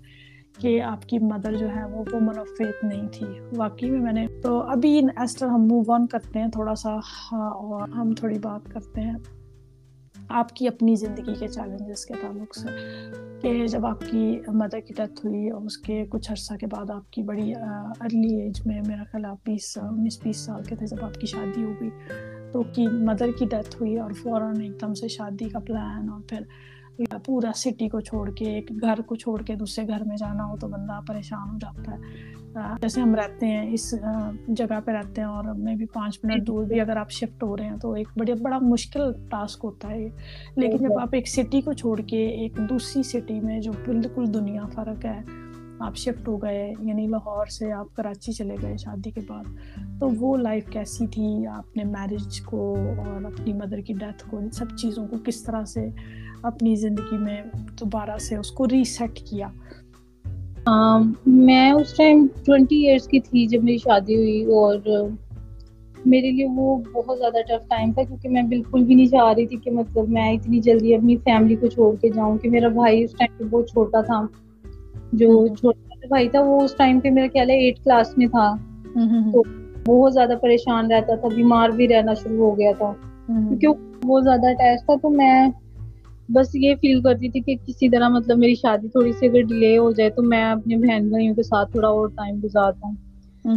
کہ 0.58 0.82
آپ 0.82 1.08
کی 1.08 1.18
مدر 1.18 1.56
جو 1.56 1.68
ہے 1.76 1.84
وہ 1.84 2.04
وومن 2.12 2.38
آف 2.38 2.46
فیتھ 2.58 2.84
نہیں 2.84 3.08
تھی۔ 3.12 3.26
واقعی 3.56 3.90
میں 3.90 4.00
میں 4.00 4.12
نے 4.12 4.26
تو 4.42 4.60
ابھی 4.60 5.00
ایسٹر 5.16 5.46
ہم 5.46 5.66
موو 5.66 5.92
آن 5.92 6.06
کرتے 6.06 6.38
ہیں 6.38 6.48
تھوڑا 6.48 6.74
سا 6.74 6.90
اور 7.32 7.88
ہم 7.88 8.14
تھوڑی 8.14 8.38
بات 8.38 8.72
کرتے 8.72 9.00
ہیں۔ 9.00 9.14
آپ 10.30 10.56
کی 10.56 10.68
اپنی 10.68 10.94
زندگی 10.96 11.34
کے 11.38 11.48
چیلنجز 11.48 12.06
کے 12.06 12.14
تعلق 12.20 12.56
سے 12.56 12.68
کہ 13.42 13.66
جب 13.66 13.86
آپ 13.86 14.00
کی 14.10 14.38
مدر 14.48 14.80
کی 14.80 14.94
ڈیتھ 14.94 15.26
ہوئی 15.26 15.50
اور 15.50 15.62
اس 15.62 15.78
کے 15.78 16.04
کچھ 16.10 16.30
عرصہ 16.30 16.54
کے 16.54 16.66
بعد 16.66 16.90
آپ 16.90 17.10
کی 17.10 17.22
بڑی 17.22 17.52
ارلی 18.00 18.40
ایج 18.40 18.60
میں 18.66 18.80
میرا 18.86 19.02
خیال 19.12 19.24
آپ 19.24 19.36
بیس، 19.44 19.78
انیس، 19.82 20.22
بیس 20.22 20.36
سال 20.36 20.64
کے 20.64 20.76
تھے 20.76 20.86
جب 20.86 21.04
آپ 21.04 21.14
کی 21.14 21.26
شادی 21.26 21.64
ہو 21.64 21.72
گئی 21.80 21.90
تو 22.52 22.62
کی 22.62 22.86
مدر 22.86 23.30
کی 23.38 23.46
ڈیتھ 23.46 23.76
ہوئی 23.80 23.98
اور 23.98 24.10
فوراً 24.12 24.60
ایک 24.60 24.80
دم 24.80 24.94
سے 24.94 25.08
شادی 25.08 25.48
کا 25.48 25.58
پلان 25.58 26.08
اور 26.08 26.20
پھر 26.28 26.42
پورا 27.24 27.50
سٹی 27.54 27.88
کو 27.88 28.00
چھوڑ 28.00 28.30
کے، 28.30 28.44
ایک 28.44 28.70
گھر 28.82 29.00
کو 29.06 29.14
چھوڑ 29.14 29.40
کے 29.42 29.54
دوسرے 29.54 29.86
گھر 29.88 30.02
میں 30.06 30.16
جانا 30.16 30.44
ہو 30.44 30.56
تو 30.56 30.68
بندہ 30.68 31.00
پریشان 31.06 31.48
ہو 31.48 31.58
جاتا 31.60 31.92
ہے۔ 31.92 32.76
جیسے 32.80 33.00
ہم 33.00 33.14
رہتے 33.14 33.46
ہیں، 33.46 33.70
اس 33.72 33.94
جگہ 34.48 34.80
پہ 34.84 34.90
رہتے 34.90 35.20
ہیں 35.20 35.28
اور 35.28 35.44
میں 35.54 35.74
بھی 35.76 35.86
پانچ 35.86 36.18
منٹ 36.22 36.46
دور 36.46 36.64
بھی 36.64 36.80
اگر 36.80 36.96
آپ 36.96 37.10
شفٹ 37.10 37.42
ہو 37.42 37.56
رہے 37.56 37.66
ہیں 37.66 37.76
تو 37.76 37.92
ایک 37.92 38.08
بڑی 38.16 38.32
بڑا 38.42 38.58
مشکل 38.62 39.12
ٹاسک 39.30 39.64
ہوتا 39.64 39.88
ہے 39.88 40.08
لیکن 40.56 40.76
جب 40.76 40.98
آپ 40.98 41.08
ایک 41.12 41.28
سٹی 41.28 41.60
کو 41.60 41.72
چھوڑ 41.72 42.00
کے 42.00 42.26
ایک 42.26 42.58
دوسری 42.68 43.02
سٹی 43.02 43.40
میں 43.40 43.60
جو 43.60 43.72
بالکل 43.86 44.34
دنیا 44.34 44.66
فرق 44.74 45.04
ہے، 45.04 45.20
آپ 45.80 45.96
شفٹ 45.96 46.28
ہو 46.28 46.36
گئے 46.36 46.72
یعنی 46.80 47.06
لاہور 47.06 47.46
سے 47.46 47.72
آپ 47.72 47.94
کراچی 47.94 48.32
چلے 48.32 48.56
گئے 48.62 48.76
شادی 48.76 49.10
کے 49.10 49.20
بعد، 49.28 49.44
تو 50.00 50.08
وہ 50.10 50.36
لائف 50.36 50.66
کیسی 50.66 51.06
تھی؟ 51.06 51.46
آپ 51.46 51.76
نے 51.76 51.84
میرج 51.84 52.40
کو 52.40 52.74
اور 52.98 53.24
اپنی 53.24 53.52
مدر 53.52 53.80
کی 53.80 53.94
ڈیتھ 53.94 54.24
کو، 54.30 54.36
ان 54.36 54.50
سب 54.50 54.76
چیزوں 54.76 55.06
کو 55.08 55.16
کس 55.24 55.42
طرح 55.42 55.64
سے 55.64 55.88
اپنی 56.42 56.76
زندگی 56.76 57.18
میں 57.18 57.42
دوبارہ 57.80 58.18
سے 58.18 58.36
اس 58.36 58.50
کو 58.50 58.66
ریسیٹ 58.72 59.16
کیا۔ 59.16 59.48
میں 61.26 61.70
اس 61.70 61.96
ٹائم 61.96 62.26
ٹوینٹی 62.46 62.86
ایئرس 62.86 63.06
کی 63.06 63.20
تھی 63.20 63.46
جب 63.46 63.64
میری 63.64 63.78
شادی 63.78 64.16
ہوئی 64.16 64.44
اور 64.44 64.76
میرے 66.06 66.30
لیے 66.30 66.46
وہ 66.56 66.76
بہت 66.76 67.18
زیادہ 67.18 67.42
ٹف 67.42 67.68
ٹائم 67.68 67.92
تھا 67.92 68.02
کیونکہ 68.02 68.28
میں 68.28 68.42
بالکل 68.42 68.84
بھی 68.84 68.94
نہیں 68.94 69.06
چاہ 69.06 69.32
رہی 69.36 69.46
تھی 69.46 69.56
کہ 69.56 69.70
مطلب 69.70 70.08
میں 70.08 70.32
اتنی 70.32 70.60
جلدی 70.60 70.94
اپنی 70.94 71.16
فیملی 71.16 71.56
کو 71.56 71.66
چھوڑ 71.66 71.96
کے 71.96 72.08
جاؤں 72.08 72.38
کہ 72.38 72.50
میرا 72.50 72.68
بھائی 72.68 73.04
اس 73.04 73.12
ٹائم 73.12 73.36
پہ 73.38 73.44
بہت 73.44 73.70
چھوٹا 73.70 74.00
تھا۔ 74.00 74.26
جو 75.12 75.46
چھوٹا 75.46 76.06
بھائی 76.08 76.28
تھا 76.28 76.40
وہ 76.40 76.60
اس 76.60 76.74
ٹائم 76.76 77.00
پہ 77.00 77.10
میرا 77.10 77.26
خیال 77.32 77.50
ہے 77.50 77.58
ایٹ 77.58 77.84
کلاس 77.84 78.18
میں 78.18 78.26
تھا۔ 78.26 78.54
تو 79.32 79.42
بہت 79.86 80.14
زیادہ 80.14 80.32
پریشان 80.42 80.92
رہتا 80.92 81.14
تھا 81.14 81.28
بیمار 81.28 81.68
بھی 81.68 81.88
رہنا 81.88 82.14
شروع 82.14 82.50
ہو 82.50 82.58
گیا 82.58 82.72
تھا۔ 82.78 82.92
کیونکہ 83.26 84.06
بہت 84.06 84.24
زیادہ 84.24 84.46
اٹیچ 84.46 84.84
تھا 84.84 84.94
تو 85.02 85.10
میں 85.10 85.48
بس 86.32 86.50
یہ 86.54 86.74
فیل 86.80 87.02
کرتی 87.02 87.28
تھی 87.28 87.40
کہ 87.40 87.54
کسی 87.66 87.88
طرح 87.88 88.08
مطلب 88.08 88.38
میری 88.38 88.54
شادی 88.54 88.88
تھوڑی 88.88 89.12
سی 89.12 89.28
اگر 89.28 89.40
ڈیلے 89.40 89.78
ہو 89.78 89.92
جائے 89.92 90.10
تو 90.10 90.22
میں 90.22 90.44
اپنے 90.44 90.76
بہن 90.76 91.08
بھائیوں 91.08 91.34
کے 91.34 91.42
ساتھ 91.42 91.72
تھوڑا 91.72 91.88
اور 91.88 92.08
ٹائم 92.08 92.40
گزارتا 92.44 92.88
ہوں۔ 92.88 92.94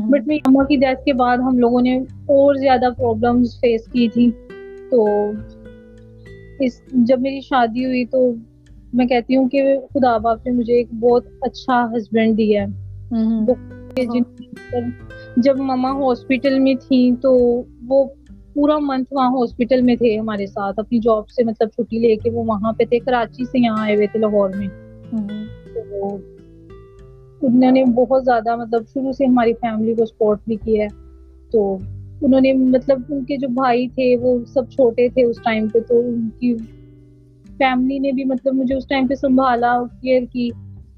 بٹ 0.10 0.28
میری 0.28 0.40
اما 0.46 0.64
کی 0.64 0.76
ڈیتھ 0.76 1.06
کے 1.06 1.14
بعد 1.14 1.38
ہم 1.38 1.58
لوگوں 1.58 1.82
نے 1.82 2.00
اور 2.00 2.56
زیادہ 2.56 2.90
پرابلم 2.98 3.44
فیس 3.44 3.86
کی 3.86 4.08
تھی۔ 4.08 4.32
تو 4.92 5.08
اس 6.60 6.82
جب 6.92 7.22
میری 7.22 7.42
شادی 7.42 7.86
ہوئی 7.86 8.06
تو 8.06 8.34
میں 8.94 9.06
کہتی 9.06 9.36
ہوں 9.36 9.50
کہ 9.50 9.80
خدا 9.94 10.18
باپ 10.18 10.48
نے 10.48 10.52
مجھے 10.52 10.74
ایک 10.74 10.94
بہت 10.94 11.24
اچھا 11.42 11.92
ہسبینڈ 11.98 12.38
دیا 12.38 12.66
ہے۔ 12.66 12.84
جب 15.38 15.60
مما 15.60 15.92
ہاسپٹل 15.92 16.60
میں 16.60 16.76
تھی 16.88 17.12
تو 17.22 17.62
وہ 17.88 18.06
پورا 18.54 18.78
منتھ 18.80 19.14
وہاں 19.14 19.30
ہاسپٹل 19.30 19.82
میں 19.82 19.96
تھے 19.96 20.20
ہمارے 20.20 20.48
ساتھ 20.48 20.80
اپنی 20.80 21.00
جاب 21.00 21.30
سے 21.30 21.44
مطلب 21.44 21.70
چھٹی 21.70 22.00
لے 22.00 22.16
کے 22.16 22.30
وہ 22.30 22.44
وہاں 22.44 22.74
پہ 22.74 22.86
تھے 22.86 23.00
کراچی 23.00 23.46
سے 23.46 23.60
یہاں 23.60 23.84
آئے 23.84 23.96
ہوئے 23.96 24.08
تھے 24.08 24.20
لاہور 24.20 24.50
میں۔ 24.50 24.68
تو 27.42 27.48
انہوں 27.48 27.72
نے 27.72 27.86
بہت 27.86 28.26
زیادہ 28.26 28.56
مطلب 28.56 28.84
شروع 28.94 29.12
سے 29.12 29.26
ہماری 29.26 29.54
فیملی 29.54 29.94
کو 29.94 30.06
سپورٹ 30.06 30.40
بھی 30.48 30.56
کیا 30.56 30.84
ہے۔ 30.84 30.88
تو 31.52 31.78
انہوں 32.22 32.42
نے 32.42 32.54
مطلب 32.54 33.02
ان 33.10 33.24
کے 33.26 33.38
جو 33.38 33.48
بھائی 33.48 33.88
تھے 33.88 34.18
وہ 34.18 34.46
سب 34.46 34.70
چھوٹے 34.72 35.08
تھے 35.10 35.24
اس 35.24 35.36
ٹائم 35.44 35.68
پہ 35.68 35.80
تو 35.80 36.00
ان 36.00 36.30
کی 36.40 36.56
فیملی 37.58 38.00
نے 38.00 38.12
بھی 38.12 38.24
مطلب 38.24 38.54
مجھے 38.54 38.76
اس 38.76 38.88
ٹائم 38.88 39.08
پہ 39.08 39.16
سنبھالا 39.16 39.84
کیئر 40.02 40.22
کی۔ 40.34 40.50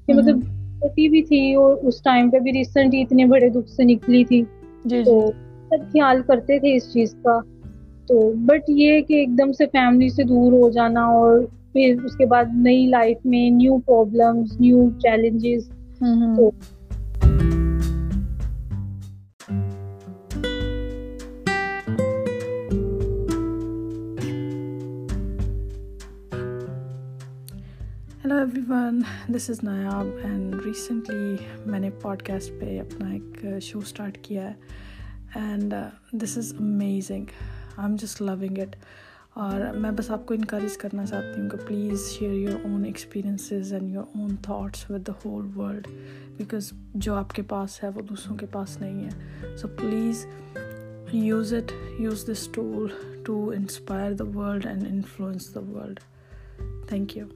کہ 0.06 0.14
مطلب 0.14 0.40
چھوٹی 0.42 1.08
بھی 1.08 1.22
تھی 1.22 1.54
اور 1.54 1.76
اس 1.82 2.02
ٹائم 2.02 2.30
پہ 2.30 2.38
بھی 2.38 2.52
ریسنٹ 2.52 2.94
اتنے 2.94 3.24
بڑے 3.24 3.48
دکھ 3.48 3.70
سے 3.70 3.84
نکلی 3.84 4.24
تھی۔ 4.24 4.42
جی، 4.84 4.98
جی۔ 4.98 5.04
تو 5.04 5.30
سب 5.70 5.92
خیال 5.92 6.22
کرتے 6.26 6.58
تھے 6.58 6.74
اس 6.76 6.92
چیز 6.92 7.14
کا۔ 7.22 7.38
تو 8.08 8.32
بٹ 8.46 8.68
یہ 8.68 9.00
کہ 9.00 9.14
ایک 9.14 9.38
دم 9.38 9.52
سے 9.52 9.66
فیملی 9.66 10.08
سے 10.08 10.24
دور 10.24 10.52
ہو 10.52 10.70
جانا 10.70 11.04
اور 11.04 11.40
پھر 11.72 12.04
اس 12.04 12.16
کے 12.16 12.26
بعد 12.26 12.44
نئی 12.56 12.86
لائف 12.86 13.16
میں 13.24 13.50
نیو 13.50 13.78
پرابلمس 13.78 14.60
نیو 14.60 14.88
چیلنجز 14.98 15.68
تو 16.36 16.50
hello 28.24 28.34
everyone 28.68 29.00
this 29.28 29.50
is 29.50 29.58
Nayab 29.62 30.06
and 30.22 30.54
recently 30.66 31.36
میں 31.66 31.80
نے 31.80 31.90
پوڈ 32.02 32.22
کاسٹ 32.22 32.60
پہ 32.60 32.78
اپنا 32.80 33.08
ایک 33.08 33.46
شو 33.62 33.78
اسٹارٹ 33.78 34.18
کیا 34.18 34.48
ہے 34.50 34.52
and 35.34 35.74
this 36.12 36.38
is 36.38 36.54
amazing 36.60 37.24
I 37.76 37.88
am 37.88 37.96
just 37.96 38.22
loving 38.22 38.58
it 38.58 38.76
اور 39.34 39.76
میں 39.76 39.90
بس 39.90 40.10
آپ 40.10 40.26
کو 40.26 40.34
انکریج 40.34 40.76
کرنا 40.76 41.06
چاہتی 41.06 41.40
ہوں 41.40 41.48
کہ 41.48 41.56
please 41.66 42.10
share 42.10 42.32
your 42.32 42.64
own 42.64 42.84
experiences 42.84 43.72
and 43.72 43.94
your 43.94 44.04
own 44.14 44.36
thoughts 44.42 44.90
with 44.90 45.06
the 45.06 45.12
whole 45.24 45.48
world 45.56 45.88
because 46.36 46.72
جو 46.94 47.14
آپ 47.14 47.32
کے 47.32 47.42
پاس 47.42 47.84
ہے 47.84 47.88
وہ 47.88 48.00
دوسروں 48.02 48.36
کے 48.36 48.46
پاس 48.52 48.80
نہیں 48.80 49.04
ہے. 49.04 49.10
So 49.56 49.68
please 49.68 50.26
use 51.12 51.54
it 51.54 51.72
use 51.98 52.28
this 52.32 52.48
tool 52.48 52.88
to 53.24 53.52
inspire 53.56 54.12
the 54.12 54.24
world 54.24 54.66
and 54.66 54.84
influence 54.90 55.54
the 55.54 55.60
world 55.60 56.00
thank 56.88 57.16
you 57.16 57.26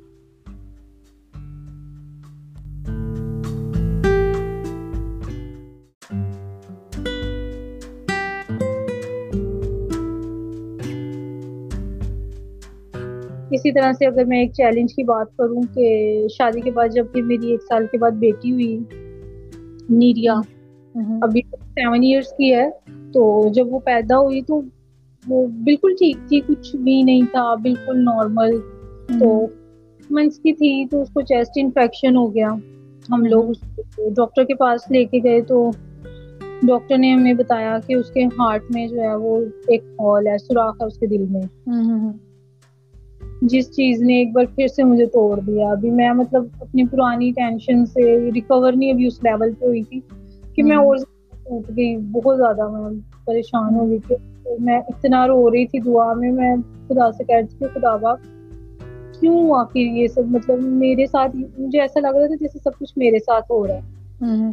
اسی 13.60 13.72
طرح 13.72 13.92
سے 13.92 14.06
اگر 14.06 14.24
میں 14.24 14.40
ایک 14.40 14.52
چیلنج 14.52 14.94
کی 14.94 15.02
بات 15.02 15.36
کروں 15.36 15.62
کہ 15.74 16.26
شادی 16.30 16.60
کے 16.60 16.70
بعد 16.70 16.88
جبکہ 16.88 17.22
میری 17.22 17.50
ایک 17.50 17.62
سال 17.62 17.86
کے 17.92 17.98
بعد 17.98 18.10
بیٹی 18.10 18.52
ہوئی 18.52 18.78
نیریا 19.88 20.34
ابھی 21.20 21.40
سیون 21.74 22.02
ایئرس 22.02 22.32
کی 22.32 22.54
ہے 22.54 22.70
تو 23.12 23.48
جب 23.52 23.74
وہ 23.74 23.78
پیدا 23.78 24.18
ہوئی 24.18 24.42
تو 24.42 24.60
وہ 25.28 25.46
بالکل 25.46 25.94
ٹھیک 25.98 26.16
تھی 26.28 26.40
کچھ 26.40 26.76
بھی 26.76 27.02
نہیں 27.02 27.22
تھا 27.30 27.54
بالکل 27.54 28.04
نارمل 28.04 28.56
تو 29.18 29.46
منتھس 30.10 30.38
کی 30.38 30.52
تھی 30.52 30.86
تو 30.90 31.02
اس 31.02 31.10
کو 31.10 31.20
چیسٹ 31.20 31.50
انفیکشن 31.56 32.16
ہو 32.16 32.34
گیا۔ 32.34 32.48
ہم 33.08 33.24
لوگ 33.24 33.44
ڈاکٹر 34.16 34.44
کے 34.44 34.54
پاس 34.54 34.90
لے 34.90 35.04
کے 35.04 35.18
گئے 35.24 35.42
تو 35.42 35.70
ڈاکٹر 36.62 36.98
نے 36.98 37.12
ہمیں 37.12 37.34
بتایا 37.34 37.78
کہ 37.86 37.94
اس 37.94 38.10
کے 38.10 38.24
ہارٹ 38.24 38.62
میں 38.70 38.86
جو 38.86 39.00
ہے 39.00 39.14
وہ 39.14 39.40
ایک 39.66 39.82
ہال 40.00 40.26
ہے 40.26 40.38
سوراخ 40.38 40.74
ہے 40.80 40.86
اس 40.86 40.98
کے 40.98 41.06
دل 41.06 41.24
میں۔ 41.30 41.42
جس 43.40 43.76
چیز 43.76 44.02
نے 44.02 44.18
ایک 44.18 44.32
بار 44.32 44.44
پھر 44.54 44.68
سے 44.68 44.84
مجھے 44.84 45.06
توڑ 45.06 45.40
دیا۔ 45.40 45.70
ابھی 45.70 45.90
میں 45.90 46.12
مطلب 46.12 46.44
اپنی 46.60 46.86
پرانی 46.86 47.32
ٹینشن 47.32 47.86
سے 47.86 48.30
ریکور 48.34 48.72
نہیں 48.72 48.92
ابھی 48.92 49.06
اس 49.06 49.22
لیول 49.22 49.54
پہ 49.60 49.66
ہوئی 49.66 49.82
تھی 49.82 50.00
کہ 50.54 50.62
میں 50.62 50.76
اور 50.76 50.96
ٹوٹ 51.30 51.70
گئی 51.76 51.96
بہت 51.96 52.36
زیادہ 52.36 52.68
میں 52.68 53.00
پریشان 53.24 53.74
ہو 53.74 53.88
گئی 53.88 53.98
تھی۔ 53.98 54.16
میں 54.58 54.78
اتنا 54.88 55.26
رو 55.26 55.50
رہی 55.50 55.66
تھی 55.66 55.78
دعا 55.78 56.12
میں 56.12 56.32
میں 56.32 56.56
خدا 56.88 57.12
سے 57.12 57.24
کہہ 57.24 57.36
رہی 57.36 57.46
تھی 57.46 57.66
خدا 57.74 57.96
با 57.96 58.14
کیوں 59.20 59.54
آخر 59.58 59.76
یہ 59.76 60.06
سب 60.06 60.22
مطلب 60.26 60.62
میرے 60.62 61.06
ساتھ 61.06 61.36
مجھے 61.36 61.80
ایسا 61.80 62.00
لگ 62.00 62.16
رہا 62.16 62.26
تھا 62.26 62.34
جیسے 62.34 62.58
سب 62.58 62.70
کچھ 62.80 62.92
میرے 62.96 63.18
ساتھ 63.18 63.50
ہو 63.50 63.66
رہا 63.66 63.74
ہے۔ 63.74 64.50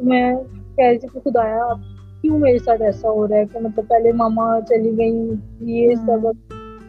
میں 0.00 0.34
کہہ 0.76 0.84
رہی 0.84 0.98
تھی 0.98 1.08
کہ 1.12 1.20
خدایا 1.20 1.72
کیوں 2.22 2.38
میرے 2.38 2.58
ساتھ 2.58 2.82
ایسا 2.82 3.10
ہو 3.10 3.28
رہا 3.28 3.36
ہے 3.36 3.44
کہ 3.52 3.58
مطلب 3.58 3.88
پہلے 3.88 4.12
ماما 4.12 4.60
چلی 4.68 4.90
گئی 4.98 5.30
یہ 5.60 5.94
سب 6.06 6.26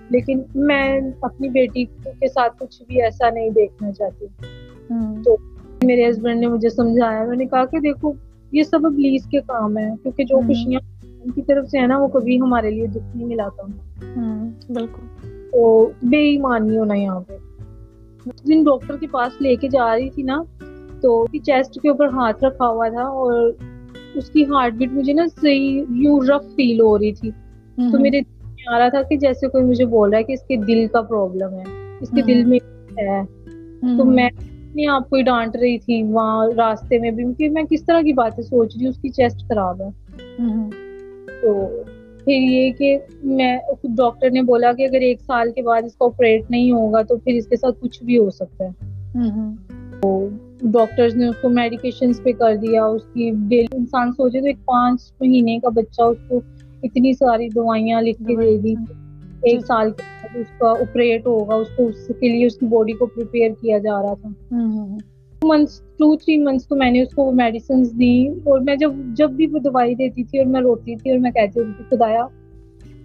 لیکن 0.10 0.42
میں 0.56 1.02
اپنی 1.22 1.50
بیٹی 1.50 1.86
کے 2.04 2.28
ساتھ 2.28 2.60
کچھ 2.60 2.84
بھی 2.88 3.02
ایسا 3.02 3.30
نہیں 3.30 3.50
دیکھنا 3.50 3.92
چاہتی۔ 3.92 4.26
تو 5.24 5.38
میرے 5.84 6.10
ہسبینڈ 6.10 6.40
نے 6.40 6.48
مجھے 6.48 6.70
سمجھایا۔ 6.70 7.24
میں 7.24 7.38
نے 7.38 7.46
کہا 7.46 7.66
کہ 7.66 7.80
دیکھو 7.80 8.14
یہ 8.52 8.64
سب 8.64 8.80
ابلیس 8.84 9.26
کے 9.26 9.40
کام 9.48 9.78
ہے 9.78 9.90
کیونکہ 10.04 10.24
جو 10.24 10.38
خوشیاں 10.48 10.80
ان 11.04 11.32
کی 11.32 11.42
طرف 11.42 11.68
سے 11.68 11.80
ہے 11.80 11.88
نا 11.88 11.98
وہ 11.98 12.08
کبھی 12.08 12.42
ہمارے 12.42 12.72
لیے 12.72 12.88
دکھ 12.88 13.18
نہیں 13.18 13.28
ملاتا۔ 13.28 13.64
بالکل۔ 14.74 15.28
تو 15.52 15.90
بے 16.04 16.18
ایمانی 16.18 16.78
ہونا 16.78 16.94
یہاں 16.94 17.20
پہ۔ 17.20 17.38
جن 18.44 18.64
ڈاکٹر 18.64 18.98
کے 18.98 19.08
پاس 19.12 19.42
لے 19.42 19.56
کے 19.56 19.68
جا 19.68 19.96
رہی 19.96 20.10
تھی 20.10 20.24
نا 20.24 20.44
تو 21.02 21.26
چیسٹ 21.44 21.82
کے 21.82 21.90
اوپر 21.90 22.08
ہاتھ 22.08 22.44
رکھا 22.44 22.68
ہوا 22.68 22.90
تھا 22.90 23.04
اور 23.04 23.52
اس 24.14 24.30
کی 24.30 24.44
ہارٹ 24.44 24.74
بیٹ 24.74 24.92
مجھے 24.92 25.14
نا 25.14 25.26
صحیح 25.42 25.84
یوں 25.90 26.20
رف 26.22 26.56
فیل 26.56 26.82
ہو 26.82 27.00
رہی 27.00 27.14
تھی۔ 27.14 27.32
تو 27.92 28.00
میرے 28.00 28.22
آ 28.68 28.80
رہا 28.80 28.90
تھا 28.90 29.02
کہ 29.02 29.18
جیسے 29.18 29.48
کوئی 29.48 29.64
مجھے 29.64 29.86
بول 29.86 30.10
رہا 30.10 30.18
ہے 30.18 30.24
کہ 30.24 30.34
اس 30.34 30.42
کے 30.42 30.56
دل 30.56 30.88
کا 30.88 31.02
پرابلم 31.02 31.54
ہے 31.54 31.64
اس 32.02 32.10
کے 32.10 32.22
دل 32.22 32.46
میں 32.46 32.60
ہے۔ 32.98 33.22
تو 33.98 34.06
میں 34.06 34.26
اپنے 34.26 34.88
آپ 34.88 35.10
کو 35.10 35.22
ڈانٹ 35.22 35.56
رہی 35.56 35.78
تھی 35.80 36.04
وہاں 36.04 36.48
راستے 36.58 37.00
میں 37.00 37.12
بھی 37.12 37.24
کہ 37.38 37.50
میں 37.50 37.64
کس 37.70 37.86
طرح 37.86 38.02
کی 38.02 38.14
باتیں 38.14 38.44
سوچ 38.44 38.78
رہی 38.78 38.86
ہوں 38.86 38.94
اس 38.94 39.02
کی 39.02 39.10
چیسٹ 39.10 39.48
خراب 39.50 39.82
ہے۔ 39.82 39.90
تو 41.42 41.68
پھر 42.26 42.34
یہ 42.34 42.72
کہ 42.72 42.98
میں 43.24 43.58
ڈاکٹر 43.84 44.30
نے 44.30 44.42
بولا 44.42 44.72
کہ 44.72 44.84
اگر 44.84 45.02
ایک 45.02 45.22
سال 45.22 45.52
کے 45.52 45.62
بعد 45.62 45.82
اس 45.86 45.96
کا 45.96 46.06
آپریٹ 46.06 46.52
نہیں 46.52 46.72
ہوگا 46.72 47.02
تو 47.02 47.18
پھر 47.18 47.34
اس 47.34 47.48
کے 47.48 47.56
ساتھ 47.56 47.76
کچھ 47.80 48.04
بھی 48.04 48.18
ہو 48.18 48.30
سکتا 48.30 48.66
ہے۔ 48.66 48.98
تو 50.02 50.30
ڈاکٹرز 50.62 51.16
نے 51.16 51.28
اس 51.28 51.36
کو 51.42 51.50
میڈیکیشن 51.50 52.12
پہ 52.24 52.32
کر 52.32 52.56
دیا 52.56 52.86
اس 52.86 53.02
کی 53.14 53.32
انسان 53.72 54.12
سوچے 54.12 54.40
تو 54.40 54.46
ایک 54.46 54.66
پانچ 54.66 55.14
مہینے 55.20 55.60
کا 55.60 55.70
بچہ 55.70 56.02
اس 56.02 56.18
کو 56.30 56.40
اتنی 56.84 57.14
ساری 57.14 57.50
دوائیاں 57.50 58.02
لکھ 58.02 58.24
کے 58.28 58.36
دے 58.36 58.58
دی۔ 58.58 58.74
ایک 59.42 59.66
سال 59.66 59.92
کے 59.92 60.02
بعد 60.02 60.38
اس 60.38 60.60
کا 60.60 60.70
آپریٹ 60.70 61.28
ہوگا 61.28 61.56
اس 61.56 61.68
کو 61.78 61.86
اس 61.88 62.12
کے 62.20 62.30
لیے 62.30 62.46
اس 62.46 62.58
کی 62.58 62.66
باڈی 62.66 62.94
کو 62.94 63.06
پریپیئر 63.06 63.52
کیا 63.62 63.78
جا 63.78 64.02
رہا 64.02 64.14
تھا۔ 64.14 64.30
منتھس 65.44 65.80
ٹو 65.80 66.16
تھری 66.18 66.38
منتھس 66.38 66.68
تو 66.68 66.76
میں 66.76 66.92
نے 66.92 67.02
اس 67.02 67.14
کو 67.16 67.32
میڈیسنس 67.32 68.00
دی 68.00 68.28
اور 68.28 68.60
میں 68.60 68.76
جب 68.76 68.92
جب 69.14 69.32
بھی 69.32 69.48
وہ 69.48 69.60
دوائی 69.60 69.96
دیتی 69.96 70.24
تھی 70.24 70.40
اور 70.40 70.48
میں 70.48 70.62
روتی 70.62 70.96
تھی 70.96 71.12
اور 71.12 71.20
میں 71.20 71.32
کہتی 71.32 71.60
ہوتی 71.60 71.72
تھی 71.78 71.98
خدایا 71.98 72.28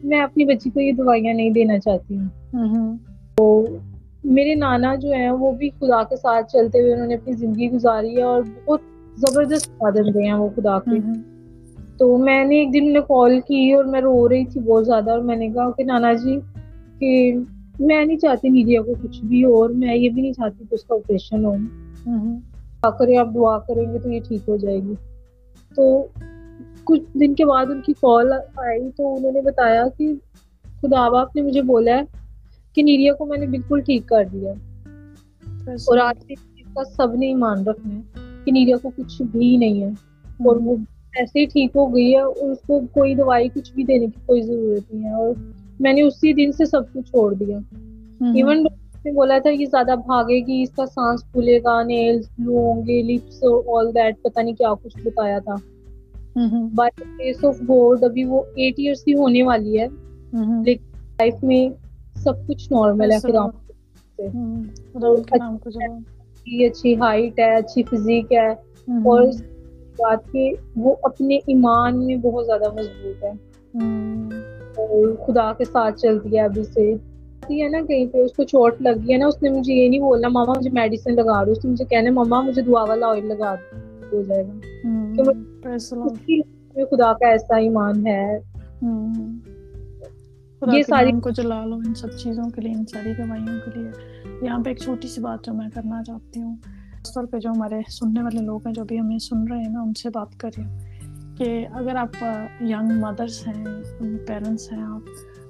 میں 0.04 0.20
اپنی 0.20 0.44
بچی 0.44 0.70
کو 0.70 0.80
یہ 0.80 0.92
دوائیاں 0.92 1.34
نہیں 1.34 1.50
دینا 1.50 1.78
چاہتی۔ 1.78 2.16
ہوں 2.16 2.96
تو 3.36 3.66
میرے 4.24 4.54
نانا 4.54 4.94
جو 4.94 5.12
ہیں 5.12 5.30
وہ 5.30 5.52
بھی 5.52 5.70
خدا 5.80 6.02
کے 6.02 6.16
ساتھ 6.16 6.52
چلتے 6.52 6.80
ہوئے 6.80 6.92
انہوں 6.92 7.06
نے 7.06 7.14
اپنی 7.14 7.32
زندگی 7.32 7.70
گزاری 7.70 8.16
ہے 8.16 8.22
اور 8.22 8.42
بہت 8.64 8.80
زبردست 9.16 9.66
سادن 9.66 10.14
دے 10.14 10.22
ہیں 10.22 10.32
وہ 10.32 10.48
خدا 10.56 10.78
کے۔ 10.78 10.90
تو 12.02 12.18
میں 12.18 12.44
نے 12.44 12.58
ایک 12.58 12.74
دن 12.74 12.84
انہیں 12.84 13.02
کال 13.02 13.40
کی 13.40 13.72
اور 13.72 13.84
میں 13.84 14.00
رو 14.00 14.28
رہی 14.28 14.44
تھی 14.44 14.60
بہت 14.60 14.86
زیادہ 14.86 15.10
اور 15.10 15.18
میں 15.18 15.36
نے 15.36 15.48
کہا 15.48 15.70
کہ 15.70 15.84
نانا 15.84 16.12
جی 16.12 16.38
کہ 16.98 17.34
میں 17.80 18.04
نہیں 18.04 18.16
چاہتی 18.16 18.50
میڈیا 18.50 18.82
کو 18.82 18.94
کچھ 19.02 19.24
بھی 19.24 19.44
اور 19.44 19.70
میں 19.70 19.94
یہ 19.96 20.08
بھی 20.08 20.22
نہیں 20.22 20.32
چاہتی 20.32 20.64
کہ 20.70 20.74
اس 20.74 20.84
کا 20.84 20.94
آپریشن 20.94 21.44
ہو۔ 21.44 21.54
کریں 22.98 23.16
آپ 23.16 23.28
دعا 23.34 23.58
کریں 23.58 23.94
گے 23.94 23.98
تو 23.98 24.12
یہ 24.12 24.20
ٹھیک 24.28 24.48
ہو 24.48 24.56
جائے 24.56 24.76
گی۔ 24.76 24.94
تو 25.74 26.06
کچھ 26.84 27.18
دن 27.20 27.34
کے 27.34 27.44
بعد 27.44 27.66
ان 27.66 27.80
کی 27.80 27.92
کال 27.92 28.32
آئی 28.56 28.90
تو 28.96 29.16
انہوں 29.16 29.32
نے 29.32 29.40
بتایا 29.40 29.84
کہ 29.98 30.14
خدا 30.80 31.08
باپ 31.08 31.36
نے 31.36 31.42
مجھے 31.42 31.62
بولا 31.62 31.96
ہے 31.96 32.02
کہ 32.74 32.82
نیریا 32.82 33.14
کو 33.14 33.26
میں 33.26 33.38
نے 33.38 33.46
بالکل 33.46 33.80
ٹھیک 33.80 34.08
کر 34.08 34.24
دیا 34.32 34.52
اور 35.66 35.98
آج 35.98 36.32
کا 36.74 36.84
سب 36.84 37.14
نے 37.14 37.26
ایمان 37.26 37.66
رکھنا 37.66 37.94
ہے 37.94 38.00
کہ 38.44 38.52
نیریا 38.52 38.76
کو 38.82 38.90
کچھ 38.96 39.22
بھی 39.22 39.56
نہیں 39.56 39.82
ہے 39.82 39.88
اور 40.24 40.56
وہ 40.56 40.76
ایسے 41.14 41.40
ہی 41.40 41.44
ٹھیک 41.46 41.76
ہو 41.76 41.94
گئی 41.94 42.12
ہے 42.12 42.20
اور 42.20 42.50
اس 42.50 42.58
کو 42.66 42.80
کوئی 42.92 43.14
دوائی 43.14 43.48
کچھ 43.48 43.72
بھی 43.74 43.84
دینے 43.84 44.06
کی 44.06 44.20
کوئی 44.26 44.42
ضرورت 44.42 44.92
نہیں 44.92 45.04
ہے 45.04 45.14
اور 45.14 45.34
میں 45.80 45.92
نے 45.92 46.02
اسی 46.02 46.32
دن 46.32 46.52
سے 46.52 46.66
سب 46.66 46.92
کچھ 46.92 47.10
چھوڑ 47.10 47.32
دیا۔ 47.34 47.58
ایون 48.34 48.62
نے 48.62 48.68
بولا 49.12 49.38
تھا 49.38 49.50
یہ 49.50 49.66
زیادہ 49.66 49.94
بھاگے 50.06 50.38
گی 50.46 50.62
اس 50.62 50.70
کا 50.70 50.86
سانس 50.86 51.30
پھولے 51.32 51.58
گا 51.58 51.82
نیلز 51.82 52.28
بلو 52.38 52.58
ہوں 52.58 52.82
گے 52.86 53.02
لپس 53.02 53.42
آل 53.68 53.94
دیٹ 53.94 54.22
پتہ 54.22 54.40
نہیں 54.40 54.54
کیا 54.54 54.74
کچھ 54.82 54.96
بتایا 55.04 55.38
تھا۔ 55.38 55.54
بائی 56.74 56.90
کیس 57.18 57.44
آف 57.44 57.60
گوڈ 57.68 58.04
ابھی 58.04 58.24
وہ 58.24 58.42
ایٹ 58.54 58.74
ایئرس 58.78 59.04
کی 59.04 59.14
ہونے 59.14 59.42
والی 59.42 59.80
ہے۔ 59.80 59.86
لیکن 60.64 60.84
لائف 61.18 61.42
میں 61.42 61.62
سب 62.16 62.46
کچھ 62.46 62.72
نارمل 62.72 63.12
ہے 63.12 63.18
خدا 63.18 63.46
اچھی 66.66 66.94
ہائٹ 66.96 67.38
ہے 67.38 67.54
اچھی 67.54 67.82
فزیک 67.82 68.32
ہے۔ 68.32 68.48
اور 69.04 69.22
بات 69.98 70.32
کہ 70.32 70.54
وہ 70.76 70.96
اپنے 71.02 71.36
ایمان 71.36 72.06
میں 72.06 72.16
بہت 72.16 72.46
زیادہ 72.46 72.72
مضبوط 72.74 73.24
ہے۔ 73.24 73.32
خدا 75.26 75.52
کے 75.52 75.64
ساتھ 75.64 75.98
چلتی 76.00 76.36
ہے 76.36 76.42
ابھی 76.42 76.64
سے۔ 76.64 76.94
ہے 77.50 77.68
نا 77.68 77.78
کہیں 77.88 78.06
پہ 78.06 78.18
اس 78.18 78.32
کو 78.32 78.44
چوٹ 78.44 78.82
لگی 78.82 79.12
ہے 79.12 79.18
نا 79.18 79.26
اس 79.26 79.42
نے 79.42 79.48
مجھے 79.48 79.74
یہ 79.74 79.88
نہیں 79.88 80.00
بولنا 80.00 80.28
ماما 80.28 80.52
مجھے 80.52 80.70
میڈیسن 80.70 81.14
لگا 81.14 81.44
دو۔ 81.44 81.50
اس 81.50 81.64
نے 81.64 81.70
مجھے 81.70 81.84
کہنا 81.84 82.10
ماما 82.10 82.40
مجھے 82.40 82.62
دعا 82.62 82.82
والا 82.82 83.06
آئل 83.06 83.26
لگا 83.26 83.54
دو۔ 83.54 84.16
ہو 84.16 84.22
جائے 84.22 84.44
گا۔ 84.46 84.58
خدا 86.90 87.12
کا 87.12 87.28
ایسا 87.28 87.56
ایمان 87.56 88.06
ہے۔ 88.06 88.38
یہ 90.72 90.82
ساری 90.82 91.10
کو 91.20 91.30
جلا 91.30 91.64
لو 91.64 91.74
ان 91.74 91.94
سب 91.94 92.10
چیزوں 92.10 92.44
کے 92.50 92.60
لیے 92.60 92.72
ان 92.72 92.86
ساری 92.86 93.12
دوائیوں 93.18 93.60
کے 93.64 93.80
لیے۔ 93.80 93.90
یہاں 94.42 94.58
پہ 94.58 94.70
ایک 94.70 94.78
چھوٹی 94.78 95.08
سی 95.08 95.20
بات 95.20 95.44
جو 95.44 95.52
میں 95.52 95.68
کرنا 95.74 96.02
چاہتی 96.04 96.42
ہوں۔ 96.42 96.56
خاص 97.02 97.14
طور 97.14 97.24
پہ 97.24 97.38
جو 97.38 97.50
ہمارے 97.50 97.80
سننے 97.88 98.22
والے 98.22 98.42
لوگ 98.42 98.66
ہیں، 98.66 98.74
جو 98.74 98.84
بھی 98.84 99.00
ہمیں 99.00 99.18
سن 99.18 99.48
رہے 99.48 99.58
ہیں 99.58 99.68
نا 99.68 99.80
ان 99.80 99.94
سے 99.94 100.08
بات 100.08 100.36
کریں 100.36 100.78
کہ 101.36 101.66
اگر 101.72 101.96
آپ 101.96 102.24
ینگ 102.60 103.00
مدرس 103.00 103.48
ہیں 103.48 103.64
پیرنٹس 104.26 104.72
ہیں 104.72 104.82
آپ، 104.82 105.00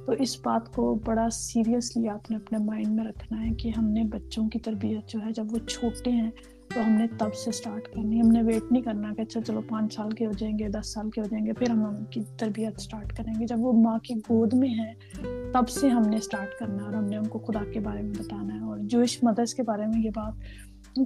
تو 0.07 0.13
اس 0.13 0.37
بات 0.45 0.73
کو 0.73 0.99
بڑا 1.05 1.31
سیریسلی 1.33 2.09
آپ 2.09 2.31
نے 2.31 2.37
اپنے 2.37 2.59
مائنڈ 2.59 2.89
میں 2.89 3.05
رکھنا 3.05 3.45
ہے 3.45 3.55
کہ 3.55 3.73
ہم 3.77 3.85
نے 3.85 4.05
بچوں 4.05 4.49
کی 4.49 4.59
تربیت 4.59 5.09
جو 5.09 5.19
ہے، 5.27 5.31
جب 5.33 5.47
وہ 5.51 5.59
چھوٹے 5.59 6.11
ہیں 6.11 6.31
تو 6.75 6.81
ہم 6.87 6.93
نے 6.93 7.07
تب 7.19 7.35
سے 7.35 7.51
اسٹارٹ 7.51 7.95
کرنی 7.95 8.21
ہم 8.21 8.29
نے 8.29 8.43
ویٹ 8.43 8.73
نہیں 8.73 8.83
کرنا 8.83 9.15
کہ 9.17 9.21
اچھا 9.21 9.41
چلو 9.41 9.61
پانچ 9.69 9.95
سال 9.95 10.11
کے 10.11 10.27
ہو 10.27 10.33
جائیں 10.33 10.59
گے، 10.59 10.69
دس 10.69 10.93
سال 10.93 11.11
کے 11.11 11.21
ہو 11.21 11.27
جائیں 11.31 11.47
گے، 11.47 11.53
پھر 11.53 11.71
ہم 11.71 11.85
ان 11.85 12.05
کی 12.05 12.21
تربیت 12.39 12.73
اسٹارٹ 12.77 13.13
کریں 13.13 13.35
گے۔ 13.41 13.47
جب 13.47 13.57
وہ 13.59 13.73
ماں 13.73 13.99
کی 13.99 14.15
گود 14.15 14.55
میں 14.55 14.69
ہے 14.69 14.93
تب 15.53 15.69
سے 15.69 15.89
ہم 15.89 16.03
نے 16.03 16.17
اسٹارٹ 16.17 16.59
کرنا 16.59 16.77
ہے 16.77 16.87
اور 16.87 16.95
ہم 16.95 17.05
نے 17.05 17.17
ان 17.17 17.27
کو 17.27 17.39
خدا 17.39 17.61
کے 17.73 17.81
بارے 17.81 18.03
میں 18.03 18.15
بتانا 18.19 18.55
ہے۔ 18.55 18.61
اور 18.61 18.79
جوش 18.79 19.19
مدرس 19.23 19.55
کے 19.55 19.63
بارے 19.63 19.87
میں 19.87 20.03
یہ 20.05 20.11
بات 20.15 20.33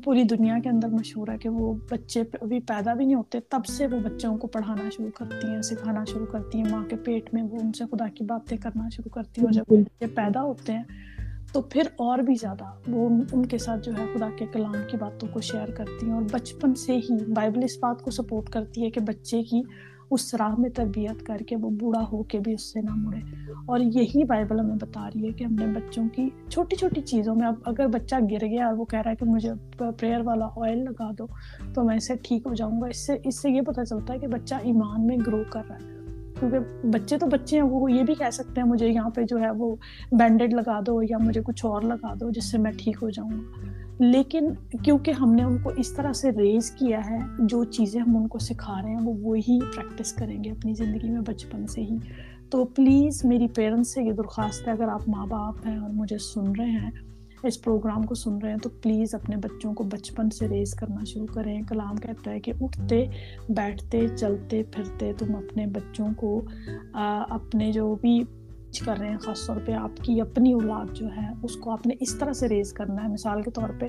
پوری 0.04 0.22
دنیا 0.22 0.58
کے 0.62 0.68
اندر 0.68 0.88
مشہور 0.88 1.28
ہے 1.28 1.36
کہ 1.38 1.48
وہ 1.48 1.72
بچے 1.90 2.20
ابھی 2.40 2.60
پیدا 2.60 2.94
بھی 2.94 3.04
نہیں 3.04 3.16
ہوتے 3.16 3.40
تب 3.40 3.66
سے 3.66 3.86
وہ 3.86 3.98
بچوں 4.04 4.36
کو 4.38 4.46
پڑھانا 4.46 4.88
شروع 4.96 5.10
کرتی 5.14 5.48
ہیں 5.48 5.60
سکھانا 5.62 6.04
شروع 6.04 6.26
کرتی 6.26 6.58
ہیں 6.58 6.70
ماں 6.70 6.84
کے 6.84 6.96
پیٹ 6.96 7.34
میں 7.34 7.42
وہ 7.42 7.58
ان 7.62 7.72
سے 7.72 7.84
خدا 7.92 8.08
کی 8.14 8.24
باتیں 8.24 8.56
کرنا 8.56 8.88
شروع 8.88 9.10
کرتی 9.10 9.40
ہیں 9.40 9.46
اور 9.46 9.52
جب 9.52 9.72
بچے 9.72 10.06
پیدا 10.06 10.42
ہوتے 10.42 10.72
ہیں 10.72 10.82
تو 11.52 11.60
پھر 11.62 11.82
اور 11.96 12.18
بھی 12.18 12.34
زیادہ 12.34 12.70
وہ 12.88 13.08
ان 13.32 13.46
کے 13.46 13.58
ساتھ 13.58 13.84
جو 13.84 13.92
ہے 13.98 14.06
خدا 14.14 14.28
کے 14.38 14.46
کلام 14.52 14.74
کی 14.90 14.96
باتوں 14.96 15.28
کو 15.32 15.40
شیئر 15.40 15.70
کرتی 15.70 16.06
ہیں 16.06 16.12
اور 16.12 16.22
بچپن 16.32 16.74
سے 16.74 16.96
ہی 16.96 17.24
بائبل 17.34 17.64
اس 17.64 17.76
بات 17.80 18.02
کو 18.02 18.10
سپورٹ 18.10 18.48
کرتی 18.48 18.84
ہے 18.84 18.90
کہ 18.90 19.00
بچے 19.00 19.42
کی 19.42 19.62
اس 20.10 20.34
راہ 20.34 20.54
میں 20.58 20.70
تربیت 20.70 21.26
کر 21.26 21.36
کے 21.36 21.56
وہ 21.56 21.70
بوڑھا 21.70 22.04
ہو 22.12 22.22
کے 22.22 22.38
بھی 22.38 22.52
اس 22.52 22.72
سے 22.72 22.80
نہ 22.80 22.94
مڑے۔ 22.94 23.18
اور 23.66 23.80
یہی 23.80 24.24
بائبل 24.24 24.60
ہمیں 24.60 24.76
بتا 24.80 25.08
رہی 25.08 25.26
ہے 25.26 25.32
کہ 25.32 25.44
ہم 25.44 25.54
نے 25.54 25.66
بچوں 25.66 26.08
کی 26.12 26.30
چھوٹی 26.48 26.76
چھوٹی 26.76 27.00
چیزوں 27.00 27.34
میں 27.34 27.46
اب 27.46 27.54
اگر 27.64 27.86
بچہ 27.86 28.14
گر 28.30 28.46
گیا 28.46 28.66
اور 28.66 28.74
وہ 28.74 28.84
کہہ 28.84 28.98
رہا 28.98 29.10
ہے 29.10 29.16
کہ 29.16 29.24
مجھے 29.24 29.50
پریئر 29.76 30.20
والا 30.20 30.46
آئل 30.56 30.84
لگا 30.84 31.10
دو، 31.18 31.26
تو 31.74 31.84
میں 31.84 31.96
اسے 31.96 32.14
ٹھیک 32.22 32.46
ہو 32.46 32.54
جاؤں 32.54 32.80
گا۔ 32.80 32.86
اس 32.86 33.06
سے 33.06 33.16
اس 33.24 33.42
سے 33.42 33.50
یہ 33.50 33.60
پتہ 33.60 33.80
چلتا 33.80 34.14
ہے 34.14 34.18
کہ 34.18 34.26
بچہ 34.26 34.54
ایمان 34.54 35.06
میں 35.06 35.16
گرو 35.26 35.42
کر 35.50 35.62
رہا 35.68 35.76
ہے۔ 35.76 35.96
کیونکہ 36.40 36.86
بچے 36.86 37.18
تو 37.18 37.26
بچے 37.26 37.56
ہیں، 37.56 37.66
وہ 37.66 37.92
یہ 37.92 38.02
بھی 38.02 38.14
کہہ 38.14 38.30
سکتے 38.32 38.60
ہیں، 38.60 38.68
مجھے 38.68 38.88
یہاں 38.88 39.10
پہ 39.10 39.22
جو 39.22 39.40
ہے 39.40 39.50
وہ 39.50 39.76
بینڈیڈ 40.12 40.54
لگا 40.54 40.80
دو 40.86 41.02
یا 41.02 41.18
مجھے 41.18 41.42
کچھ 41.42 41.66
اور 41.66 41.82
لگا 41.82 42.14
دو 42.20 42.30
جس 42.30 42.50
سے 42.50 42.58
میں 42.58 42.72
ٹھیک 42.78 42.96
ہو 43.02 43.10
جاؤں 43.10 43.30
گا۔ 43.30 43.75
لیکن 43.98 44.48
کیونکہ 44.84 45.10
ہم 45.10 45.32
نے 45.34 45.42
ان 45.42 45.58
کو 45.58 45.70
اس 45.76 45.92
طرح 45.92 46.12
سے 46.12 46.30
ریز 46.30 46.70
کیا 46.70 47.00
ہے، 47.10 47.18
جو 47.38 47.64
چیزیں 47.64 48.00
ہم 48.00 48.16
ان 48.16 48.26
کو 48.28 48.38
سکھا 48.38 48.80
رہے 48.82 48.90
ہیں، 48.90 49.00
وہ 49.04 49.14
وہی 49.20 49.58
پریکٹس 49.76 50.12
کریں 50.12 50.44
گے 50.44 50.50
اپنی 50.50 50.74
زندگی 50.74 51.10
میں 51.10 51.20
بچپن 51.20 51.66
سے 51.66 51.80
ہی۔ 51.80 51.96
تو 52.50 52.64
پلیز 52.64 53.24
میری 53.24 53.48
پیرنٹس 53.48 53.94
سے 53.94 54.02
یہ 54.02 54.12
درخواست 54.12 54.66
ہے، 54.66 54.72
اگر 54.72 54.88
آپ 54.88 55.08
ماں 55.08 55.26
باپ 55.26 55.66
ہیں 55.66 55.76
اور 55.76 55.90
مجھے 55.90 56.18
سن 56.18 56.52
رہے 56.58 56.70
ہیں، 56.70 56.90
اس 57.42 57.62
پروگرام 57.62 58.02
کو 58.02 58.14
سن 58.14 58.38
رہے 58.38 58.50
ہیں، 58.50 58.58
تو 58.58 58.68
پلیز 58.82 59.14
اپنے 59.14 59.36
بچوں 59.36 59.74
کو 59.74 59.84
بچپن 59.84 60.30
سے 60.30 60.48
ریز 60.48 60.74
کرنا 60.74 61.04
شروع 61.06 61.26
کریں۔ 61.26 61.62
کلام 61.62 61.96
کہتا 61.96 62.30
ہے 62.30 62.40
کہ 62.40 62.52
اٹھتے، 62.60 63.04
بیٹھتے، 63.48 64.06
چلتے، 64.16 64.62
پھرتے 64.72 65.12
تم 65.18 65.36
اپنے 65.36 65.66
بچوں 65.66 66.06
کو 66.16 66.42
اپنے 66.94 67.72
جو 67.72 67.94
بھی 67.94 68.22
کر 68.80 68.96
رہے 68.98 69.08
ہیں 69.08 69.18
خاص 69.18 69.46
طور 69.46 69.56
پہ 69.64 69.72
آپ 69.72 69.96
کی 70.02 70.20
اپنی 70.20 70.52
اولاد 70.52 70.94
جو 70.94 71.06
ہے، 71.16 71.26
اس 71.42 71.56
کو 71.56 71.70
آپ 71.70 71.86
نے 71.86 71.94
اس 72.00 72.14
طرح 72.14 72.32
سے 72.32 72.48
ریز 72.48 72.72
کرنا 72.72 73.02
ہے۔ 73.02 73.08
مثال 73.08 73.42
کے 73.42 73.50
طور 73.50 73.68
پہ 73.78 73.86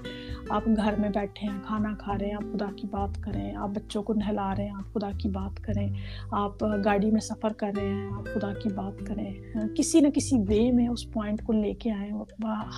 آپ 0.49 0.63
گھر 0.75 0.93
میں 0.97 1.09
بیٹھے 1.09 1.47
ہیں، 1.47 1.59
کھانا 1.63 1.93
کھا 1.99 2.17
رہے 2.17 2.25
ہیں، 2.25 2.33
آپ 2.33 2.53
خدا 2.53 2.65
کی 2.75 2.87
بات 2.87 3.23
کریں، 3.23 3.55
آپ 3.55 3.69
بچوں 3.69 4.03
کو 4.03 4.13
نہلا 4.13 4.53
رہے 4.57 4.65
ہیں، 4.65 4.75
آپ 4.75 4.93
خدا 4.93 5.09
کی 5.17 5.29
بات 5.29 5.59
کریں، 5.59 5.87
آپ 6.31 6.63
گاڑی 6.85 7.11
میں 7.11 7.21
سفر 7.21 7.53
کر 7.53 7.71
رہے 7.77 7.87
ہیں، 7.87 8.07
آپ 8.13 8.25
خدا 8.33 8.53
کی 8.53 8.69
بات 8.73 9.05
کریں۔ 9.07 9.33
کسی 9.75 9.99
نہ 9.99 10.07
کسی 10.07 10.37
وے 10.47 10.71
میں 10.71 10.87
اس 10.87 11.11
پوائنٹ 11.13 11.41
کو 11.43 11.53
لے 11.53 11.73
کے 11.73 11.91
آئیں 11.91 12.11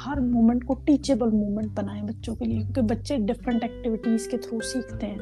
ہر 0.06 0.20
مومنٹ 0.22 0.66
کو 0.66 0.74
ٹیچیبل 0.74 1.32
مومنٹ 1.32 1.72
بنائیں 1.76 2.04
بچوں 2.04 2.36
کے 2.36 2.46
لیے، 2.46 2.60
کیونکہ 2.60 2.82
بچے 2.82 3.18
ڈفرینٹ 3.18 3.64
ایکٹیویٹیز 3.64 4.28
کے 4.28 4.38
تھرو 4.38 4.60
سیکھتے 4.62 5.08
ہیں 5.08 5.18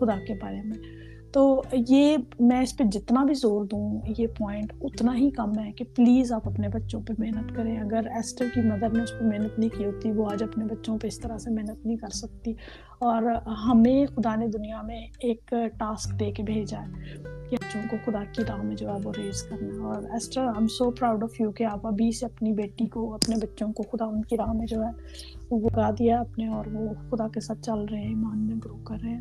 خدا 0.00 0.16
کے 0.26 0.34
بارے 0.34 0.62
میں۔ 0.64 0.99
تو 1.32 1.62
یہ 1.88 2.16
میں 2.40 2.60
اس 2.60 2.76
پہ 2.76 2.84
جتنا 2.84 3.24
بھی 3.24 3.34
زور 3.34 3.64
دوں 3.64 4.00
یہ 4.18 4.26
پوائنٹ 4.26 4.72
اتنا 4.80 5.16
ہی 5.16 5.30
کم 5.30 5.58
ہے 5.58 5.72
کہ 5.72 5.84
پلیز 5.94 6.32
آپ 6.32 6.48
اپنے 6.48 6.68
بچوں 6.68 7.00
پہ 7.06 7.12
محنت 7.18 7.56
کریں۔ 7.56 7.78
اگر 7.78 8.06
ایسٹر 8.06 8.46
کی 8.54 8.60
مدر 8.60 8.88
نے 8.88 9.02
اس 9.02 9.12
پہ 9.18 9.24
محنت 9.24 9.58
نہیں 9.58 9.78
کی 9.78 9.84
ہوتی، 9.84 10.12
وہ 10.12 10.30
آج 10.32 10.42
اپنے 10.42 10.64
بچوں 10.64 10.98
پہ 10.98 11.06
اس 11.06 11.18
طرح 11.18 11.38
سے 11.38 11.50
محنت 11.50 11.86
نہیں 11.86 11.96
کر 11.96 12.08
سکتی۔ 12.08 12.52
اور 12.98 13.22
ہمیں 13.66 14.06
خدا 14.06 14.34
نے 14.36 14.46
دنیا 14.46 14.82
میں 14.82 15.00
ایک 15.20 15.54
ٹاسک 15.78 16.20
دے 16.20 16.30
کے 16.30 16.42
بھیجا 16.42 16.80
ہے 16.80 17.14
کہ 17.50 17.56
بچوں 17.56 17.80
کو 17.90 17.96
خدا 18.04 18.22
کی 18.32 18.42
راہ 18.48 18.62
میں 18.62 18.76
جو 18.76 18.88
ہے 18.88 18.98
وہ 19.04 19.12
ریز 19.16 19.42
کرنا۔ 19.42 19.74
ہے 19.74 19.82
اور 19.82 20.02
Esther 20.02 20.40
I 20.40 20.50
am 20.58 20.68
so 20.68 20.90
proud 20.90 21.22
of 21.22 21.40
you 21.40 21.52
کہ 21.52 21.64
آپ 21.64 21.86
ابھی 21.86 22.12
سے 22.12 22.26
اپنی 22.26 22.52
بیٹی 22.52 22.86
کو، 22.86 23.14
اپنے 23.14 23.36
بچوں 23.36 23.72
کو 23.72 23.82
خدا 23.82 24.04
ان 24.04 24.22
کی 24.22 24.36
راہ 24.36 24.52
میں 24.52 24.66
جو 24.66 24.84
ہے 24.84 24.90
وہ 25.50 25.68
گا 25.76 25.90
دیا 25.98 26.20
اپنے، 26.20 26.46
اور 26.46 26.64
وہ 26.72 26.88
خدا 27.10 27.28
کے 27.28 27.40
ساتھ 27.40 27.62
چل 27.62 27.84
رہے 27.84 28.00
ہیں، 28.00 28.08
ایمان 28.08 28.38
میں 28.38 28.56
گرو 28.64 28.76
کر 28.84 28.96
رہے 29.02 29.10
ہیں۔ 29.10 29.20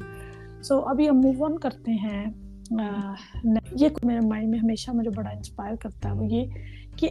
سو 0.64 0.80
ابھی 0.80 1.10
ہم 1.10 1.20
موو 1.20 1.46
آن 1.46 1.58
کرتے 1.58 1.92
ہیں. 1.92 2.26
یہ 3.72 3.90
میرے 4.04 4.20
مائنڈ 4.20 4.50
میں 4.50 4.60
ہمیشہ 4.60 4.92
مجھے 4.92 5.10
بڑا 5.10 5.30
انسپائر 5.30 5.76
کرتا 5.76 6.10
ہے 6.10 6.14
وہ 6.14 6.26
یہ 6.26 6.46
کہ 6.96 7.10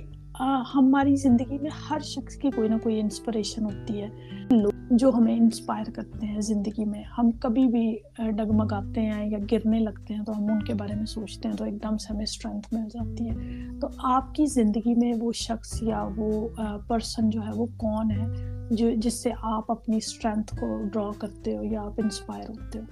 ہماری 0.75 1.17
زندگی 1.17 1.59
میں 1.63 1.71
ہر 1.91 1.99
شخص 1.99 2.37
کی 2.37 2.51
کوئی 2.51 2.69
نہ 2.69 2.75
کوئی 2.83 3.01
انسپریشن 3.01 3.65
ہوتی 3.65 4.03
ہے۔ 4.03 4.09
لوگ 4.51 4.71
جو 4.91 5.11
ہمیں 5.15 5.37
انسپائر 5.37 5.91
کرتے 5.91 6.27
ہیں 6.27 6.41
زندگی 6.41 6.85
میں، 6.85 7.03
ہم 7.19 7.31
کبھی 7.31 7.67
بھی 7.67 7.99
ڈگمگاتے 8.37 9.01
ہیں 9.01 9.31
یا 9.31 9.39
گرنے 9.53 9.79
لگتے 9.79 10.15
ہیں 10.15 10.25
تو 10.25 10.39
ہم 10.39 10.45
ان 10.45 10.63
کے 10.63 10.75
بارے 10.75 10.95
میں 10.95 11.07
سوچتے 11.07 11.49
ہیں 11.49 11.57
تو 11.57 11.65
ایک 11.65 11.83
دم 11.83 11.97
سے 11.97 12.13
ہمیں 12.13 12.23
اسٹرینتھ 12.23 12.75
مل 12.75 12.89
جاتی 12.91 13.31
ہے۔ 13.31 13.35
تو 13.81 13.89
آپ 13.99 14.35
کی 14.35 14.47
زندگی 14.47 14.95
میں 14.95 15.13
وہ 15.21 15.33
شخص 15.33 15.83
یا 15.83 16.09
وہ 16.17 16.49
پرسن 16.89 17.31
جو 17.31 17.41
ہے 17.41 17.53
وہ 17.57 17.67
کون 17.77 18.11
ہے 18.11 18.27
جو 18.71 18.91
جس 18.97 19.23
سے 19.23 19.31
آپ 19.43 19.71
اپنی 19.71 19.97
اسٹرینتھ 19.97 20.55
کو 20.61 20.67
ڈرا 20.93 21.11
کرتے 21.19 21.57
ہو 21.57 21.63
یا 21.65 21.83
آپ 21.83 21.93
انسپائر 21.99 22.49
ہوتے 22.49 22.79
ہو؟ 22.79 22.85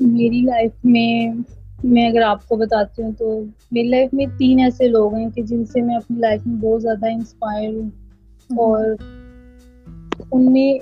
میری 0.00 0.40
لائف 0.40 0.72
میں 0.84 1.32
میں 1.84 2.08
اگر 2.08 2.22
آپ 2.22 2.48
کو 2.48 2.56
بتاتی 2.56 3.02
ہوں 3.02 3.12
تو 3.12 3.42
میری 3.72 3.88
لائف 3.88 4.14
میں 4.14 4.26
تین 4.38 4.60
ایسے 4.60 4.88
لوگ 4.88 5.14
ہیں 5.14 5.30
کہ 5.30 5.42
جن 5.42 5.64
سے 5.64 5.82
میں 5.82 5.96
اپنی 5.96 6.18
لائف 6.18 6.46
میں 6.46 6.56
بہت 6.56 6.82
زیادہ 6.82 7.06
انسپائر 7.12 7.74
ہوں 7.74 7.90
اور 8.56 8.84
ان 10.32 10.52
میں 10.52 10.78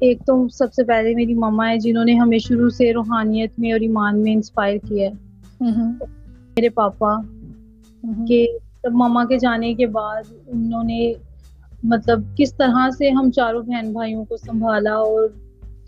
ایک 0.00 0.18
تو 0.26 0.48
سب 0.48 0.74
سے 0.74 0.84
پہلے 0.84 1.14
میری 1.14 1.34
مما 1.34 1.70
ہے 1.70 1.78
جنہوں 1.78 2.04
نے 2.04 2.14
ہمیں 2.14 2.38
شروع 2.38 2.68
سے 2.68 2.92
روحانیت 2.92 3.58
میں 3.58 3.72
اور 3.72 3.80
ایمان 3.80 4.22
میں 4.22 4.32
انسپائر 4.32 4.78
کیا 4.88 5.10
ہے۔ 5.10 5.14
میرے 6.56 6.68
پاپا 6.68 7.16
کہ 8.28 8.58
مما 8.90 9.24
کے 9.24 9.38
جانے 9.38 9.74
کے 9.74 9.86
بعد 9.86 10.22
انہوں 10.46 10.84
نے 10.84 11.12
مطلب 11.82 12.20
کس 12.36 12.54
طرح 12.54 12.90
سے 12.98 13.10
ہم 13.10 13.30
چاروں 13.30 13.62
بہن 13.62 13.92
بھائیوں 13.92 14.24
کو 14.24 14.36
سنبھالا 14.36 14.94
اور 14.94 15.28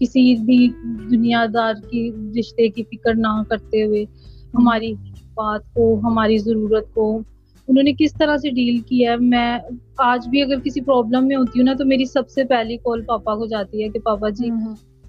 کسی 0.03 0.34
بھی 0.44 0.68
دنیا 1.11 1.44
دار 1.55 1.74
کی 1.90 2.11
رشتے 2.38 2.68
کی 2.68 2.82
فکر 2.82 3.14
نہ 3.14 3.42
کرتے 3.48 3.84
ہوئے 3.84 4.05
ہماری 4.55 4.94
بات 5.34 5.74
کو 5.74 6.00
ہماری 6.05 6.38
ضرورت 6.38 6.94
کو 6.94 7.22
انہوں 7.68 7.82
نے 7.82 7.92
کس 7.98 8.14
طرح 8.14 8.36
سے 8.36 8.50
ڈیل 8.50 8.78
کیا 8.78 9.11
ہے؟ 9.11 9.16
میں 9.16 9.59
آج 9.96 10.28
بھی 10.28 10.42
اگر 10.42 10.61
کسی 10.64 10.80
پرابلم 10.80 11.26
میں 11.26 11.36
ہوتی 11.36 11.59
ہوں 11.59 11.64
نا 11.64 11.72
تو 11.72 11.84
میری 11.84 12.05
سب 12.05 12.28
سے 12.28 12.44
پہلی 12.44 12.76
کال 12.76 13.03
پاپا 13.03 13.34
کو 13.34 13.46
جاتی 13.46 13.82
ہے 13.82 13.88
کہ 13.88 13.98
پاپا 13.98 14.28
جی 14.28 14.50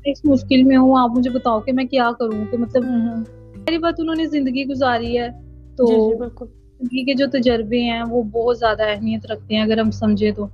اس 0.05 0.25
مشکل 0.25 0.63
میں 0.63 0.77
ہوں 0.77 0.99
آپ 0.99 1.17
مجھے 1.17 1.29
بتاؤ 1.29 1.59
کہ 1.59 1.71
میں 1.71 1.85
کیا 1.85 2.09
کروں؟ 2.19 2.45
کہ 2.51 2.57
مطلب 2.57 2.83
میری 2.83 3.77
بات 3.77 3.93
انہوں 3.97 4.15
نے 4.15 4.25
زندگی 4.25 4.65
گزاری 4.65 5.17
ہے 5.17 5.27
تو 5.75 5.85
جی، 5.85 5.93
جی، 5.93 6.45
زندگی 6.79 7.03
کے 7.03 7.13
جو 7.13 7.25
تجربے 7.31 7.81
ہیں 7.81 8.03
وہ 8.03 8.23
بہت 8.23 8.59
زیادہ 8.59 8.83
اہمیت 8.87 9.31
رکھتے 9.31 9.55
ہیں 9.55 9.61
اگر 9.61 9.77
ہم 9.77 9.91
سمجھے 9.91 10.31
تو 10.31 10.47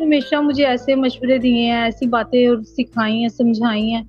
ہمیشہ 0.00 0.34
مجھے 0.40 0.66
ایسے 0.66 0.94
مشورے 0.94 1.38
دیے 1.38 1.64
ہیں، 1.64 1.82
ایسی 1.82 2.06
باتیں 2.06 2.46
اور 2.46 2.56
سکھائی 2.66 3.20
ہیں، 3.20 3.28
سمجھائی 3.28 3.92
ہیں 3.92 4.02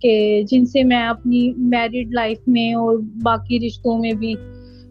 کہ 0.00 0.42
جن 0.50 0.66
سے 0.66 0.84
میں 0.84 1.02
اپنی 1.02 1.52
میرڈ 1.56 2.14
لائف 2.14 2.38
میں 2.46 2.74
اور 2.74 2.98
باقی 3.22 3.66
رشتوں 3.66 3.98
میں 3.98 4.12
بھی 4.12 4.34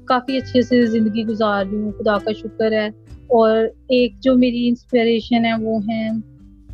کافی 0.05 0.37
اچھے 0.37 0.61
سے 0.61 0.85
زندگی 0.85 1.25
گزار 1.25 1.65
رہی 1.65 1.77
ہوں۔ 1.77 1.91
خدا 1.91 2.17
کا 2.17 2.31
شکر 2.31 2.71
ہے۔ 2.71 2.87
اور 3.27 3.57
ایک 3.89 4.13
جو 4.21 4.35
میری 4.35 4.67
انسپریشن 4.67 5.45
ہے 5.45 5.51
وہ 5.61 5.79
ہیں، 5.87 6.09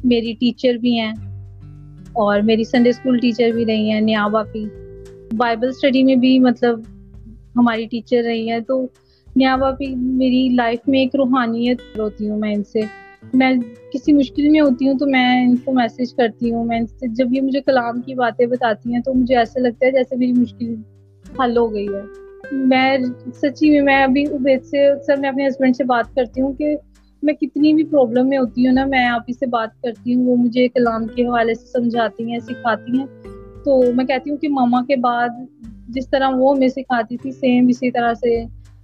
میری 0.04 0.34
ٹیچر 0.34 0.74
بھی 0.74 1.00
ہیں 1.00 1.14
اور 2.14 2.40
میری 2.40 2.64
سنڈے 2.64 2.90
اسکول 2.90 3.18
ٹیچر 3.18 3.50
بھی 3.50 3.66
رہی 3.66 3.92
ہیں، 3.92 4.02
نیا 4.02 4.28
باپی 4.28 4.66
بائبل 5.38 5.68
اسٹڈی 5.68 6.04
میں 6.04 6.16
بھی 6.16 6.40
مطلب 6.40 6.80
ہماری 7.56 7.86
ٹیچر 7.86 8.22
رہی 8.26 8.52
ہیں۔ 8.52 8.60
تو 8.60 8.88
نیا 9.36 9.56
باپی 9.56 9.96
میری 9.96 10.50
لائف 10.50 10.80
میں 10.88 11.00
ایک 11.00 11.16
روحانیت 11.16 11.82
ہوتی 11.98 12.30
ہوں 12.30 12.40
میں 12.40 12.54
ان 12.54 12.64
سے۔ 12.64 13.03
میں 13.34 13.54
کسی 13.94 14.14
مشکل 14.14 14.50
میں 14.50 14.62
ہوتی 14.62 14.90
ہوں 14.90 14.98
تو 14.98 15.08
میں 15.08 15.46
ان 15.46 15.56
کو 15.58 15.74
میسج 15.74 16.14
کرتی 16.14 16.54
ہوں۔ 16.54 16.66
میں 16.66 16.82
جب 17.02 17.34
یہ 17.34 17.42
مجھے 17.42 17.62
کلام 17.62 18.02
کی 18.02 18.16
باتیں 18.16 18.46
بتاتی 18.46 18.94
ہیں 18.94 19.02
تو 19.02 19.14
مجھے 19.14 19.38
ایسا 19.38 19.60
لگتا 19.60 19.86
ہے 19.86 19.92
جیسے 19.92 20.16
میری 20.16 20.34
مشکل 20.34 20.76
حل 21.40 21.58
ہو 21.58 21.74
گئی 21.74 21.88
ہے۔ 21.88 22.24
میں 22.52 22.98
سچی 23.42 23.70
میں 23.70 23.82
میں 23.82 24.04
ابھی 24.04 24.26
عبید 24.26 24.64
سے 24.64 24.88
اکثر 24.88 25.16
میں 25.18 25.30
اپنے 25.30 25.48
ہسبینڈ 25.48 25.76
سے 25.76 25.84
بات 25.84 26.16
کرتی 26.16 26.42
ہوں 26.42 26.54
کہ 26.54 26.78
میں 27.24 27.34
کتنی 27.34 27.74
بھی 27.74 27.84
پرابلم 27.84 28.30
میں 28.30 28.38
ہوتی 28.38 28.68
ہوں 28.68 28.74
نا، 28.74 28.86
میں 28.86 29.06
آپ 29.06 29.22
ہی 29.28 29.34
سے 29.34 29.46
بات 29.46 29.82
کرتی 29.82 30.16
ہوں۔ 30.16 30.26
وہ 30.26 30.36
مجھے 30.36 30.68
کلام 30.68 31.08
کے 31.08 31.26
حوالے 31.26 31.56
سے 31.56 31.66
سمجھاتی 31.66 32.32
ہیں، 32.32 32.40
سکھاتی 32.40 33.00
ہیں۔ 33.00 33.06
تو 33.66 33.84
میں 33.96 34.06
کہتی 34.06 34.30
ہوں 34.30 34.38
کہ 34.38 34.50
ماما 34.50 34.82
کے 34.88 34.96
بعد 34.96 35.30
جس 35.90 36.10
طرح 36.10 36.30
وہ 36.36 36.56
ہمیں 36.56 36.68
سکھاتی 36.68 37.18
تھی 37.18 37.32
سیم 37.32 37.68
اسی 37.68 37.92
طرح 37.92 38.14
سے 38.14 38.44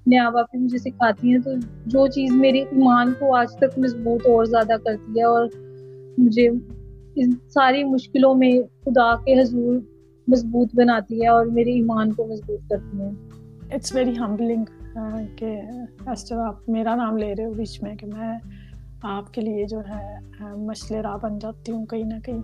نیا 0.09 0.29
باپی 0.29 0.57
مجھے 0.57 0.77
سکھاتی 0.77 1.31
ہیں، 1.31 1.39
تو 1.39 1.51
جو 1.85 2.07
چیز 2.07 2.31
میرے 2.35 2.61
ایمان 2.61 3.13
کو 3.19 3.35
آج 3.35 3.55
تک 3.57 3.77
مضبوط 3.77 4.25
اور 4.27 4.45
زیادہ 4.45 4.75
کرتی 4.83 5.19
ہے 5.19 5.23
اور 5.23 5.47
مجھے 6.17 6.47
ان 7.15 7.31
ساری 7.49 7.83
مشکلوں 7.83 8.33
میں 8.35 8.51
خدا 8.85 9.13
کے 9.15 9.39
حضور 9.41 9.79
مضبوط 10.27 10.75
بناتی 10.75 11.21
ہے 11.21 11.27
اور 11.27 11.45
میرے 11.45 11.73
ایمان 11.73 12.13
کو 12.13 12.25
مضبوط 12.27 12.69
کرتی 12.69 13.01
ہیں۔ 13.01 13.11
اٹس 13.71 13.95
ویری 13.95 14.17
ہمبلنگ 14.19 14.63
کہ 15.35 15.45
ایسٹر 16.05 16.37
آپ 16.37 16.69
میرا 16.69 16.95
نام 16.95 17.17
لے 17.17 17.33
رہے 17.37 17.45
ہو 17.45 17.53
بیچ 17.53 17.81
میں، 17.83 17.95
کہ 17.95 18.07
میں 18.07 18.37
آپ 19.09 19.33
کے 19.33 19.41
لیے 19.41 19.65
جو 19.65 19.79
ہے 19.79 20.55
مچھلے 20.57 21.01
راہ 21.01 21.17
بن 21.21 21.39
جاتی 21.39 21.71
ہوں 21.71 21.85
کہیں 21.85 22.03
نہ 22.03 22.19
کہیں۔ 22.25 22.41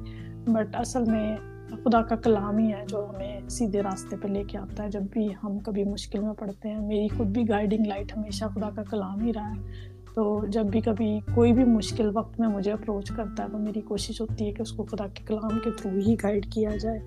بٹ 0.47 0.76
اصل 0.76 1.03
میں 1.03 1.36
خدا 1.84 2.01
کا 2.01 2.15
کلام 2.15 2.57
ہی 2.57 2.73
ہے 2.73 2.86
جو 2.88 3.05
ہمیں 3.09 3.49
سیدھے 3.49 3.82
راستے 3.82 4.15
پہ 4.21 4.28
لے 4.28 4.43
کے 4.43 4.57
آتا 4.57 4.84
ہے۔ 4.84 4.89
جب 4.89 5.03
بھی 5.11 5.30
ہم 5.43 5.59
کبھی 5.59 5.84
مشکل 5.84 6.19
میں 6.19 6.34
پڑھتے 6.34 6.69
ہیں، 6.69 6.88
میری 6.88 7.07
خود 7.07 7.28
بھی 7.28 7.49
گائیڈنگ 7.49 7.86
لائٹ 7.86 8.17
ہمیشہ 8.17 8.45
خدا 8.45 8.69
کا 8.76 8.84
کلام 8.84 9.21
ہی 9.21 9.34
رہا 9.34 9.49
ہے۔ 9.49 9.86
تو 10.13 10.45
جب 10.47 10.65
بھی 10.65 10.82
کبھی 10.82 11.19
کوئی 11.34 11.53
بھی 11.53 11.63
مشکل 11.63 12.11
وقت 12.13 12.39
میں 12.39 12.47
مجھے 12.47 12.71
اپروچ 12.71 13.09
کرتا 13.09 13.43
ہے، 13.43 13.47
تو 13.51 13.57
میری 13.57 13.82
کوشش 13.82 14.21
ہوتی 14.21 14.45
ہے 14.45 14.51
کہ 14.51 14.61
اس 14.61 14.71
کو 14.71 14.84
خدا 14.84 15.07
کے 15.07 15.23
کلام 15.26 15.59
کے 15.63 15.69
تھرو 15.78 15.99
ہی 16.07 16.15
گائیڈ 16.23 16.45
کیا 16.51 16.69
جائے، 16.82 16.99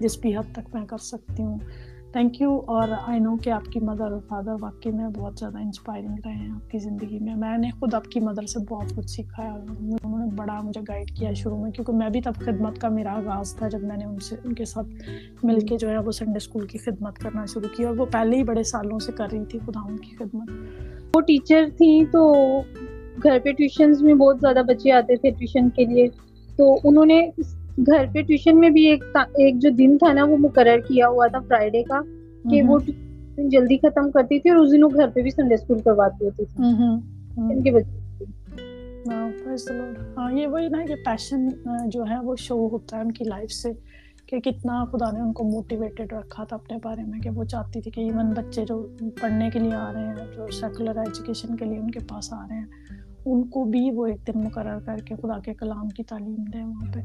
جس 0.00 0.18
بھی 0.18 0.36
حد 0.36 0.52
تک 0.52 0.74
میں 0.74 0.86
کر 0.86 0.98
سکتی 0.98 1.42
ہوں۔ 1.42 1.58
تھینک 2.16 2.40
یو 2.40 2.60
اور 2.66 2.88
آئی 3.06 3.20
نو 3.20 3.36
کہ 3.36 3.50
آپ 3.50 3.64
کی 3.64 3.80
مدر 3.80 4.12
اور 4.12 4.20
فادر 4.28 4.52
واقعی 4.60 4.92
میں 4.92 5.08
بہت 5.08 5.38
زیادہ 5.38 5.58
انسپائرنگ 5.58 6.14
رہے 6.24 6.32
ہیں 6.32 6.50
آپ 6.50 6.70
کی 6.70 6.78
زندگی 6.78 7.18
میں۔ 7.18 7.34
میں 7.34 7.58
نے 7.58 7.70
خود 7.70 7.94
آپ 7.94 8.04
کی 8.04 8.20
مدر 8.20 8.46
سے 8.46 8.58
بہت 8.68 8.96
کچھ 8.96 9.10
سیکھا 9.10 9.44
ہے۔ 9.44 9.48
انہوں 9.48 10.18
نے 10.18 10.34
بڑا 10.36 10.60
مجھے 10.60 10.80
گائڈ 10.88 11.10
کیا 11.10 11.32
شروع 11.32 11.58
میں، 11.58 11.70
کیونکہ 11.70 11.92
میں 11.92 12.08
بھی 12.08 12.20
تب 12.20 12.32
خدمت 12.34 12.78
کا 12.78 12.88
میرا 12.88 13.12
آغاز 13.12 13.54
تھا 13.54 13.68
جب 13.68 13.82
میں 13.82 13.96
نے 13.96 14.04
ان 14.04 14.18
سے، 14.18 14.36
ان 14.44 14.52
کے 14.52 14.64
ساتھ 14.64 14.86
مل 15.42 15.60
کے 15.60 15.76
جو 15.78 15.88
ہے 15.90 15.98
وہ 15.98 16.12
سنڈے 16.12 16.36
اسکول 16.36 16.66
کی 16.66 16.78
خدمت 16.78 17.18
کرنا 17.18 17.44
شروع 17.44 17.76
کی۔ 17.76 17.84
اور 17.84 17.96
وہ 17.96 18.06
پہلے 18.06 18.36
ہی 18.36 18.44
بڑے 18.44 18.62
سالوں 18.62 18.98
سے 18.98 19.12
کر 19.12 19.28
رہی 19.32 19.44
تھی 19.44 19.58
خدا 19.58 19.80
ان 19.88 19.96
کی 19.96 20.16
خدمت۔ 20.16 20.50
وہ 21.14 21.20
ٹیچر 21.20 21.64
تھیں 21.76 22.04
تو 22.12 22.34
گھر 23.22 23.38
پہ 23.44 23.52
ٹیوشنز 23.52 24.02
میں 24.02 24.14
بہت 24.14 24.36
زیادہ 24.40 24.62
بچے 24.66 24.92
آتے 24.92 25.16
تھے 25.16 25.30
ٹیوشن 25.30 25.70
کے 25.70 25.84
لیے۔ 25.84 26.08
تو 26.56 26.76
انہوں 26.84 27.06
نے 27.06 27.30
گھر 27.78 28.04
پہ 28.12 28.22
ٹیوشن 28.22 28.60
میں 28.60 28.70
بھی 28.70 28.86
ایک 28.86 29.04
ایک 29.34 29.58
جو 29.58 29.70
دن 29.70 29.98
تھا 29.98 30.12
نا 30.12 30.24
وہ 30.24 30.36
مقرر 30.36 30.78
کیا 30.88 31.08
ہوا 31.08 31.26
تھا 31.26 31.38
فرائیڈے 31.48 31.82
کا 31.82 32.00
کہ 32.50 32.62
وہ 32.62 32.78
جلدی 33.48 33.78
ختم 33.78 34.10
کرتی 34.10 34.38
تھی 34.38 34.50
اور 34.50 34.58
اس 34.58 34.72
دن 34.72 34.84
وہ 34.84 34.88
گھر 34.94 35.08
پہ 35.14 35.22
بھی 35.22 35.30
سنڈے 35.30 35.54
اسکول 35.54 35.80
کرواتی 35.80 36.24
ہوتی 36.24 36.44
تھی۔ 36.44 36.64
ان 37.36 37.62
کے 37.62 37.70
بچے 37.70 38.24
ہاں 40.16 40.32
یہ 40.32 40.46
وہی 40.46 40.68
نا 40.68 40.84
کہ 40.88 40.94
پیشن 41.04 41.48
جو 41.86 42.04
ہے 42.10 42.18
وہ 42.22 42.36
شو 42.36 42.68
ہوتا 42.68 42.96
ہے 42.96 43.02
ان 43.02 43.12
کی 43.12 43.24
لائف 43.24 43.52
سے 43.52 43.72
کہ 44.26 44.40
کتنا 44.40 44.84
خدا 44.84 45.10
نے 45.10 45.20
ان 45.20 45.32
کو 45.32 45.44
موٹیویٹیڈ 45.44 46.12
رکھا 46.12 46.44
تھا 46.44 46.56
اپنے 46.56 46.78
بارے 46.82 47.02
میں 47.02 47.20
کہ 47.20 47.30
وہ 47.30 47.44
چاہتی 47.44 47.80
تھی 47.80 47.90
کہ 47.90 48.00
ایون 48.00 48.30
بچے 48.30 48.64
جو 48.64 48.86
پڑھنے 49.20 49.50
کے 49.52 49.58
لیے 49.58 49.74
آ 49.74 49.92
رہے 49.92 50.06
ہیں 50.06 50.14
جو 50.36 50.50
سیکولر 50.50 50.98
ایجوکیشن 50.98 51.56
کے 51.56 51.64
لیے 51.64 51.78
ان 51.78 51.90
کے 51.90 52.00
پاس 52.08 52.32
آ 52.32 52.46
رہے 52.50 52.56
ہیں 52.56 52.66
ان 53.26 53.44
کو 53.44 53.64
بھی 53.64 53.90
وہ 53.90 54.06
ایک 54.06 54.26
دن 54.26 54.44
مقرر 54.44 54.78
کر 54.86 54.96
کے 54.96 55.14
خدا 55.14 55.38
کے 55.38 55.54
کلام 55.54 55.88
کی 55.88 56.02
تعلیم 56.02 56.44
دیں 56.52 56.64
وہاں 56.64 56.92
پہ۔ 56.94 57.00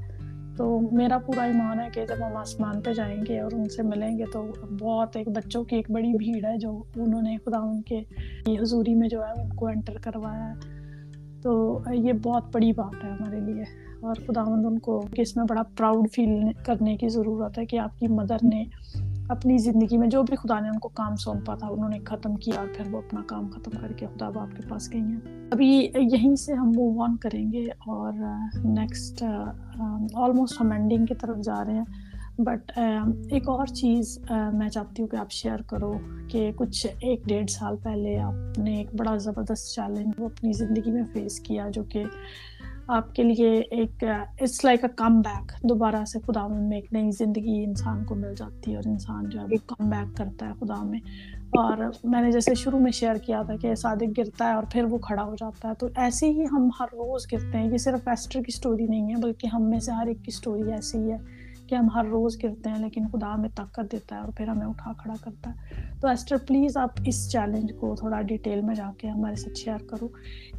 تو 0.57 0.79
میرا 0.91 1.17
پورا 1.17 1.43
ایمان 1.43 1.79
ہے 1.79 1.87
کہ 1.93 2.05
جب 2.05 2.27
ہم 2.27 2.37
آسمان 2.37 2.81
پہ 2.81 2.93
جائیں 2.93 3.23
گے 3.29 3.39
اور 3.39 3.51
ان 3.51 3.69
سے 3.69 3.83
ملیں 3.83 4.17
گے 4.17 4.25
تو 4.33 4.45
بہت 4.79 5.15
ایک 5.15 5.27
بچوں 5.27 5.63
کی 5.63 5.75
ایک 5.75 5.91
بڑی 5.91 6.17
بھیڑ 6.17 6.45
ہے 6.45 6.57
جو 6.57 6.83
انہوں 6.95 7.21
نے 7.21 7.37
خدا 7.45 7.57
ان 7.57 7.81
کے 7.81 8.03
حضوری 8.47 8.95
میں 8.95 9.09
جو 9.09 9.21
ہے 9.21 9.41
ان 9.41 9.49
کو 9.49 9.67
انٹر 9.67 9.93
کروایا 10.01 10.53
ہے۔ 10.53 10.81
تو 11.41 11.79
یہ 11.93 12.13
بہت 12.13 12.43
بڑی 12.51 12.73
بات 12.73 13.03
ہے 13.03 13.09
ہمارے 13.09 13.39
لیے 13.39 13.63
اور 14.01 14.15
خدا 14.15 14.43
مند 14.43 14.65
ان 14.65 14.79
کو 14.79 15.01
کہ 15.15 15.21
اس 15.21 15.37
میں 15.37 15.45
بڑا 15.49 15.63
پراؤڈ 15.77 16.11
فیل 16.11 16.43
کرنے 16.65 16.97
کی 16.97 17.09
ضرورت 17.09 17.57
ہے 17.57 17.65
کہ 17.65 17.79
آپ 17.79 17.99
کی 17.99 18.07
مدر 18.07 18.37
نے 18.43 18.63
اپنی 19.31 19.57
زندگی 19.57 19.97
میں 19.97 20.07
جو 20.07 20.23
بھی 20.23 20.35
خدا 20.35 20.59
نے 20.59 20.69
ان 20.69 20.79
کو 20.79 20.89
کام 20.89 21.15
سونپا 21.15 21.55
تھا 21.55 21.67
انہوں 21.67 21.89
نے 21.89 21.99
ختم 22.05 22.35
کیا 22.35 22.59
اور 22.59 22.67
پھر 22.77 22.93
وہ 22.93 22.97
اپنا 22.97 23.21
کام 23.27 23.49
ختم 23.49 23.71
کر 23.81 23.91
کے 23.91 24.05
خدا 24.05 24.25
آپ 24.25 24.55
کے 24.55 24.67
پاس 24.69 24.93
گئی 24.93 25.01
ہیں۔ 25.01 25.49
ابھی 25.51 25.91
یہیں 25.95 26.35
سے 26.35 26.53
ہم 26.53 26.71
موو 26.75 27.03
آن 27.03 27.17
کریں 27.17 27.51
گے 27.51 27.65
اور 27.65 28.13
نیکسٹ 28.63 29.23
آلموسٹ 30.13 30.61
ہم 30.61 30.71
اینڈنگ 30.71 31.05
کی 31.05 31.15
طرف 31.15 31.37
جا 31.37 31.65
رہے 31.65 31.73
ہیں۔ 31.73 31.85
بٹ 32.37 32.71
ایک 33.31 33.49
اور 33.49 33.65
چیز 33.65 34.19
میں 34.53 34.69
چاہتی 34.69 35.01
ہوں 35.01 35.09
کہ 35.09 35.15
آپ 35.15 35.31
شیئر 35.31 35.61
کرو 35.61 35.93
کہ 36.27 36.51
کچھ 36.55 36.87
ایک 36.99 37.25
ڈیڑھ 37.25 37.49
سال 37.49 37.75
پہلے 37.83 38.19
آپ 38.19 38.59
نے 38.59 38.77
ایک 38.77 38.95
بڑا 38.95 39.17
زبردست 39.17 39.75
چیلنج 39.75 40.13
وہ 40.17 40.25
اپنی 40.25 40.53
زندگی 40.53 40.91
میں 40.91 41.03
فیس 41.13 41.39
کیا 41.39 41.69
جو 41.69 41.83
کہ 41.83 42.03
آپ 42.87 43.15
کے 43.15 43.23
لیے 43.23 43.51
ایک 43.71 44.03
it's 44.03 44.65
like 44.65 44.83
a 44.83 44.89
come 44.95 45.21
back 45.21 45.51
دوبارہ 45.69 46.05
سے 46.05 46.19
خدا 46.19 46.47
میں 46.47 46.77
ایک 46.77 46.93
نئی 46.93 47.11
زندگی 47.11 47.63
انسان 47.63 48.03
کو 48.05 48.15
مل 48.15 48.35
جاتی 48.35 48.71
ہے 48.71 48.75
اور 48.75 48.89
انسان 48.89 49.29
جو 49.29 49.39
ہے 49.39 49.45
وہ 49.45 49.57
کم 49.67 49.89
بیک 49.89 50.17
کرتا 50.17 50.47
ہے 50.47 50.51
خدا 50.59 50.83
میں. 50.83 50.99
اور 51.51 51.77
میں 52.03 52.21
نے 52.21 52.31
جیسے 52.31 52.55
شروع 52.55 52.79
میں 52.79 52.91
شیئر 52.91 53.15
کیا 53.15 53.41
تھا 53.41 53.55
کہ 53.55 53.75
صادق 53.75 54.17
گرتا 54.17 54.49
ہے 54.49 54.53
اور 54.53 54.63
پھر 54.71 54.83
وہ 54.83 54.97
کھڑا 54.97 55.23
ہو 55.23 55.35
جاتا 55.35 55.69
ہے. 55.69 55.73
تو 55.73 55.87
ایسے 55.95 56.29
ہی 56.29 56.45
ہم 56.51 56.69
ہر 56.79 56.85
روز 56.91 57.25
گرتے 57.31 57.57
ہیں. 57.57 57.71
یہ 57.71 57.77
صرف 57.77 58.07
ایسٹر 58.07 58.39
کی 58.39 58.51
اسٹوری 58.53 58.87
نہیں 58.87 59.09
ہے، 59.09 59.21
بلکہ 59.21 59.47
ہم 59.47 59.69
میں 59.69 59.79
سے 59.79 59.91
ہر 59.91 60.07
ایک 60.07 60.17
کی 60.17 60.31
اسٹوری 60.35 60.71
ایسی 60.71 60.97
ہی 60.97 61.11
ہے. 61.11 61.17
کہ 61.71 61.75
ہم 61.75 61.87
ہر 61.95 62.05
روز 62.05 62.37
گرتے 62.43 62.69
ہیں 62.69 62.79
لیکن 62.79 63.07
خدا 63.07 63.33
ہمیں 63.33 63.49
طاقت 63.55 63.91
دیتا 63.91 64.15
ہے 64.15 64.21
اور 64.21 64.31
پھر 64.37 64.47
ہمیں 64.47 64.65
اٹھا 64.67 64.91
کھڑا 64.93 65.13
کرتا 65.23 65.51
ہے۔ 65.51 65.81
تو 66.01 66.07
ایسٹر، 66.07 66.37
پلیز 66.47 66.77
آپ 66.77 66.89
اس 67.05 67.31
چیلنج 67.31 67.71
کو 67.79 67.95
تھوڑا 67.99 68.21
ڈیٹیل 68.21 68.61
میں 68.61 68.75
جا 68.75 68.91
کے 68.97 69.07
ہمارے 69.07 69.35
ساتھ 69.35 69.59
شیئر 69.59 69.87
کرو 69.87 70.07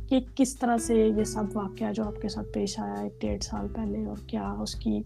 کہ 0.09 0.21
کس 0.35 0.59
طرح 0.59 0.77
سے 0.77 0.95
یہ 1.19 1.25
سب 1.25 1.45
واقعہ 1.55 1.93
جو 1.93 2.05
آپ 2.05 2.23
کے 2.23 2.29
ساتھ 2.29 2.47
پیش 2.53 2.79
آیا 2.79 2.95
ایک 2.95 3.21
ڈیڑھ 3.21 3.43
سال 3.43 3.67
پہلے 3.75 4.05
اور 4.05 4.17
کیا 4.27 4.53
اس 4.53 4.75
کی 4.75 5.01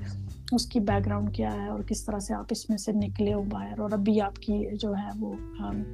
اس 0.53 0.67
کی 0.67 0.81
بیک 0.81 1.07
گراؤنڈ 1.07 1.35
کیا 1.35 1.53
ہے 1.53 1.69
اور 1.69 1.81
کس 1.81 2.05
طرح 2.05 2.19
سے 2.19 2.35
آپ 2.35 2.45
اس 2.51 2.71
میں 2.71 2.79
سے 2.79 2.93
نکلے 2.93 3.35
ہو 3.35 3.43
باہر 3.43 3.81
اور 3.81 3.91
ابھی 3.93 4.21
آپ 4.21 4.37
کی 4.37 4.65
جو 4.77 4.93
ہے 4.93 5.11
وہ 5.21 5.35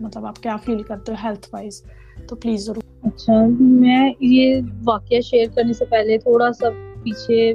مطلب 0.00 0.26
آپ 0.26 0.42
کیا 0.42 0.56
فیل 0.56 0.82
کرتے 0.82 1.12
ہو 1.12 1.26
ہیلتھ 1.26 1.48
وائز 1.52 1.82
تو 2.28 2.36
پلیز 2.36 2.66
ضرور۔ 2.66 2.82
اچھا 3.02 3.32
میں 3.60 4.12
یہ 4.20 4.60
واقعہ 4.84 5.20
شیئر 5.20 5.48
کرنے 5.54 5.72
سے 5.72 5.84
پہلے 5.84 6.18
تھوڑا 6.18 6.52
سا 6.52 6.66
پیچھے 7.02 7.52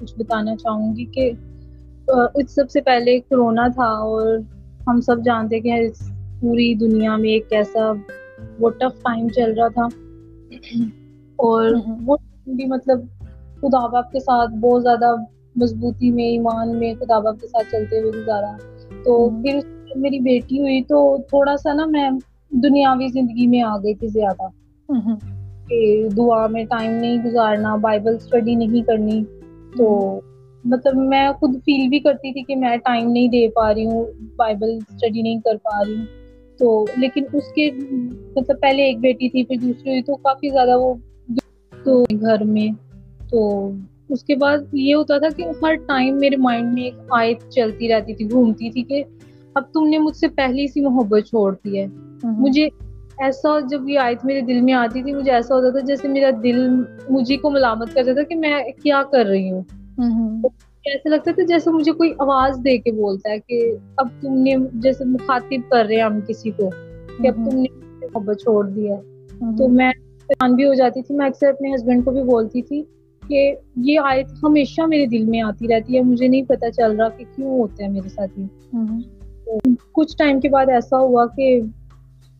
کچھ 0.00 0.14
بتانا 0.18 0.56
چاہوں 0.56 0.96
گی 0.96 1.04
کہ 1.04 1.32
اس 2.08 2.54
سب 2.54 2.70
سے 2.70 2.80
پہلے 2.80 3.20
کرونا 3.20 3.68
تھا 3.68 3.84
اور 3.84 4.38
ہم 4.86 5.00
سب 5.00 5.16
جانتے 5.24 5.60
کہ 5.60 5.74
پوری 6.40 6.74
دنیا 6.74 7.16
میں 7.16 7.30
ایک 7.30 7.46
ایسا 7.50 7.92
وہ 8.60 8.70
ٹف 8.70 9.02
ٹائم 9.02 9.28
چل 9.28 9.52
رہا 9.52 9.68
تھا۔ 9.68 9.82
اور 11.36 11.70
وہ 12.06 12.16
بھی 12.46 12.66
مطلب 12.66 13.00
خدا 13.60 13.86
باپ 13.86 14.12
کے 14.12 14.20
ساتھ 14.20 14.50
بہت 14.50 14.82
زیادہ 14.82 15.14
مضبوطی 15.56 16.10
میں 16.10 16.24
ایمان 16.24 16.78
میں 16.78 16.94
خدا 16.94 17.18
باپ 17.18 17.40
کے 17.40 17.46
ساتھ 17.46 17.72
چلتے 17.72 18.00
ہوئے 18.00 18.12
گزارا۔ 18.22 18.56
تو 19.04 19.30
پھر 19.30 19.58
میری 19.96 20.18
بیٹی 20.18 20.60
ہوئی 20.60 20.82
تو 20.82 21.16
تھوڑا 21.28 21.56
سا 21.56 21.72
نا 21.72 21.86
میں 21.86 22.10
دنیاوی 22.50 23.08
زندگی 23.08 23.46
میں 23.46 23.62
آ 23.62 23.76
گئی 23.76 23.94
تھی 23.94 24.08
زیادہ۔ 24.08 24.48
کہ 25.68 26.08
دعا 26.16 26.46
میں 26.46 26.64
ٹائم 26.64 26.92
نہیں 26.92 27.24
گزارنا 27.24 27.76
بائبل 27.76 28.14
اسٹڈی 28.14 28.54
نہیں 28.54 28.82
کرنی۔ 28.82 29.24
تو 29.78 30.20
مطلب 30.64 30.96
میں 30.96 31.32
خود 31.32 31.54
فیل 31.54 31.88
بھی 31.88 31.98
کرتی 31.98 32.32
تھی 32.32 32.42
کہ 32.42 32.56
میں 32.56 32.76
ٹائم 32.76 33.10
نہیں 33.10 33.28
دے 33.28 33.48
پا 33.48 33.74
رہی 33.74 33.86
ہوں 33.86 34.04
بائبل 34.36 34.78
اسٹڈی 34.90 35.22
نہیں 35.22 35.40
کر 35.44 35.56
پا 35.56 35.84
رہی 35.84 35.96
ہوں۔ 35.96 36.04
تو 36.58 36.86
لیکن 36.96 37.24
اس 37.32 37.52
کے 37.52 37.70
مطلب 38.36 38.60
پہلے 38.60 38.82
ایک 38.82 38.98
بیٹی 38.98 39.28
تھی 39.28 39.44
پھر 39.44 39.56
دوسری 39.62 39.90
ہوئی 39.90 40.02
تو 40.02 40.16
کافی 40.16 40.48
زیادہ 40.48 40.78
وہ 40.78 40.94
تو 41.84 42.04
گھر 42.20 42.44
میں۔ 42.44 42.68
تو 43.30 43.70
اس 44.08 44.24
کے 44.24 44.36
بعد 44.36 44.58
یہ 44.72 44.94
ہوتا 44.94 45.18
تھا 45.18 45.28
کہ 45.36 45.44
ہر 45.62 45.74
ٹائم 45.74 46.16
میرے 46.16 46.36
مائنڈ 46.36 46.74
میں 46.74 46.82
ایک 46.82 46.94
آیت 47.10 47.50
چلتی 47.50 47.88
رہتی 47.88 48.14
تھی 48.14 48.30
گھومتی 48.30 48.70
تھی 48.70 48.82
کہ 48.82 49.04
اب 49.54 49.62
تم 49.74 49.88
نے 49.88 49.98
مجھ 49.98 50.16
سے 50.16 50.28
پہلی 50.28 50.66
سی 50.66 50.80
محبت 50.80 51.28
چھوڑ 51.28 51.54
دی 51.64 51.78
ہے۔ 51.78 51.86
مجھے 52.22 52.68
ایسا 53.18 53.60
جب 53.60 53.88
یہ 53.88 53.98
آیت 53.98 54.24
میرے 54.24 54.40
دل 54.40 54.60
میں 54.60 54.74
آتی 54.74 55.02
تھی 55.02 55.14
مجھے 55.14 55.32
ایسا 55.32 55.54
ہوتا 55.54 55.70
تھا 55.70 55.80
جیسے 55.80 56.08
میرا 56.08 56.30
دل 56.42 56.70
مجھے 57.10 57.36
کو 57.36 57.50
ملامت 57.50 57.94
کرتا 57.94 58.12
تھا 58.12 58.22
کہ 58.22 58.34
میں 58.34 58.54
کیا 58.82 59.02
کر 59.12 59.26
رہی 59.26 59.50
ہوں۔ 59.52 59.62
ایسا 60.84 61.08
لگتا 61.08 61.30
تھا 61.30 61.42
جیسے 61.42 61.70
مجھے 61.70 61.92
کوئی 61.92 62.12
آواز 62.18 62.58
دے 62.64 62.78
کے 62.78 62.92
بولتا 62.92 63.30
ہے 63.30 63.38
کہ 63.38 63.72
اب 63.96 64.08
تم 64.20 64.34
نے 64.34 64.56
جیسے 64.72 65.04
مخاطب 65.04 65.70
کر 65.70 65.84
رہے 65.84 65.94
ہیں 65.94 66.02
ہم 66.02 66.20
کسی 66.28 66.50
کو 66.50 66.70
کہ 67.22 67.28
اب 67.28 67.34
تم 67.34 67.58
نے 67.58 67.66
محبت 68.06 68.40
چھوڑ 68.40 68.68
دی 68.68 68.90
ہے۔ 68.90 68.96
تو 69.58 69.68
میں 69.68 69.92
بھی 70.54 70.64
ہو 70.64 70.74
جاتی 70.74 71.02
تھی۔ 71.02 71.14
میں 71.14 71.26
اکثر 71.26 71.48
اپنے 71.48 71.74
ہسبینڈ 71.74 72.04
کو 72.04 72.10
بھی 72.10 72.22
بولتی 72.22 72.62
تھی 72.62 72.82
کہ 73.28 73.54
یہ 73.76 74.00
آیت 74.04 74.26
ہمیشہ 74.42 74.80
میرے 74.86 75.06
دل 75.06 75.24
میں 75.24 75.40
آتی 75.40 75.68
رہتی 75.68 75.96
ہے 75.96 76.02
مجھے 76.02 76.28
نہیں 76.28 76.42
پتا 76.42 76.70
چل 76.70 76.96
رہا 76.96 77.08
کہ 77.08 77.24
کیوں 77.36 77.58
ہوتا 77.58 77.84
ہے 77.84 77.88
میرے 77.88 78.08
ساتھ 78.08 78.40
یہ۔ 78.40 78.46
کچھ 79.92 80.16
ٹائم 80.16 80.40
کے 80.40 80.48
بعد 80.48 80.66
ایسا 80.68 80.98
ہوا 80.98 81.26
کہ 81.26 81.60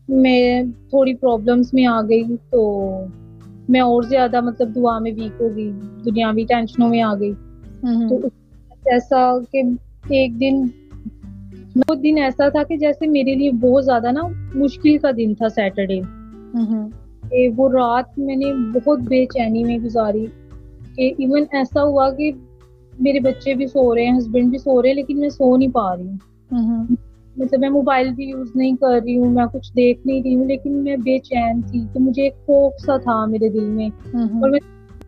میں 0.09 0.63
تھوڑی 0.89 1.15
پرابلمس 1.15 1.73
میں 1.73 1.85
آ 1.85 2.01
گئی 2.01 2.23
تو 2.49 2.89
میں 3.69 3.79
اور 3.79 4.03
زیادہ 4.03 4.41
مطلب 4.41 4.75
دعا 4.75 4.99
میں 4.99 5.11
ویک 5.11 5.41
ہو 5.41 5.55
گئی 5.55 5.71
دنیاوی 6.05 6.43
ٹینشنوں 6.43 6.89
میں 6.89 7.01
آ 7.01 7.13
گئی۔ 7.19 7.33
تو 7.81 8.15
ایسا 8.85 9.33
کہ 9.51 9.61
ایک 10.09 10.39
دن 10.39 10.63
وہ 11.75 11.95
دن 11.95 12.15
ایسا 12.17 12.49
تھا 12.49 12.63
کہ 12.63 12.77
جیسے 12.77 13.07
میرے 13.07 13.35
لیے 13.35 13.51
بہت 13.51 13.85
زیادہ 13.85 14.11
نا 14.11 14.21
مشکل 14.55 14.97
کا 14.97 15.11
دن 15.17 15.33
تھا 15.33 15.49
سیٹرڈے 15.49 16.01
وہ 17.57 17.69
رات 17.69 18.19
میں 18.19 18.35
نے 18.35 18.45
بہت 18.73 18.99
بے 18.99 19.25
چینی 19.25 19.63
میں 19.63 19.77
گزاری۔ 19.77 20.25
کہ 20.95 21.13
ایون 21.17 21.43
ایسا 21.51 21.83
ہوا 21.83 22.11
کہ 22.11 22.31
میرے 22.99 23.19
بچے 23.19 23.53
بھی 23.53 23.67
سو 23.67 23.95
رہے 23.95 24.05
ہیں 24.05 24.17
ہسبینڈ 24.17 24.49
بھی 24.49 24.57
سو 24.57 24.81
رہے 24.81 24.89
ہیں 24.89 24.95
لیکن 24.95 25.19
میں 25.19 25.29
سو 25.29 25.57
نہیں 25.57 25.71
پا 25.71 25.97
رہی 25.97 26.07
ہوں۔ 26.07 26.17
مطلب 27.37 27.59
میں 27.59 27.69
موبائل 27.69 28.09
بھی 28.09 28.29
یوز 28.29 28.51
نہیں 28.55 28.75
کر 28.75 28.99
رہی 29.05 29.17
ہوں 29.17 29.29
میں 29.29 29.45
کچھ 29.53 29.75
دیکھ 29.75 30.07
نہیں 30.07 30.21
رہی 30.23 30.35
ہوں 30.35 30.45
لیکن 30.45 30.71
میں 30.73 30.97
بے 30.97 31.19
چین 31.19 31.61
تھی۔ 31.61 31.81
تو 31.93 31.99
مجھے 31.99 32.23
ایک 32.23 32.33
خوف 32.45 32.73
سا 32.85 32.97
تھا 32.97 33.25
میرے 33.25 33.49
دل 33.49 33.65
میں۔ 33.65 33.89
اور 34.13 34.49
میں 34.49 34.59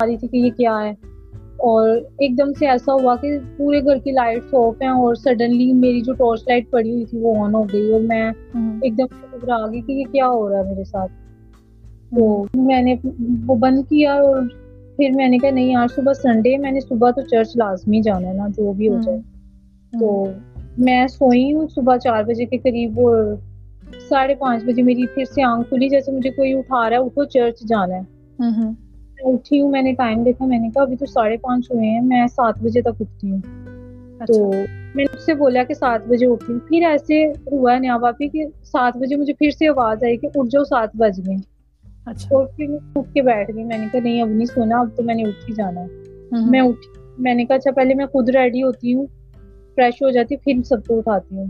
رہی 0.06 0.18
تھی 0.18 0.28
کہ 0.28 0.38
یہ 0.38 0.50
کیا 0.58 0.80
ہے؟ 0.84 1.11
اور 1.62 1.90
ایک 2.18 2.38
دم 2.38 2.54
سے 2.54 2.68
ایسا 2.68 2.94
ہوا 2.94 3.16
کہ 3.22 3.28
پورے 3.58 3.82
گھر 3.82 3.98
کی 3.98 4.12
لائٹ 4.12 4.54
آف 4.54 4.82
ہیں 4.82 4.90
اور 4.90 5.16
سڈنلی 5.16 5.74
میری 5.74 6.02
جو 6.02 6.14
ٹارچ 6.14 6.42
لائٹ 6.48 6.70
پڑی 6.70 6.92
ہوئی 6.92 7.06
تھی 7.06 7.18
وہ 7.18 7.44
آن 7.44 7.56
ہو 7.56 7.64
گئی 7.74 7.92
اور 7.92 8.02
میں 8.02 8.32
ایک 8.82 8.98
دم 8.98 9.06
سے 9.06 9.38
گھبرا 9.38 9.68
گئی 9.72 9.82
کہ 9.82 9.92
یہ 9.92 10.04
کیا 10.12 10.28
ہو 10.28 10.50
رہا 10.50 10.60
ہے 10.60 10.64
میرے 10.64 10.84
ساتھ۔ 10.84 11.12
تو 12.12 12.24
میں 12.54 12.82
نے 12.82 12.96
وہ 13.48 13.56
بند 13.56 13.84
کیا 13.90 14.14
اور 14.14 14.42
پھر 14.98 15.10
میں 15.16 15.28
نے 15.28 15.38
کہا 15.38 15.50
نہیں 15.50 15.76
آج 15.76 15.96
صبح 15.96 16.14
سنڈے 16.14 16.58
میں 16.58 16.72
نے 16.72 16.80
صبح 16.80 17.12
تو 17.12 17.22
چرچ 17.22 17.56
لازمی 17.56 18.02
جانا 18.02 18.28
ہے 18.28 18.34
نا 18.34 18.48
جو 18.58 18.74
بھی 18.74 18.90
ہو 18.90 18.98
جائے۔ 19.06 19.20
تو 19.94 20.32
میں 20.78 21.08
سوئی 21.08 21.54
ہوں 21.54 21.68
صبح 21.68 21.98
چار 21.98 22.24
بجے 22.24 22.46
کے 22.46 22.58
قریب 22.58 23.00
وہ 23.00 23.16
ساڑھے 24.10 24.36
پانچ 24.36 24.64
بجے 24.66 24.82
میری 24.82 25.08
پھر 25.08 25.26
سے 25.26 25.44
آنکھ 25.44 25.70
کھلی 25.70 25.90
جیسے 25.90 26.12
مجھے 26.12 26.30
کوئی 26.32 26.54
اٹھا 26.54 26.90
رہا 26.90 26.98
ہے 26.98 27.02
اٹھو 27.02 27.24
چرچ 27.26 27.60
جانا 27.70 27.96
ہے۔ 27.96 28.02
اٹھی 29.24 29.62
ہوں 29.62 29.72
میں 29.72 29.82
نے 29.82 29.94
ٹائم 29.94 30.24
دیکھا 30.24 30.46
میں 30.46 30.60
نے 30.60 30.70
کہا 30.70 30.82
ابھی 30.82 30.96
تو 30.96 31.06
ساڑھے 31.06 31.38
پانچ 31.38 31.72
ہوئے 31.72 31.90
ہیں 31.90 32.02
میں 32.02 32.28
سات 32.28 32.60
بجے 32.62 32.82
تک 32.82 32.88
اٹھتی 32.88 33.32
ہوں۔ 33.32 33.38
تو 34.28 34.52
میں 34.96 35.04
نے 35.04 35.04
اس 35.04 35.26
سے 35.26 35.34
بولا 35.34 35.64
کہ 35.64 35.74
سات 35.74 36.08
بجے 36.08 36.26
اٹھی 36.26 36.54
ہوں۔ 36.54 36.60
پھر 36.60 36.86
ایسے 36.90 37.26
ہوا 37.52 37.74
ہے 37.74 37.80
نیا 37.80 37.98
باپی 37.98 38.28
کہ 38.28 38.46
سات 38.64 38.98
بجے 38.98 39.16
مجھے 39.16 39.34
پھر 39.34 39.50
سے 39.52 39.68
آواز 39.68 40.04
آئی 40.04 40.18
کہ 40.18 40.28
اٹھ 40.36 40.50
جاؤ 40.50 40.64
سات 40.64 40.90
بج 40.94 41.28
گئے۔ 41.28 41.36
اور 42.36 42.46
پھر 42.46 42.68
میں 42.68 42.80
اٹھ 42.96 43.14
کے 43.14 43.22
بیٹھ 43.22 43.52
گئی۔ 43.56 43.64
میں 43.64 43.78
نے 43.78 43.86
کہا 43.92 44.00
نہیں 44.04 44.22
اب 44.22 44.30
نہیں 44.30 44.46
سونا 44.46 44.80
اب 44.80 44.88
تو 44.96 45.04
میں 45.04 45.16
نے 45.16 45.24
اٹھ 45.24 45.50
ہی 45.50 45.56
جانا۔ 45.56 45.82
ہے 45.82 46.50
میں 46.50 46.62
اٹھی 46.62 47.02
میں 47.18 47.34
نے 47.34 47.46
کہا 47.46 47.56
اچھا 47.56 47.72
پہلے 47.72 47.94
میں 47.94 48.06
خود 48.06 48.30
ریڈی 48.30 48.64
ہوتی 48.64 48.94
ہوں 48.94 49.06
فریش 49.76 50.02
ہو 50.02 50.10
جاتی 50.10 50.36
پھر 50.38 50.54
سب 50.66 50.86
کو 50.88 50.98
اٹھاتی 50.98 51.36
ہوں۔ 51.36 51.46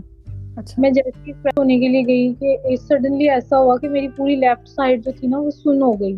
میں 0.78 0.90
جیسے 0.90 1.32
فریش 1.42 1.58
ہونے 1.58 1.78
کے 1.78 1.88
لیے 1.88 2.02
گئی 2.06 2.34
کہ 2.40 2.76
سڈنلی 2.76 3.30
ایسا 3.30 3.58
ہوا 3.58 3.76
کہ 3.76 3.88
میری 3.88 4.08
پوری 4.08 4.36
لیفٹ 4.36 4.68
سائڈ 4.68 5.04
جو 5.04 5.10
تھی 5.20 5.28
نا 5.28 5.38
وہ 5.38 5.50
سن 5.50 5.82
ہو 5.82 6.00
گئی۔ 6.00 6.16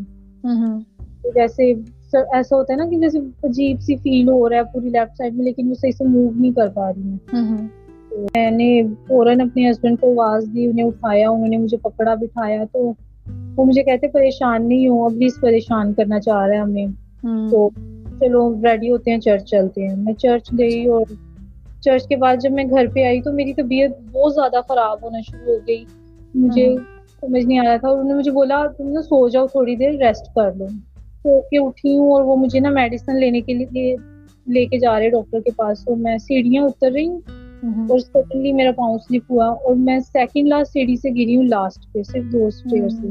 جیسے 1.35 1.75
ایسا 2.33 2.57
ہوتا 2.57 2.73
ہے 2.73 2.79
نا 2.79 2.85
کہ 2.91 2.99
جیسے 2.99 3.19
عجیب 3.19 3.81
سی 3.81 3.97
فیل 3.97 4.29
ہو 4.29 4.49
رہا 4.49 4.57
ہے 4.57 4.63
پوری 4.73 4.89
لیفٹ 4.89 5.17
سائڈ 5.17 5.35
میں 5.35 5.45
لیکن 5.45 5.69
وہ 5.69 5.75
صحیح 5.75 5.93
سے 5.93 6.05
موو 6.05 6.31
نہیں 6.35 6.53
کر 6.53 6.69
پا 6.69 6.93
رہی 6.93 7.03
ہوں 7.03 7.17
میں 8.35 8.51
نے 8.51 8.83
فوراً 9.09 9.41
اپنے 9.41 9.71
ہسبینڈ 9.71 10.01
کو 10.01 10.23
آواز 10.23 10.45
دی 10.55 10.67
انہیں 10.67 10.87
اٹھایا 10.87 11.31
انہوں 11.31 11.49
نے 11.49 11.57
مجھے 11.57 11.77
پکڑا 11.77 12.15
بٹھایا۔ 12.15 12.65
تو 12.73 12.93
وہ 13.57 13.65
مجھے 13.65 13.83
کہتے 13.83 14.09
پریشان 14.09 14.69
نہیں 14.69 14.89
ہوں 14.89 15.05
اب 15.05 15.11
پلیز 15.11 15.41
پریشان 15.41 15.95
کرنا 15.95 16.21
چاہ 16.21 16.47
رہے 16.47 16.55
ہیں 16.55 16.63
ہمیں۔ 16.63 16.87
تو 17.51 17.71
چلو 18.21 18.55
ریڈی 18.65 18.91
ہوتے 18.91 19.11
ہیں 19.11 19.19
چرچ 19.19 19.45
چلتے 19.45 19.89
ہیں۔ 19.89 19.97
میں 19.97 20.13
چرچ 20.13 20.51
گئی 20.59 20.87
اور 20.87 21.03
چرچ 21.81 22.09
کے 22.09 22.17
بعد 22.17 22.37
جب 22.41 22.53
میں 22.53 22.65
گھر 22.65 22.87
پہ 22.95 23.05
آئی 23.05 23.23
تو 23.23 23.33
میری 23.33 23.55
طبیعت 23.55 23.91
بہت 24.13 24.35
زیادہ 24.35 24.61
خراب 24.69 25.03
ہونا 25.03 25.19
شروع 25.21 25.55
ہو 25.55 25.59
گئی۔ 25.69 25.85
مجھے 26.35 26.77
سمجھ 27.21 27.45
نہیں 27.47 27.59
آ 27.59 27.63
رہا 27.65 27.77
تھا 27.77 27.89
انہوں 27.89 28.05
نے 28.05 28.15
مجھے 28.15 28.31
بولا 28.31 28.67
تم 28.79 28.89
نا 28.89 29.03
سو 29.03 29.29
جاؤ 29.29 29.47
تھوڑی 29.47 29.77
دیر 29.77 29.91
ریسٹ 29.91 30.35
کر 30.35 30.53
لو۔ 30.55 30.67
سو 31.25 31.41
کے 31.41 31.59
اٹھی 31.59 31.99
ہوں 31.99 32.13
اور 32.13 32.23
وہ 32.23 32.37
مجھے 32.37 32.61
نا 32.61 32.71
میڈیسن 32.71 33.21
لینے 33.21 33.41
کے 33.41 33.55
لیے 33.55 33.97
لے 34.47 34.67
کے 34.67 34.79
جا 34.79 34.99
رہے 34.99 35.11
ڈاکٹر 35.11 35.41
کے 35.41 35.51
پاس. 35.57 35.85
تو 35.85 35.97
میں 35.97 36.19
سیڑھیاں 36.19 36.65
اتر 36.65 36.91
رہی 36.91 37.07
ہوں 37.07 37.21
اور 37.89 37.99
سڈنلی 37.99 38.53
میرا 38.53 38.73
پاؤں 38.73 38.99
سلپ 38.99 39.33
ہوا 39.33 39.47
اور 39.47 39.75
میں 39.75 39.99
سیکنڈ 39.99 40.49
لاسٹ 40.49 40.73
سیڑھی 40.73 40.97
سے 40.97 41.11
گری 41.11 41.37
ہوں 41.37 41.45
لاسٹ 41.45 41.93
پہ 41.93 42.03
صرف 42.03 42.33
دو 42.33 42.47
اسٹیئر 42.47 42.89
سے۔ 42.89 43.07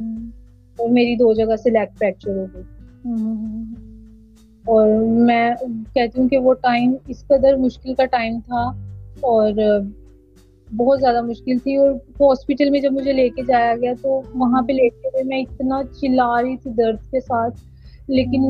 اور 0.77 0.89
میری 0.89 1.15
دو 1.15 1.33
جگہ 1.33 1.55
سے 1.55 1.69
لیگ 1.69 1.97
فریکچر 1.99 2.37
ہو 2.37 2.45
گئی۔ 2.53 2.63
اور 4.65 4.87
میں 5.03 5.51
کہتی 5.93 6.21
ہوں 6.21 6.29
کہ 6.29 6.37
وہ 6.37 6.53
ٹائم 6.53 6.93
اس 7.07 7.27
قدر 7.27 7.55
مشکل 7.55 7.93
کا 7.93 8.05
ٹائم 8.05 8.39
تھا 8.45 8.61
اور 9.21 9.51
بہت 10.77 10.99
زیادہ 10.99 11.21
مشکل 11.21 11.57
تھی۔ 11.57 11.75
اور 11.75 11.91
ہاسپٹل 11.91 12.69
میں 12.69 12.79
جب 12.79 12.91
مجھے 12.91 13.13
لے 13.13 13.29
کے 13.29 13.41
جایا 13.47 13.75
گیا 13.81 13.93
تو 14.01 14.21
وہاں 14.35 14.61
پہ 14.61 14.73
لے 14.73 14.89
کے 14.89 15.07
ہوئے 15.07 15.23
میں 15.23 15.39
اتنا 15.39 15.81
چلا 16.01 16.41
رہی 16.41 16.57
تھی 16.57 16.71
درد 16.71 17.11
کے 17.11 17.19
ساتھ۔ 17.19 17.72
لیکن 18.07 18.41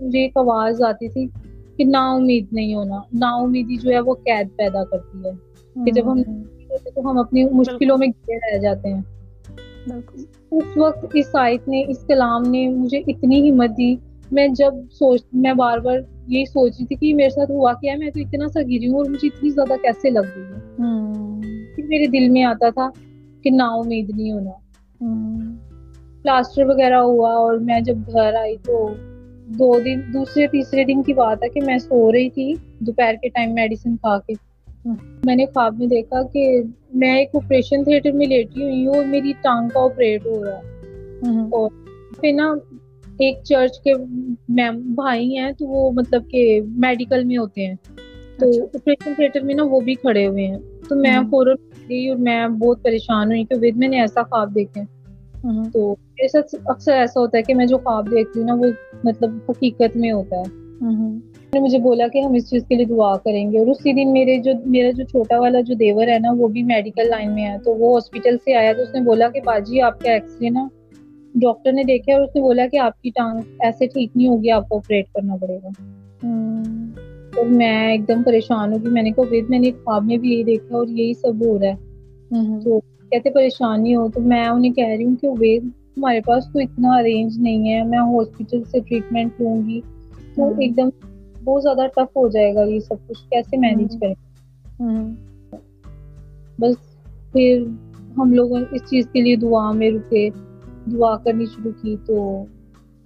مجھے 0.00 0.18
ایک 0.18 0.36
آواز 0.36 0.82
آتی 0.82 1.08
تھی 1.08 1.28
کہ 1.76 1.84
نا 1.84 2.12
امید 2.12 2.46
نہیں 2.52 2.74
ہونا 2.74 2.96
نا 3.12 3.30
امیدی 3.30 3.76
جو 3.76 3.90
ہے 3.90 4.00
وہ 4.00 4.14
قید 4.14 4.48
پیدا 4.56 4.84
کرتی 4.84 5.18
ہے 5.18 5.30
کہ 5.84 5.90
جب 5.90 6.12
ہم 6.12 6.22
تو 6.94 7.10
ہم 7.10 7.18
اپنی 7.18 7.44
مشکلوں 7.44 7.98
میں 7.98 8.08
گرے 8.08 8.52
رہ 8.52 8.58
جاتے 8.58 8.92
ہیں۔ 8.94 9.02
اس 10.50 10.76
وقت 10.76 11.06
اس 11.14 11.30
آیت 11.32 11.68
نے 11.68 11.84
اس 11.88 12.04
کلام 12.08 12.42
نے 12.42 12.68
مجھے 12.68 12.98
اتنی 13.06 13.50
ہمت 13.50 13.70
دی 13.78 13.96
میں 14.32 14.48
جب 14.48 14.74
سوچ 14.92 15.20
میں 15.32 15.52
بار 15.52 15.78
بار 15.78 15.98
یہی 16.26 16.44
سوچ 16.44 16.72
رہی 16.78 16.86
تھی 16.86 16.96
کہ 16.96 17.14
میرے 17.14 17.30
ساتھ 17.30 17.50
ہوا 17.50 17.72
کیا 17.72 17.96
میں 17.98 18.10
تو 18.10 18.20
اتنا 18.20 18.48
سا 18.48 18.60
گری 18.62 18.88
ہوں 18.88 18.96
اور 18.96 19.10
مجھے 19.10 19.28
اتنی 19.28 19.50
زیادہ 19.50 19.72
کیسے 19.82 20.10
لگ 20.10 20.18
رہی 20.18 20.42
ہے؟ 20.42 20.82
میرے 21.88 22.06
دل 22.06 22.28
میں 22.28 22.44
آتا 22.44 22.70
تھا 22.70 22.90
کہ 23.42 23.50
نا 23.50 23.66
امید 23.66 24.10
نہیں 24.16 24.32
ہونا۔ 24.32 24.50
پلاسٹر 26.22 26.64
وغیرہ 26.64 26.94
ہوا 26.94 27.32
اور 27.32 27.58
میں 27.58 27.80
جب 27.80 27.96
گھر 28.12 28.34
آئی 28.34 28.56
تو 28.66 28.88
دو 29.46 29.80
دن 29.84 30.00
دوسرے 30.12 30.46
تیسرے 30.46 30.84
دن 30.84 31.02
کی 31.02 31.14
بات 31.14 31.42
ہے 31.42 31.48
کہ 31.48 31.60
میں 31.66 31.78
سو 31.78 32.12
رہی 32.12 32.30
تھی 32.30 32.54
دوپہر 32.78 33.14
کے 33.22 33.28
ٹائم 33.28 33.54
میڈیسن 33.54 33.96
کھا 33.96 34.18
کے۔ 34.18 34.32
میں 35.24 35.36
نے 35.36 35.46
خواب 35.46 35.78
میں 35.78 35.86
دیکھا 35.86 36.22
کہ 36.22 36.62
میں 36.94 37.18
ایک 37.18 37.28
آپریشن 37.34 37.84
تھیٹر 37.84 38.12
میں 38.12 38.26
لیٹی 38.26 38.62
ہوئی 38.62 38.86
ہوں 38.86 38.94
اور 38.94 39.04
میری 39.04 39.32
ٹانگ 39.42 39.68
کا 39.68 39.80
آپریٹ 39.80 40.26
ہو 40.26 40.44
رہا 40.44 40.56
ہے۔ 40.56 40.70
اور 41.52 41.70
پھر 42.20 42.32
نا 42.32 42.54
ایک 43.18 43.38
چرچ 43.44 43.80
کے 43.80 43.94
بھائی 44.94 45.38
ہیں 45.38 45.52
تو 45.52 45.66
وہ 45.66 45.90
مطلب 45.90 46.22
کہ 46.30 46.60
میڈیکل 46.66 47.24
میں 47.24 47.36
ہوتے 47.36 47.66
ہیں۔ 47.66 47.74
تو 48.38 48.64
آپریشن 48.64 49.14
تھیٹر 49.14 49.40
میں 49.40 49.54
نا 49.54 49.62
وہ 49.62 49.80
بھی 49.80 49.94
کھڑے 49.94 50.26
ہوئے 50.26 50.46
ہیں۔ 50.46 50.58
تو 50.88 50.96
میں 50.96 51.18
فوراً 51.30 51.56
گئی 51.88 52.08
اور 52.08 52.18
میں 52.18 52.48
بہت 52.48 52.82
پریشان 52.82 53.26
ہوئی 53.26 53.44
کہ 53.44 53.54
ود 53.54 53.76
میں 53.76 53.88
نے 53.88 54.00
ایسا 54.00 54.22
خواب 54.22 54.54
دیکھے 54.54 55.01
تو 55.72 55.90
میرے 55.90 56.28
ساتھ 56.28 56.54
اکثر 56.64 56.92
ایسا 56.92 57.20
ہوتا 57.20 57.38
ہے 57.38 57.42
کہ 57.42 57.54
میں 57.54 57.66
جو 57.66 57.78
خواب 57.78 58.10
دیکھتی 58.10 58.40
ہوں 58.40 58.46
نا 58.46 58.54
وہ 58.54 58.64
مطلب 59.04 59.30
حقیقت 59.48 59.96
میں 59.96 60.12
ہوتا 60.12 60.36
ہے۔ 60.36 60.62
نے 61.54 61.60
مجھے 61.60 61.78
بولا 61.78 62.08
کہ 62.08 62.18
ہم 62.18 62.32
اس 62.32 62.50
چیز 62.50 62.62
کے 62.68 62.74
لیے 62.74 62.84
دعا 62.84 63.16
کریں 63.16 63.52
گے 63.52 63.58
اور 63.58 63.66
اسی 63.66 63.92
دن 63.92 64.12
میرے 64.12 64.38
جو 64.38 64.52
میرا 64.66 64.90
جو 64.90 65.04
چھوٹا 65.04 65.40
والا 65.40 65.60
جو 65.60 65.74
دیور 65.74 66.08
ہے 66.08 66.18
نا 66.18 66.28
وہ 66.38 66.48
بھی 66.48 66.62
میڈیکل 66.62 67.10
لائن 67.10 67.34
میں 67.34 67.44
ہے۔ 67.44 67.56
تو 67.64 67.74
وہ 67.74 67.94
ہاسپٹل 67.94 68.36
سے 68.44 68.54
آیا 68.54 68.72
تو 68.72 68.82
اس 68.82 68.94
نے 68.94 69.00
بولا 69.00 69.28
کہ 69.28 69.40
باجی 69.44 69.80
آپ 69.80 70.00
کا 70.00 70.12
ایکس 70.12 70.36
رے 70.40 70.50
نا 70.50 70.68
ڈاکٹر 71.34 71.72
نے 71.72 71.84
دیکھا 71.84 72.12
اور 72.12 72.20
اس 72.20 72.36
نے 72.36 72.42
بولا 72.42 72.66
کہ 72.72 72.76
آپ 72.76 73.02
کی 73.02 73.10
ٹانگ 73.14 73.40
ایسے 73.60 73.86
ٹھیک 73.86 74.10
نہیں 74.16 74.28
ہوگی 74.28 74.50
آپ 74.50 74.68
کو 74.68 74.76
آپریٹ 74.76 75.06
کرنا 75.14 75.36
پڑے 75.36 75.58
گا۔ 75.64 75.68
تو 77.34 77.44
میں 77.44 77.92
ایک 77.92 78.08
دم 78.08 78.22
پریشان 78.22 78.72
ہوگی 78.72 78.88
میں 78.88 79.02
نے 79.02 79.10
کہا 79.10 79.24
وید 79.30 79.44
میں 79.48 79.58
نے 79.58 79.70
خواب 79.84 80.04
میں 80.04 80.16
بھی 80.16 80.32
یہی 80.32 80.44
دیکھا 80.44 80.76
اور 80.76 80.86
یہی 80.86 81.14
سب 81.14 81.44
ہو 81.46 81.58
رہا 81.58 81.66
ہے۔ 81.66 81.74
تو 82.64 82.80
کہتے 83.12 83.30
پریشان 83.30 83.82
نہیں 83.82 83.96
ہو؟ 83.96 84.08
تو 84.08 84.20
میں 84.20 84.46
انہیں 84.46 84.72
کہہ 84.72 84.88
رہی 84.88 85.04
ہوں 85.04 85.16
کہ 85.16 85.28
وید 85.38 85.64
ہمارے 85.64 86.20
پاس 86.20 86.44
تو 86.52 86.58
اتنا 86.58 86.88
ارینج 86.92 87.38
نہیں 87.38 87.72
ہے 87.72 87.82
میں 87.82 87.98
ہاسپٹل 87.98 88.64
سے 88.64 88.80
ٹریٹمنٹ 88.80 89.40
لوں 89.40 89.68
گی۔ 89.68 89.80
تو 90.36 90.48
ایک 90.48 90.76
دم 90.76 90.88
بہت 91.44 91.62
زیادہ 91.62 91.86
ٹف 91.96 92.16
ہو 92.16 92.28
جائے 92.28 92.54
گا 92.54 92.62
یہ 92.62 92.80
سب 92.80 92.94
کچھ۔ 93.08 93.30
کیسے 93.30 93.56
مینیج 93.56 93.96
کریں؟ 94.00 94.14
بس 96.58 96.74
پھر 97.32 97.64
ہم 98.18 98.32
لوگوں 98.32 98.60
اس 98.72 98.90
چیز 98.90 99.08
کے 99.12 99.20
لیے 99.20 99.36
دعا 99.36 99.72
میں 99.72 99.90
رکے 99.90 100.28
دعا 100.92 101.16
کرنی 101.16 101.44
شروع 101.46 101.72
کی 101.82 101.96
تو 102.06 102.44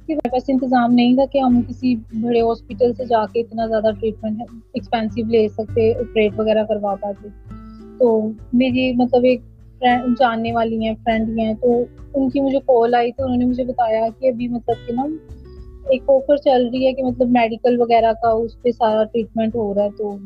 ہمارے 0.09 0.29
پاس 0.29 0.43
انتظام 0.49 0.93
نہیں 0.93 1.15
تھا 1.15 1.27
کہ 1.27 1.39
ہم 1.39 1.61
کسی 1.69 1.95
بڑے 1.97 2.41
ہاسپٹل 2.41 2.93
سے 2.93 3.05
جا 3.05 3.27
کے 3.33 3.41
اتنا 3.41 3.67
زیادہ 3.67 3.91
ٹریٹمنٹ 4.01 4.43
ایکسپینسو 4.75 5.27
لے 5.27 5.49
سکتے 5.49 5.93
آپریٹ 5.95 6.33
وغیرہ 6.39 6.65
کروا 6.65 6.95
پاتے۔ 6.95 7.29
تو 7.99 8.31
میری 8.53 8.93
مطلب 8.93 9.25
ایک 9.25 9.41
جاننے 10.21 10.53
والی 10.53 10.87
ہیں 10.87 10.95
فرینڈ 11.05 11.39
ہیں 11.39 11.55
تو 11.55 11.85
ان 12.15 12.31
کی 12.31 12.41
مجھے 12.41 12.59
کال 12.59 12.95
آئی 12.95 13.13
تو 13.13 13.25
انہوں 13.25 13.37
نے 13.37 13.45
مجھے 13.45 13.65
بتایا 13.65 14.07
کہ 14.21 14.29
ابھی 14.29 14.49
مطلب 14.49 14.89
کہ 14.89 14.95
نا 14.95 15.03
ایک 15.89 16.03
آفر 16.09 16.37
چل 16.37 16.69
رہی 16.73 16.87
ہے 16.87 16.93
کہ 16.93 17.03
مطلب 17.03 17.29
میڈیکل 17.29 17.81
وغیرہ 17.81 18.13
کا 18.23 18.29
اس 18.29 18.63
پہ 18.63 18.71
سارا 18.71 19.05
ٹریٹمنٹ 19.05 19.55
ہو 19.55 19.75
رہا 19.75 19.85
ہے 19.85 19.91
تو 19.99 20.17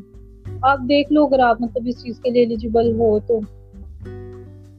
آپ 0.61 0.79
دیکھ 0.89 1.13
لو 1.13 1.25
اگر 1.25 1.39
آپ 1.39 1.61
مطلب 1.61 1.83
اس 1.85 2.03
چیز 2.03 2.19
کے 2.19 2.29
لیے 2.29 2.41
ایلیجیبل 2.41 2.99
ہو 2.99 3.19
تو۔ 3.19 3.39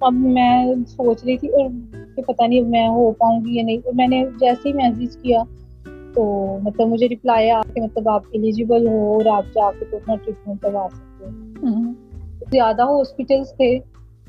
اب 0.00 0.12
میں 0.12 0.66
سوچ 0.88 1.24
رہی 1.24 1.36
تھی 1.36 1.48
اور 1.48 1.70
کہ 2.16 2.22
پتہ 2.22 2.42
نہیں 2.42 2.60
میں 2.60 2.88
ہو 2.88 3.12
پاؤں 3.12 3.44
گی 3.44 3.56
یا 3.56 3.62
نہیں۔ 3.62 3.78
میں 3.94 4.08
نے 4.08 4.24
جیسے 4.40 4.68
ہی 4.68 4.74
میسج 4.74 5.16
کیا 5.16 5.42
تو 6.14 6.24
مطلب 6.62 6.88
مجھے 6.88 7.08
رپلائی 7.08 7.50
آ 7.50 7.60
کے 7.74 7.80
مطلب 7.80 8.08
آپ 8.08 8.22
ایلیجیبل 8.32 8.88
ہو 8.88 9.12
اور 9.12 9.26
آپ 9.26 9.44
جا 9.54 9.70
کے 9.78 9.84
تو 9.90 9.96
اپنا 9.96 10.14
ٹریٹمنٹ 10.16 10.62
کروا 10.62 10.88
سکتے 10.92 11.24
ہو 11.24 11.92
زیادہ 12.50 12.82
ہاسپٹلس 12.82 13.56
تھے۔ 13.56 13.78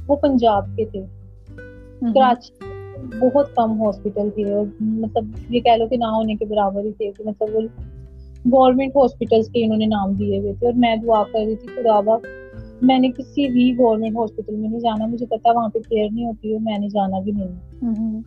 وہ 0.08 0.16
پنجاب 0.16 0.66
کے 0.76 0.86
تھے۔ 0.86 1.02
کراچی 2.14 2.66
بہت 3.20 3.56
کم 3.56 3.82
ہاسپٹل 3.82 4.30
تھے 4.36 4.44
مطلب 4.80 5.26
یہ 5.50 5.60
کہہ 5.60 5.72
لو 5.72 5.88
کہ 5.88 5.98
نہ 5.98 6.06
ہونے 6.06 6.36
کے 6.36 6.46
برابر 6.46 6.86
ہی 6.86 6.92
تھے 6.92 7.12
کہ 7.18 7.24
مطلب 7.26 7.56
وہ 7.56 7.62
گورنمنٹ 8.52 8.96
ہاسپٹلس 8.96 9.48
کے 9.50 9.64
انہوں 9.66 9.78
نے 9.78 9.86
نام 9.86 10.14
دیے 10.14 10.40
ہوئے 10.40 10.54
تھے 10.54 10.66
اور 10.66 10.74
میں 10.74 10.96
دعا 10.96 11.24
کر 11.24 11.40
رہی 11.46 11.56
تھی 11.56 11.68
خدا 11.76 12.00
با 12.00 12.18
میں 12.82 13.00
نے 13.00 13.12
کسی 13.18 13.50
بھی 13.50 13.74
گورنمنٹ 13.78 14.18
ہاسپٹل 14.18 14.56
میں 14.56 14.70
نہیں 14.70 14.80
جانا 14.80 15.06
مجھے 15.06 15.26
پتا 15.26 15.52
وہاں 15.52 15.70
پہ 15.70 15.80
کیئر 15.80 16.08
نہیں 16.12 16.26
ہوتی 16.26 16.54
اور 16.54 16.62
میں 16.62 16.78
نے 16.78 16.88
جانا 16.90 17.20
بھی 17.20 17.32
نہیں۔ 17.32 18.22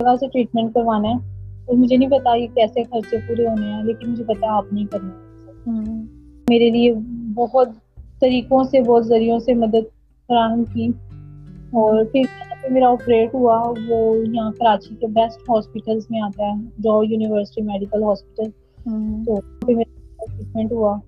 جگہ 0.00 0.16
سے 0.20 0.26
ٹریٹمنٹ 0.26 0.74
کروانا 0.74 1.08
ہے 1.08 1.14
اور 1.64 1.74
مجھے 1.74 1.96
نہیں 1.96 2.10
پتا 2.10 2.34
یہ 2.34 2.46
کیسے 2.54 2.82
خرچے 2.82 3.16
پورے 3.28 3.48
ہونے 3.48 3.66
ہیں 3.66 3.82
لیکن 3.84 4.10
مجھے 4.10 4.24
پتا 4.24 4.56
آپ 4.56 4.72
نہیں 4.72 4.86
کرنا 4.86 5.72
میرے 6.48 6.70
لیے 6.70 6.92
بہت 7.34 7.68
طریقوں 8.20 8.64
سے 8.64 8.80
بہت 8.80 9.06
ذریعوں 9.06 9.38
سے 9.38 9.54
مدد 9.54 9.88
فراہم 10.28 10.64
کی۔ 10.64 10.88
اور 11.72 12.04
پھر 12.04 12.22
میرا 12.70 12.88
آپریٹ 12.88 13.34
ہوا 13.34 13.72
وہ 13.88 14.16
یہاں 14.32 14.50
کراچی 14.58 14.94
کے 15.00 15.06
بیسٹ 15.06 15.40
ہاسپٹلس 15.40 16.10
میں 16.10 16.20
آتا 16.20 16.44
ہے 16.44 16.62
جو 16.78 17.04
یونیورسٹی 17.04 17.62
میڈیکل 17.62 18.02
ہاسپٹل 18.02 18.50
تو 19.26 19.34
میرا 19.66 20.24
ٹریٹمنٹ 20.24 20.72
ہوا۔ 20.72 20.98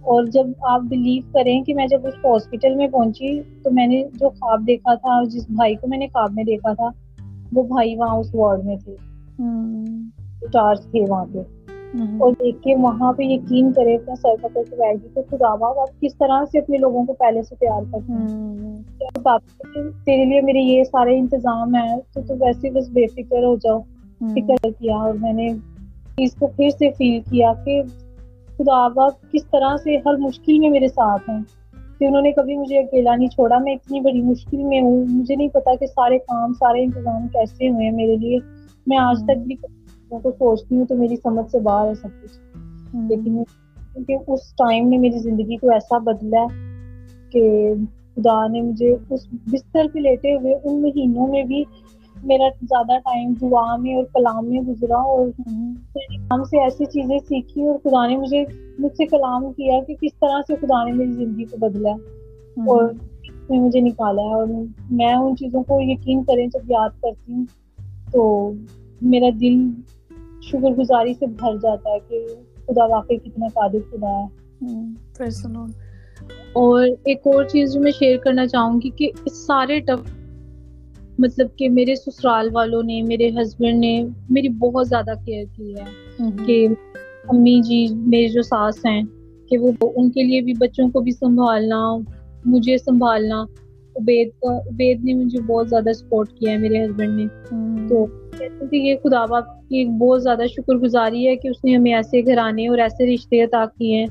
اور 0.00 0.24
جب 0.24 0.46
آپ 0.62 0.80
بلیو 0.80 1.22
کریں 1.32 1.62
کہ 1.62 1.74
میں 1.74 1.86
جب 1.86 2.06
اس 2.06 2.14
ہاسپٹل 2.24 2.74
میں 2.74 2.88
پہنچی 2.88 3.40
تو 3.62 3.70
میں 3.70 3.86
نے 3.86 4.04
جو 4.14 4.28
خواب 4.28 4.66
دیکھا 4.66 4.94
تھا 4.94 5.24
جس 5.24 5.50
بھائی 5.50 5.74
کو 5.74 5.88
میں 5.88 5.98
نے 5.98 6.06
خواب 6.06 6.32
میں 6.32 6.44
دیکھا 6.44 6.72
تھا 6.72 6.88
وہ 7.52 7.62
بھائی 7.62 7.96
وہاں 7.96 8.16
اس 8.16 8.34
وارڈ 8.34 8.64
میں 8.64 8.76
تھے۔ 8.76 8.96
چارج 10.52 10.80
تھے 10.80 11.04
وہاں 11.08 11.24
پہ۔ 11.32 11.63
اور 12.00 12.32
دیکھ 12.32 12.62
کے 12.62 12.74
وہاں 12.74 13.12
پہ 13.12 13.22
یقین 13.22 13.72
کرے 13.72 13.94
اپنا 13.94 14.14
سر 14.14 14.34
پکڑ 14.42 14.62
کے 14.70 14.76
بیٹھ 14.76 14.98
گئی 15.02 15.10
تو 15.14 15.22
خدا 15.30 15.66
آپ 15.82 16.00
کس 16.00 16.18
طرح 16.18 16.44
سے 16.52 16.58
اپنے 16.58 16.78
لوگوں 16.78 17.04
کو 17.04 17.12
پہلے 17.12 17.42
سے 17.42 17.54
تیار 17.54 17.82
کرتے 17.92 18.12
ہیں؟ 18.12 18.54
تیرے 20.04 20.24
لیے 20.24 20.40
میرے 20.40 20.58
یہ 20.58 20.84
سارے 20.84 21.18
انتظام 21.18 21.74
ہیں 21.74 21.96
تو 22.14 22.20
تو 22.26 22.34
ویسے 22.40 22.70
بس 22.70 22.88
بے 22.88 23.06
فکر 23.06 23.44
ہو 23.44 23.56
جاؤ 23.56 23.80
فکر 24.20 24.70
کیا 24.78 24.96
اور 24.96 25.14
میں 25.14 25.32
نے 25.32 25.52
اس 26.16 26.34
کو 26.34 26.46
پھر 26.46 26.70
سے 26.78 26.90
فیل 26.90 27.20
کیا 27.30 27.52
کہ 27.64 27.82
خدا 28.58 28.88
باپ 28.88 29.32
کس 29.32 29.46
طرح 29.50 29.76
سے 29.76 29.96
ہر 29.96 30.14
مشکل 30.14 30.58
میں 30.58 30.70
میرے 30.70 30.88
ساتھ 30.88 31.30
ہیں؟ 31.30 31.40
کہ 31.98 32.04
انہوں 32.04 32.22
نے 32.22 32.32
کبھی 32.32 32.56
مجھے 32.56 32.78
اکیلا 32.78 33.16
نہیں 33.16 33.28
چھوڑا 33.28 33.58
میں 33.58 33.72
اتنی 33.72 34.00
بڑی 34.00 34.22
مشکل 34.22 34.62
میں 34.62 34.80
ہوں 34.80 35.04
مجھے 35.08 35.34
نہیں 35.34 35.48
پتا 35.48 35.74
کہ 35.74 35.86
سارے 35.86 36.18
کام 36.18 36.52
سارے 36.52 36.84
انتظام 36.84 37.28
کیسے 37.28 37.68
ہوئے 37.68 37.84
ہیں 37.86 37.92
میرے 37.92 38.16
لیے۔ 38.16 38.38
میں 38.86 38.98
آج 38.98 39.22
تک 39.24 39.38
بھی 39.46 39.56
میں 40.14 40.20
کو 40.20 40.30
سوچتی 40.30 40.76
ہوں 40.76 40.84
تو 40.84 40.94
میری 40.94 41.16
سمجھ 41.16 41.50
سے 41.50 41.58
باہر 41.58 41.88
ہے 41.88 41.94
سب 41.94 42.08
کچھ۔ 42.22 42.38
لیکن 43.08 43.42
کیونکہ 43.94 44.30
اس 44.30 44.54
ٹائم 44.54 44.88
نے 44.88 44.98
میری 44.98 45.18
زندگی 45.18 45.56
کو 45.56 45.70
ایسا 45.70 45.98
بدلا 45.98 46.40
ہے 46.40 46.72
کہ 47.30 47.74
خدا 48.16 48.46
نے 48.46 48.60
مجھے 48.62 48.96
اس 49.10 49.26
بستر 49.46 49.86
پہ 49.92 49.98
لیٹے 49.98 50.34
ہوئے 50.34 50.54
ان 50.64 50.82
مہینوں 50.82 51.26
میں 51.26 51.42
بھی 51.42 51.64
میرا 52.22 52.48
زیادہ 52.62 52.98
ٹائم 52.98 53.32
دعا 53.40 53.76
میں 53.76 53.94
اور 53.94 54.04
کلام 54.04 54.48
میں 54.48 54.60
گزرا 54.60 54.96
اور 54.96 55.26
کلام 55.94 56.44
سے 56.44 56.62
ایسی 56.62 56.84
چیزیں 56.84 57.18
سیکھی 57.18 57.66
اور 57.68 57.78
خدا 57.78 58.06
نے 58.06 58.16
مجھے، 58.16 58.44
مجھ 58.78 58.96
سے 58.96 59.06
کلام 59.06 59.52
کیا 59.52 59.80
کہ 59.86 59.94
کس 60.00 60.14
طرح 60.20 60.40
سے 60.46 60.56
خدا 60.56 60.84
نے 60.84 60.92
میری 60.92 61.12
زندگی 61.12 61.44
کو 61.44 61.56
بدلا 61.56 61.90
ہے 61.90 62.68
اور 62.68 62.84
میں 63.48 63.58
مجھے 63.58 63.80
نکالا 63.80 64.22
ہے 64.22 64.34
اور 64.34 64.46
میں 64.90 65.14
ان 65.14 65.36
چیزوں 65.36 65.62
کو 65.62 65.80
یقین 65.80 66.22
کریں 66.24 66.46
جب 66.46 66.70
یاد 66.70 66.88
کرتی 67.02 67.32
ہوں 67.32 67.44
تو 68.12 68.52
میرا 69.02 69.26
دل 69.40 69.56
شکر 70.50 70.70
گزاری 70.70 71.14
سے 71.14 71.26
بھر 71.26 71.56
جاتا 71.62 71.90
ہے 71.90 71.98
کہ 72.08 72.26
خدا 72.66 72.84
واقعی 72.84 73.16
کتنا 73.16 73.46
قادر 73.54 73.78
خدا 73.90 74.08
ہے۔ 74.08 74.44
اور 76.52 76.86
ایک 77.04 77.18
اور 77.24 77.44
چیز 77.44 77.74
جو 77.74 77.80
میں 77.80 77.92
شیئر 77.92 78.16
کرنا 78.18 78.46
چاہوں 78.46 78.80
گی 78.80 78.90
کہ 78.90 79.10
اس 79.24 79.46
سارے 79.46 79.80
ٹف 79.80 80.10
مطلب 81.18 81.48
کہ 81.56 81.68
میرے 81.68 81.94
سسرال 81.96 82.48
والوں 82.52 82.82
نے 82.82 83.02
میرے 83.02 83.30
ہسبینڈ 83.30 83.78
نے 83.78 84.04
میری 84.30 84.48
بہت 84.48 84.88
زیادہ 84.88 85.12
کیئر 85.24 85.44
کی 85.56 85.74
ہے 85.74 85.84
کہ 86.46 86.68
امی 87.28 87.60
جی 87.60 87.86
میری 87.94 88.28
جو 88.28 88.42
ساس 88.42 88.86
ہیں 88.86 89.02
کہ 89.48 89.58
وہ 89.58 89.72
ان 89.96 90.10
کے 90.10 90.22
لیے 90.22 90.40
بھی 90.40 90.52
بچوں 90.58 90.88
کو 90.88 91.00
بھی 91.00 91.10
سنبھالنا 91.10 91.96
مجھے 92.44 92.78
سنبھالنا۔ 92.78 93.44
عبید 93.96 94.28
کا 94.40 94.58
عبید 94.58 95.04
نے 95.04 95.14
مجھے 95.14 95.40
بہت 95.40 95.68
زیادہ 95.68 95.92
سپورٹ 95.92 96.32
کیا 96.32 96.52
ہے 96.52 96.58
میرے 96.58 96.84
ہسبینڈ 96.84 97.20
نے۔ 97.20 97.26
تو 97.88 98.06
کہ 98.38 98.76
یہ 98.76 98.94
خدا 99.04 99.26
باپ 99.26 99.44
کی 99.68 99.84
بہت 99.84 100.22
زیادہ 100.22 100.46
شکر 100.46 100.74
گزاری 100.74 101.28
ہے 101.28 101.36
کہ 101.36 101.48
اس 101.48 101.64
نے 101.64 101.76
ہمیں 101.76 101.94
ایسے 101.94 102.20
گھرانے 102.26 102.68
اور 102.68 102.78
ایسے 102.78 103.14
رشتے 103.14 103.42
عطا 103.42 103.64
کیے 103.78 103.96
ہیں 103.96 104.06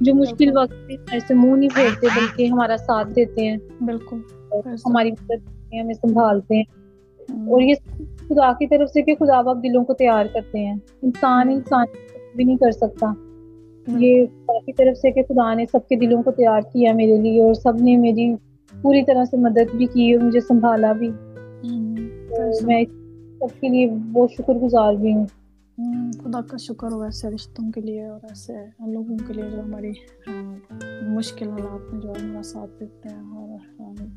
جو 0.00 0.14
مشکل 0.14 0.56
وقت 0.56 0.72
میں 0.86 0.96
ایسے 1.12 1.34
منہ 1.34 1.56
نہیں 1.56 1.68
پھیرتے 1.74 2.06
بلکہ 2.16 2.46
ہمارا 2.46 2.76
ساتھ 2.76 3.08
دیتے 3.16 3.48
ہیں۔ 3.48 3.56
بالکل۔ 3.80 4.16
ہماری 4.86 5.10
مدد 5.10 5.28
کرتے 5.28 5.76
ہیں 5.76 5.82
ہمیں 5.82 5.94
سنبھالتے 5.94 6.56
ہیں۔ 6.56 6.62
اور 7.30 7.62
یہ 7.62 7.74
خدا 8.28 8.52
کی 8.52 8.66
طرف 8.66 8.90
سے 8.90 9.02
کہ 9.02 9.14
خدا 9.14 9.40
باپ 9.40 9.56
دلوں 9.62 9.84
کو 9.84 9.92
تیار 9.94 10.26
کرتے 10.34 10.58
ہیں۔ 10.58 10.74
انسان 11.02 11.48
انسان 11.48 11.84
بھی 12.36 12.44
نہیں 12.44 12.56
کر 12.56 12.70
سکتا۔ 12.70 13.12
یہ 13.98 14.26
کافی 14.46 14.72
طرف 14.72 14.98
سے 14.98 15.10
کہ 15.10 15.22
خدا 15.22 15.54
نے 15.54 15.64
سب 15.72 15.88
کے 15.88 15.96
دلوں 15.96 16.22
کو 16.22 16.30
تیار 16.30 16.60
کیا 16.60 16.92
میرے 16.92 17.16
لیے 17.16 17.42
اور 17.42 17.54
سب 17.54 17.72
نے 17.76 17.96
میری 17.96 18.34
پوری 18.82 19.02
طرح 19.04 19.24
سے 19.24 19.36
مدد 19.36 19.76
بھی 19.76 19.86
کی 19.86 20.12
اور 20.12 20.24
مجھے 20.24 20.40
سنبھالا 20.40 20.92
بھی۔ 20.92 21.10
میں 22.62 22.84
سب 23.40 23.60
کے 23.60 23.68
لیے 23.68 23.90
بہت 24.12 24.30
شکر 24.32 24.54
گزار 24.54 24.94
بھی 24.94 25.14
ہوں۔ 25.14 25.26
خدا 26.12 26.40
کا 26.40 26.56
شکر 26.56 26.92
ہو 26.92 27.02
ایسے 27.02 27.30
رشتوں 27.30 27.72
کے 27.72 27.80
لیے 27.80 28.06
اور 28.06 28.20
ایسے 28.22 28.52
لوگوں 28.86 29.16
کے 29.26 29.32
لیے 29.32 29.50
جو 29.50 29.60
ہماری 29.60 29.92
مشکل 31.02 31.48
حالات 31.48 31.92
میں 31.92 32.00
جو 32.00 32.10
ہمارا 32.10 32.42
ساتھ 32.42 32.70
دیتے 32.80 33.08
ہیں 33.08 33.20
اور 33.20 33.58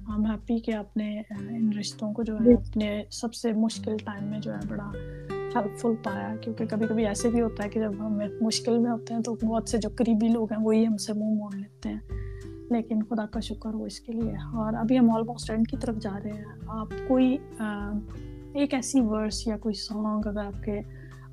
ہم 0.10 0.26
ہیپی 0.26 0.60
کہ 0.60 0.74
آپ 0.74 0.98
نے 0.98 1.22
ان 1.32 1.70
رشتوں 1.80 2.14
کو 2.14 2.24
جو 2.24 2.36
ہے 2.36 2.54
اپنے 2.54 3.04
سب 3.12 3.34
سے 3.34 3.54
مشکل 3.54 3.98
ٹائم 4.06 4.28
میں 4.28 4.40
جو 4.40 4.54
ہے 4.54 4.68
بڑا 4.70 4.92
ہیلپ 5.56 5.78
فل 5.78 5.96
پایا۔ 6.04 6.36
کیونکہ 6.42 6.66
کبھی 6.66 6.88
کبھی 6.88 7.06
ایسے 7.06 7.30
بھی 7.30 7.42
ہوتا 7.42 7.64
ہے 7.64 7.70
کہ 7.70 7.80
جب 7.80 7.92
ہم 8.00 8.20
مشکل 8.42 8.78
میں 8.78 8.92
ہوتے 8.92 9.14
ہیں 9.14 9.22
تو 9.22 9.36
بہت 9.36 9.70
سے 9.70 9.78
جو 9.78 9.90
قریبی 9.98 10.28
لوگ 10.28 10.54
ہیں 10.54 10.66
وہی 10.66 10.88
ہم 10.88 10.98
سے 10.98 11.14
منہ 11.14 11.34
موڑ 11.34 11.56
لیتے 11.56 11.90
ہیں۔ 11.90 12.00
لیکن 12.70 13.04
خدا 13.04 13.26
کا 13.26 13.40
شکر 13.40 13.74
ہو 13.74 13.84
اس 13.84 14.00
کے 14.00 14.14
لیے۔ 14.14 14.32
اور 14.32 14.74
ابھی 14.74 15.00
ہم 15.00 15.10
آلموسٹ 15.10 15.52
اینڈ 15.52 15.68
کی 15.68 15.78
طرف 15.78 15.96
جا 15.98 16.20
رہے 16.24 16.32
ہیں۔ 16.32 16.46
آپ 16.68 16.88
کوئی 17.08 17.38
ایک 18.54 18.74
ایسی 18.74 19.02
ورس 19.02 19.48
یا 19.48 19.58
کوئی 19.58 19.74
سانگ 19.74 20.22
اگر 20.26 20.46
آپ 20.46 20.64
کے 20.64 20.82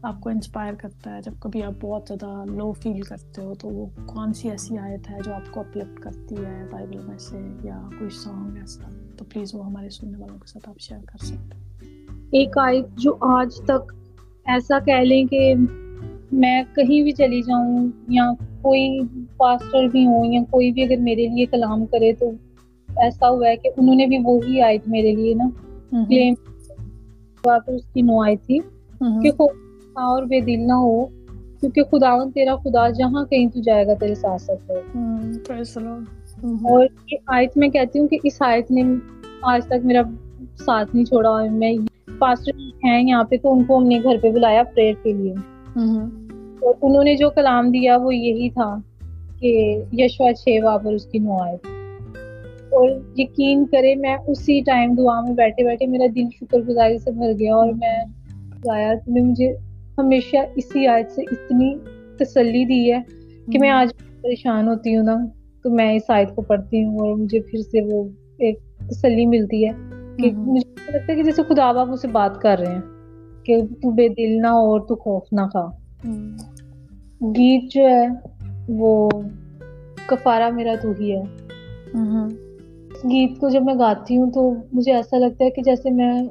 آپ 0.03 0.21
کو 0.21 0.29
انسپائر 0.29 0.75
کرتا 0.75 1.15
ہے 1.15 1.21
جب 1.23 1.33
کبھی 1.41 1.63
آپ 1.63 1.73
بہت 1.81 2.03
زیادہ 2.09 2.45
لو 2.51 2.73
فیل 2.73 3.01
کرتے 3.01 3.43
ہو 3.43 3.55
تو 3.55 3.69
وہ 3.69 3.87
کون 4.07 4.33
سی 4.33 4.51
ایسی 4.51 4.79
آیت 4.79 5.11
ہے 5.11 5.19
جو 5.25 5.35
آپ 5.35 5.51
کو 5.51 5.61
اپلفٹ 5.61 6.01
کرتی 6.01 6.35
ہے 6.35 6.65
بائبل 6.71 6.99
میں 7.07 7.19
سے 7.19 7.39
یا 7.65 7.89
کوئی 7.99 8.11
سانگ 8.11 8.57
ایسا؟ 8.57 8.91
تو 9.17 9.25
پلیز 9.25 9.55
وہ 9.55 9.67
ہمارے 9.67 9.91
سننے 9.91 10.19
والوں 10.19 10.39
کے 10.39 10.47
ساتھ 10.47 10.69
آپ 10.69 10.81
شیئر 10.81 11.01
کر 11.07 11.25
سکتے 11.25 11.59
ایک 12.33 12.59
آیت 12.59 12.85
جو 12.99 13.17
آج 13.21 13.61
تک 13.65 13.93
ایسا 14.47 14.79
کہہ 14.79 15.05
لیں 15.05 15.25
کہ 15.25 15.55
میں 16.33 16.63
کہیں 16.75 17.03
بھی 17.03 17.13
چلی 17.13 17.43
جاؤں 17.43 17.89
یا 18.09 18.31
کوئی 18.63 19.01
پاسٹر 19.37 19.89
بھی 19.89 20.07
ہوں 20.07 20.33
یا 20.33 20.41
کوئی 20.51 20.73
بھی 20.73 20.83
اگر 20.83 20.97
میرے 20.97 21.27
لیے 21.27 21.47
کلام 21.47 21.87
کرے 21.87 22.13
تو 22.13 22.31
ایسا 22.89 23.29
ہوا 23.29 23.49
ہے 23.49 23.57
کہ 23.57 23.71
انہوں 23.77 23.95
نے 23.95 24.07
بھی 24.07 24.19
وہی 24.25 24.61
آئی 24.61 24.79
میرے 24.87 25.15
لیے 25.15 25.35
نا 25.35 25.49
کلیم 25.91 26.35
اس 27.67 27.93
کی 27.95 28.03
نو 28.03 28.23
آئی 28.23 28.37
تھی 28.37 28.59
کہ 29.23 29.43
اور 29.93 30.23
بے 30.23 30.41
دل 30.41 30.67
نہ 30.67 30.73
ہو 30.73 31.05
کیونکہ 31.61 31.83
خداون 31.83 32.31
تیرا 32.31 32.57
خدا 32.57 32.91
جہاں 32.91 33.25
کہیں 33.25 33.49
تو 33.49 33.61
جائے 33.61 33.87
گا 33.87 33.95
تیرے 33.95 34.15
ساتھ 34.15 34.43
ساتھ 34.43 34.71
ہے 34.71 34.81
اور 36.47 36.87
آیت 37.27 37.57
میں 37.57 37.69
کہتی 37.69 37.99
ہوں 37.99 38.09
کہ 38.09 38.19
اس 38.23 38.37
آیت 38.41 38.71
نے 38.71 38.83
آج 39.43 39.67
تک 39.67 39.85
میرا 39.85 40.03
ساتھ 40.65 40.95
نہیں 40.95 41.05
چھوڑا 41.05 41.29
اور 41.31 41.49
میں 41.49 41.75
پاسٹر 42.19 42.51
ہیں 42.85 43.09
یہاں 43.09 43.25
پہ 43.25 43.37
تو 43.43 43.53
ان 43.53 43.65
کو 43.65 43.79
ہم 43.79 43.83
نے 43.83 43.99
گھر 44.03 44.17
پہ 44.23 44.31
بلایا 44.31 44.63
پریئر 44.75 44.95
کے 45.03 45.13
لیے۔ 45.13 45.35
اور 46.63 46.75
انہوں 46.83 47.05
نے 47.05 47.15
جو 47.15 47.31
کلام 47.31 47.71
دیا 47.71 47.97
وہ 47.97 48.15
یہی 48.15 48.51
تھا 48.51 48.77
کہ 49.41 49.83
یشوا 49.93 50.33
چھ 50.35 50.59
پر 50.85 50.93
اس 50.93 51.07
کی 51.07 51.19
نو 51.19 51.39
آیت۔ 51.41 51.67
اور 52.77 52.91
یقین 53.17 53.67
کرے 53.67 53.95
میں 53.95 54.17
اسی 54.27 54.61
ٹائم 54.67 54.95
دعا 54.95 55.21
میں 55.21 55.35
بیٹھے 55.35 55.65
بیٹھے 55.65 55.87
میرا 55.87 56.07
دل 56.15 56.29
شکر 56.41 56.59
گزاری 56.59 56.99
سے 56.99 57.11
بھر 57.11 57.33
گیا 57.39 57.55
اور 57.55 57.73
میں 57.73 58.05
تم 58.63 59.13
نے 59.13 59.21
مجھے 59.21 59.53
ہمیشہ 59.99 60.37
اسی 60.57 60.87
آیت 60.87 61.11
سے 61.11 61.23
اتنی 61.23 61.75
تسلی 62.19 62.65
دی 62.65 62.93
ہے 62.93 62.99
کہ 63.53 63.59
میں 63.59 63.71
آج 63.71 63.89
پریشان 64.23 64.69
ہوتی 64.69 64.97
ہوں 64.97 65.03
نا 65.03 65.17
تو 65.63 65.71
میں 65.71 65.93
اس 65.93 66.03
آیت 66.09 66.35
کو 66.37 66.43
پڑھتی 66.43 66.85
ہوں 66.85 66.99
اور 66.99 67.17
مجھے 67.17 67.41
پھر 67.41 67.59
سے 67.59 67.81
وہ 67.93 68.05
ایک 68.39 68.59
تسلی 68.91 69.27
ملتی 69.27 69.67
ہے 69.67 69.71
کہ 70.19 70.31
مجھے 70.31 70.93
لگتا 70.93 71.13
ہے 71.13 71.17
کہ 71.17 71.23
جیسے 71.23 71.43
خدا 71.43 71.73
باپ 71.73 71.89
اسے 71.93 72.09
بات 72.09 72.41
کر 72.41 72.59
رہے 72.59 72.75
ہیں 72.75 72.81
کہ 73.45 73.61
تو 73.83 73.91
بے 73.91 74.09
دل 74.09 74.43
نہ 74.43 74.47
ہو 74.47 74.71
اور 74.71 74.81
تو 74.81 74.97
خوف 74.97 75.23
نہ 75.33 75.41
کھا۔ 75.53 75.67
گیت 77.21 77.73
جو 77.73 77.83
ہے 77.83 78.07
وہ 78.69 79.09
کفارا 80.07 80.49
میرا 80.49 80.75
تو 80.83 80.93
ہی 81.01 81.17
ہے۔ 81.17 81.23
گیت 83.11 83.39
کو 83.41 83.49
جب 83.49 83.65
میں 83.65 83.75
گاتی 83.75 84.17
ہوں 84.17 84.31
تو 84.31 84.55
مجھے 84.73 84.93
ایسا 84.93 85.19
لگتا 85.19 85.45
ہے 85.45 85.51
کہ 85.51 85.63
جیسے 85.63 85.91
میں 85.91 86.23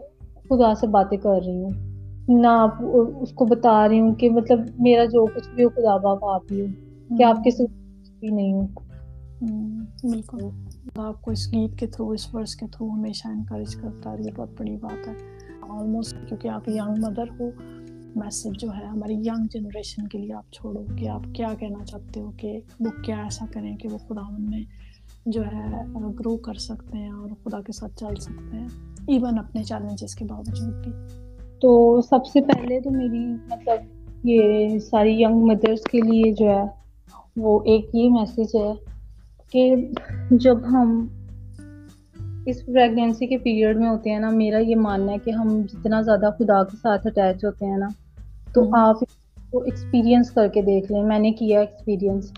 خدا 0.50 0.74
سے 0.76 0.88
باتیں 0.88 1.18
کر 1.18 1.40
رہی 1.46 1.64
ہوں، 1.64 1.70
نہ 2.28 2.54
اس 3.20 3.32
کو 3.32 3.46
بتا 3.46 3.88
رہی 3.90 4.00
ہوں 4.00 4.14
کہ 4.14 4.30
مطلب 4.30 4.60
میرا 4.80 5.06
جو 5.06 5.26
کچھ 5.26 5.50
بھی 5.56 5.64
ہو، 5.64 5.70
خدا 5.70 5.98
باپ 5.98 6.24
آپ 6.26 6.52
ہی 6.52 6.62
ہوں، 6.62 7.18
کہ 7.18 7.24
آپ 7.24 7.44
کے 7.44 7.50
بھی 8.20 8.28
نہیں 8.28 8.54
ہوں۔ 8.54 8.68
بالکل۔ 10.04 10.38
آپ 10.96 11.22
کو 11.22 11.32
اس 11.32 11.52
گیت 11.54 11.78
کے 11.80 11.88
تھرو، 11.88 12.10
اس 12.10 12.34
ورس 12.36 12.56
کے 12.56 12.66
تھرو 12.68 12.90
ہمیشہ 12.90 13.28
انکریج 13.28 13.76
کرتا 13.76 14.12
ہے 14.12 14.24
یہ 14.24 14.32
بہت 14.36 14.50
بڑی 14.60 14.76
بات 14.78 15.08
ہے۔ 15.08 15.14
آلموسٹ 15.70 16.16
کیونکہ 16.28 16.48
آپ 16.48 16.70
ینگ 16.70 17.04
مدر 17.04 17.30
ہو 17.40 17.50
میسج 18.16 18.60
جو 18.60 18.68
ہے، 18.70 18.86
ہماری 18.86 19.14
ینگ 19.14 19.46
جنریشن 19.52 20.08
کے 20.08 20.18
لیے 20.18 20.34
آپ 20.34 20.52
چھوڑو 20.52 20.84
کہ 20.96 21.08
آپ 21.10 21.24
کیا 21.34 21.48
کہنا 21.60 21.86
چاہتے 21.86 22.20
ہو، 22.20 22.32
کہ 22.38 22.60
وہ 22.80 22.92
کیا 23.04 23.16
ایسا 23.16 23.46
کریں 23.54 23.76
کہ 23.78 23.90
وہ 23.92 23.98
خدا 23.98 24.30
میں 24.40 24.64
جو 25.26 25.42
ہے 25.42 25.84
گرو 26.20 26.38
کر 26.38 26.54
سکتے 26.54 26.98
ہیں 26.98 27.10
اور 27.10 27.30
خدا 27.44 27.62
کے 27.62 27.72
ساتھ 27.72 27.92
چل 27.96 28.16
سکتے 28.20 28.58
ہیں 28.58 28.68
ایون 29.08 29.40
اپنے 29.40 29.64
چیلنجز 29.64 30.16
کے 30.16 30.26
باوجود 30.26 30.74
بھی۔ 30.74 30.92
تو 31.62 32.02
سب 32.02 32.26
سے 32.26 32.42
پہلے 32.42 32.80
تو 32.80 32.92
میری 32.92 33.28
مطلب 33.28 33.80
یہ 34.24 34.80
ساری 34.80 35.22
ینگ 35.22 35.36
مدرس 35.36 35.84
کے 35.84 36.02
لیے 36.02 36.32
جو 36.32 36.50
ہے 36.50 36.64
وہ 37.38 37.60
ایک 37.66 37.86
یہ 37.94 38.10
میسیج 38.10 38.56
ہے 38.56 38.74
کہ 39.52 39.76
جب 40.32 40.58
ہم 40.72 41.08
اس 42.46 42.66
پریگنینسی 42.66 43.28
کے 43.28 43.38
پیریڈ 43.38 43.78
میں 43.78 43.90
ہوتے 43.90 44.10
ہیں 44.10 44.20
نا 44.20 44.30
میرا 44.30 44.58
یہ 44.58 44.76
ماننا 44.76 45.12
ہے 45.12 45.18
کہ 45.18 45.32
ہم 45.32 45.62
جتنا 45.74 46.02
زیادہ 46.02 46.30
خدا 46.40 46.64
کے 46.64 46.78
ساتھ 46.82 47.08
اٹیچ 47.08 47.46
ہوتے 47.46 47.66
ہیں 47.66 47.78
نا 47.78 47.88
تو 48.54 48.76
آپ 48.76 48.96
کو 49.52 49.60
ایکسپیرینس 49.60 50.32
کر 50.32 50.48
کے 50.48 50.62
دیکھ 50.62 50.92
لیں۔ 50.92 51.04
میں 51.04 51.20
نے 51.20 51.32
کیا 51.32 51.60
ایکسپیرینس 51.60 52.32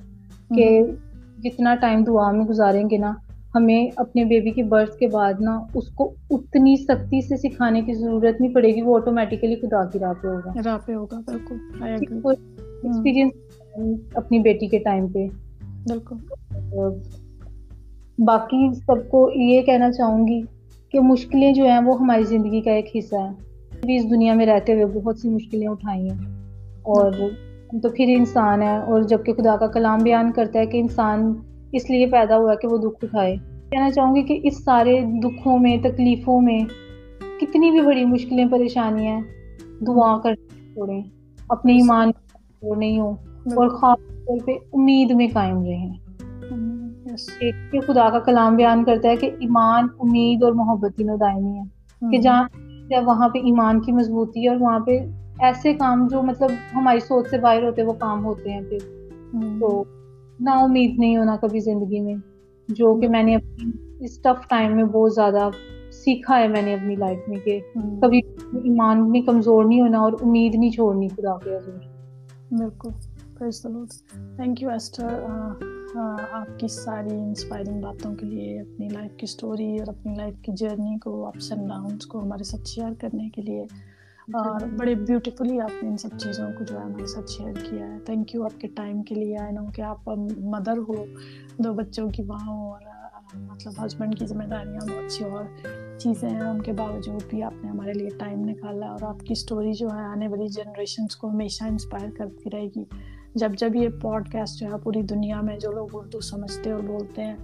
کہ 0.55 0.81
جتنا 1.37 1.75
ٹائم 1.75 2.03
دعا 2.03 2.31
میں 2.31 2.45
گزاریں 2.45 2.83
گے 2.91 2.97
نا 2.97 3.13
ہمیں 3.55 3.87
اپنے 3.95 4.23
بیبی 4.23 4.51
کے 4.51 4.63
برتھ 4.63 4.97
کے 4.97 5.07
بعد 5.07 5.33
نا 5.39 5.61
اس 5.73 5.87
کو 5.89 6.13
اتنی 6.29 6.75
سختی 6.75 7.21
سے 7.21 7.37
سکھانے 7.37 7.81
کی 7.81 7.93
ضرورت 7.93 8.41
نہیں 8.41 8.53
پڑے 8.53 8.75
گی 8.75 8.81
وہ 8.81 8.95
آٹومیٹیکلی 8.95 9.55
خدا 9.55 9.85
کی 9.85 9.99
راہ 9.99 10.13
پہ 10.21 10.27
ہوگا۔ 10.27 10.53
راہ 10.65 10.77
پہ 10.85 10.93
ہوگا 10.93 11.19
بالکل 11.19 12.33
ایکسپیرینس 12.83 13.31
اپنی 14.13 14.39
بیٹی 14.39 14.67
کے 14.67 14.77
ٹائم 14.77 15.07
پہ۔ 15.07 15.27
بالکل۔ 15.87 16.15
باقی 18.17 18.73
سب 18.73 19.09
کو 19.09 19.31
یہ 19.35 19.61
کہنا 19.61 19.91
چاہوں 19.91 20.27
گی 20.27 20.41
کہ 20.91 20.99
مشکلیں 20.99 21.53
جو 21.53 21.65
ہیں 21.65 21.79
وہ 21.79 21.99
ہماری 21.99 22.23
زندگی 22.23 22.61
کا 22.61 22.71
ایک 22.71 22.95
حصہ 22.95 23.15
ہے 23.15 23.47
اس 23.95 24.09
دنیا 24.09 24.33
میں 24.33 24.45
رہتے 24.45 24.73
ہوئے 24.73 24.85
بہت 24.85 25.19
سی 25.19 25.29
مشکلیں 25.29 25.67
اٹھائی 25.67 26.09
ہیں۔ 26.09 26.17
اور 26.81 27.11
تو 27.71 27.89
پھر 27.89 28.05
انسان 28.07 28.61
ہے 28.61 28.77
اور 28.77 29.01
جبکہ 29.01 29.33
خدا 29.33 29.55
کا 29.55 29.67
کلام 29.67 29.99
بیان 29.99 30.31
کرتا 30.31 30.59
ہے 30.59 30.65
کہ 30.65 30.77
انسان 30.77 31.33
اس 31.71 31.89
لیے 31.89 32.07
پیدا 32.07 32.37
ہوا 32.37 32.55
کہ 32.55 32.67
وہ 32.67 32.77
دکھ 32.77 33.05
اٹھائے۔ 33.05 33.35
کہنا 33.69 33.91
چاہوں 33.91 34.15
گی 34.15 34.21
کہ 34.21 34.39
اس 34.43 34.63
سارے 34.63 35.01
دکھوں 35.23 35.57
میں 35.57 35.77
تکلیفوں 35.77 36.41
میں 36.41 36.59
کتنی 37.41 37.71
بھی 37.71 37.81
بڑی 37.81 38.05
مشکلیں 38.05 38.45
پریشانیاں 38.51 39.21
دعا 39.83 40.17
کر 40.17 40.35
چھوڑیں 40.35 41.01
اپنے 41.49 41.73
ایمان 41.73 42.11
نہیں 42.77 42.99
ہو 42.99 43.09
اور 43.55 43.67
خاص 43.67 44.25
طور 44.25 44.37
پہ 44.45 44.51
امید 44.73 45.11
میں 45.11 45.27
قائم 45.33 45.63
رہیں۔ 45.63 45.93
کہ 47.71 47.79
خدا 47.79 48.09
کا 48.09 48.19
کلام 48.19 48.55
بیان 48.55 48.83
کرتا 48.83 49.09
ہے 49.09 49.15
کہ 49.15 49.31
ایمان 49.39 49.87
امید 49.99 50.43
اور 50.43 50.51
محبت 50.51 50.97
تینوں 50.97 51.17
دائمی 51.17 51.59
ہے 51.59 51.63
کہ 52.11 52.17
جہاں 52.17 52.43
وہاں 53.05 53.29
پہ 53.29 53.39
ایمان 53.39 53.81
کی 53.81 53.91
مضبوطی 53.91 54.43
ہے 54.43 54.49
اور 54.49 54.57
وہاں 54.57 54.79
پہ 54.79 54.99
ایسے 55.39 55.73
کام 55.73 56.07
جو 56.07 56.21
مطلب 56.21 56.49
ہماری 56.75 56.99
سوچ 56.99 57.29
سے 57.29 57.37
باہر 57.37 57.63
ہوتے 57.63 57.83
وہ 57.83 57.93
کام 57.93 58.25
ہوتے 58.25 58.51
ہیں 58.51 58.61
پھر۔ 58.61 58.77
تو 59.59 59.83
نا 60.39 60.51
امید 60.51 60.99
نہیں 60.99 61.17
ہونا 61.17 61.35
کبھی 61.35 61.59
زندگی 61.59 61.99
میں 61.99 62.15
جو 62.67 62.99
کہ 62.99 63.07
میں 63.07 63.23
نے 63.23 63.35
اپنی 63.35 63.71
اس 64.05 64.21
ٹف 64.21 64.47
ٹائم 64.47 64.75
میں 64.75 64.83
بہت 64.83 65.13
زیادہ 65.13 65.49
سیکھا 65.91 66.39
ہے 66.39 66.47
میں 66.47 66.61
نے 66.61 66.73
اپنی 66.73 66.95
لائف 66.95 67.19
میں 67.27 67.37
کہ 67.37 67.59
کبھی 68.01 68.17
ایمان 68.41 69.11
میں 69.11 69.21
کمزور 69.21 69.65
نہیں 69.65 69.81
ہونا 69.81 69.99
اور 69.99 70.13
امید 70.21 70.55
نہیں 70.55 70.69
چھوڑنی 70.69 71.07
خدا 71.07 71.37
کے 71.37 71.55
حضور۔ 71.55 71.79
بالکل۔ 72.51 72.89
تھینک 74.35 74.61
یو 74.61 74.69
ایسٹر 74.69 75.25
آپ 76.31 76.59
کی 76.59 76.67
ساری 76.67 77.19
انسپائرنگ 77.19 77.81
باتوں 77.81 78.15
کے 78.15 78.25
لیے 78.25 78.59
اپنی 78.59 78.89
لائف 78.89 79.11
کی 79.11 79.23
اسٹوری 79.23 79.77
اور 79.77 79.87
اپنی 79.87 80.15
لائف 80.15 80.41
کی 80.41 80.51
جرنی 80.51 80.97
کو 80.97 81.27
اپس 81.27 81.51
اینڈ 81.51 81.69
ڈاؤنس 81.69 82.05
کو 82.05 82.19
ہمارے 82.19 82.43
ساتھ 82.43 82.67
شیئر 82.67 82.93
کرنے 82.99 83.29
کے 83.29 83.41
لیے۔ 83.41 83.65
اور 84.33 84.61
بڑے 84.77 84.95
بیوٹیفلی 84.95 85.59
آپ 85.61 85.83
نے 85.83 85.89
ان 85.89 85.97
سب 85.97 86.09
چیزوں 86.17 86.49
کو 86.57 86.63
جو 86.63 86.79
ہے 86.79 86.83
ہمارے 86.83 87.05
ساتھ 87.05 87.31
شیئر 87.31 87.53
کیا 87.69 87.87
ہے۔ 87.87 87.99
تھینک 88.05 88.35
یو 88.35 88.43
آپ 88.43 88.61
کے 88.61 88.67
ٹائم 88.67 89.03
کے 89.03 89.15
لیے 89.15 89.37
آئی 89.37 89.51
نو 89.51 89.65
کہ 89.75 89.81
آپ 89.81 90.09
مدر 90.37 90.77
ہو 90.77 91.05
دو 91.57 91.73
بچوں 91.73 92.09
کی 92.09 92.23
ماں 92.23 92.47
ہو 92.47 92.73
اور 92.73 92.81
مطلب 93.35 93.85
ہسبینڈ 93.85 94.19
کی 94.19 94.25
ذمہ 94.25 94.43
داریاں 94.43 94.85
بہت 94.87 95.11
سی 95.11 95.23
اور 95.23 95.43
چیزیں 95.99 96.29
ہیں۔ 96.29 96.41
ان 96.41 96.61
کے 96.61 96.73
باوجود 96.73 97.23
بھی 97.29 97.43
آپ 97.43 97.53
نے 97.63 97.69
ہمارے 97.69 97.93
لیے 97.93 98.09
ٹائم 98.09 98.39
نکالا 98.39 98.87
اور 98.87 99.01
آپ 99.01 99.19
کی 99.19 99.33
اسٹوری 99.33 99.73
جو 99.73 99.87
ہے 99.87 100.05
آنے 100.05 100.27
والی 100.27 100.47
جنریشنس 100.47 101.15
کو 101.15 101.29
ہمیشہ 101.29 101.63
انسپائر 101.63 102.09
کرتی 102.17 102.49
رہے 102.53 102.67
گی۔ 102.75 102.83
جب 103.35 103.51
جب 103.57 103.75
یہ 103.75 103.89
پوڈ 104.01 104.29
کاسٹ 104.31 104.59
جو 104.59 104.67
ہے 104.67 104.77
پوری 104.83 105.01
دنیا 105.01 105.41
میں 105.41 105.57
جو 105.59 105.71
لوگ 105.71 105.87
اردو 105.93 106.19
سمجھتے 106.19 106.71
اور 106.71 106.81
بولتے 106.81 107.23
ہیں 107.23 107.35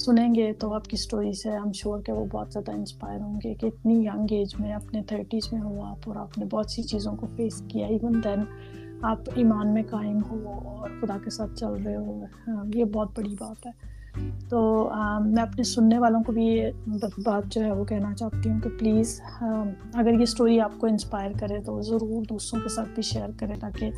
سنیں 0.00 0.34
گے 0.34 0.52
تو 0.52 0.72
آپ 0.74 0.84
کی 0.84 0.94
اسٹوری 0.94 1.32
سے 1.32 1.50
ہم 1.50 1.72
شور 1.72 2.00
کہ 2.00 2.12
وہ 2.12 2.24
بہت 2.32 2.52
زیادہ 2.52 2.70
انسپائر 2.72 3.20
ہوں 3.20 3.40
گے 3.44 3.54
کہ 3.54 3.66
اتنی 3.66 3.94
ینگ 3.94 4.26
ایج 4.30 4.54
میں، 4.58 4.72
اپنے 4.72 5.02
تھرٹیز 5.02 5.52
میں 5.52 5.60
ہو 5.60 5.82
آپ 5.82 5.98
اور 6.04 6.16
آپ 6.16 6.38
نے 6.38 6.44
بہت 6.44 6.70
سی 6.70 6.82
چیزوں 6.82 7.16
کو 7.16 7.26
فیس 7.36 7.62
کیا 7.68 7.86
ایون 7.86 8.20
دین 8.24 8.44
آپ 9.02 9.18
ایمان 9.34 9.74
میں 9.74 9.82
قائم 9.90 10.18
ہو 10.30 10.48
اور 10.48 10.88
خدا 11.00 11.16
کے 11.24 11.30
ساتھ 11.30 11.54
چل 11.56 11.72
رہے 11.84 11.96
ہو۔ 11.96 12.24
ہاں، 12.48 12.64
یہ 12.74 12.84
بہت 12.84 13.08
بڑی 13.16 13.34
بات 13.40 13.66
ہے۔ 13.66 14.00
تو 14.48 14.90
میں 15.24 15.42
اپنے 15.42 15.62
سننے 15.62 15.98
والوں 15.98 16.22
کو 16.22 16.32
بھی 16.32 16.44
یہ 16.44 16.70
بات 17.24 17.52
جو 17.52 17.60
ہے 17.60 17.72
وہ 17.72 17.84
کہنا 17.84 18.14
چاہتی 18.14 18.50
ہوں 18.50 18.60
کہ 18.60 18.70
پلیز 18.78 19.20
ہاں، 19.40 19.64
اگر 19.94 20.12
یہ 20.12 20.22
اسٹوری 20.22 20.60
آپ 20.60 20.72
کو 20.78 20.86
انسپائر 20.86 21.30
کرے 21.40 21.58
تو 21.60 21.80
ضرور 21.82 22.22
دوسروں 22.28 22.62
کے 22.62 22.68
ساتھ 22.68 22.88
بھی 22.94 23.02
شیئر 23.02 23.28
کرے 23.36 23.54
تاکہ 23.60 23.90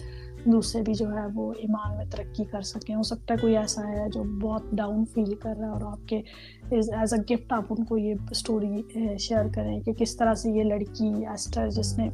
دوسرے 0.44 0.82
بھی 0.82 0.94
جو 0.94 1.12
ہے 1.12 1.26
وہ 1.34 1.52
ایمان 1.52 1.96
میں 1.96 2.04
ترقی 2.10 2.44
کر 2.44 2.60
سکیں۔ 2.60 2.94
ہو 2.94 3.02
سکتا 3.02 3.34
ہے 3.34 3.38
کوئی 3.38 3.56
ایسا 3.56 3.88
ہے 3.88 4.08
جو 4.08 4.22
بہت 4.22 4.62
ڈاؤن 4.72 5.04
فیل 5.14 5.34
کر 5.34 5.56
رہا 5.58 5.66
ہے 5.66 5.72
اور 5.72 5.82
آپ 5.82 6.08
کے 6.08 6.22
ایز 6.70 7.14
اے 7.14 7.34
گفٹ 7.34 7.52
آپ 7.52 7.64
ان 7.70 7.84
کو 7.84 7.98
یہ 7.98 8.14
اسٹوری 8.30 8.82
شیئر 9.18 9.44
eh, 9.44 9.52
کریں 9.54 9.80
کہ 9.80 9.92
کس 9.92 10.16
طرح 10.16 10.34
سے 10.34 10.50
یہ 10.50 10.62
لڑکی 10.62 11.08
ایسٹر 11.08 11.68
جس 11.68 11.98
نے 11.98 12.08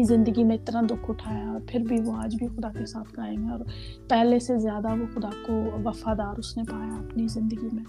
زندگی 0.00 0.44
میں 0.44 0.56
اتنا 0.56 0.80
دکھ 0.80 1.10
اٹھایا 1.10 1.50
اور 1.50 1.60
پھر 1.68 1.80
بھی 1.80 2.00
وہ 2.00 2.12
آج 2.12 2.36
بھی 2.36 2.46
خدا 2.46 2.68
کے 2.78 2.86
ساتھ 2.86 3.12
قائم 3.12 3.46
ہے 3.46 3.52
اور 3.52 3.60
پہلے 4.08 4.38
سے 4.38 4.58
زیادہ 4.58 4.88
وہ 4.88 5.06
خدا 5.14 5.30
کو 5.46 5.52
وفادار 5.84 6.38
اس 6.38 6.56
نے 6.56 6.62
پایا 6.70 6.92
اپنی 6.92 7.28
زندگی 7.28 7.68
میں۔ 7.72 7.84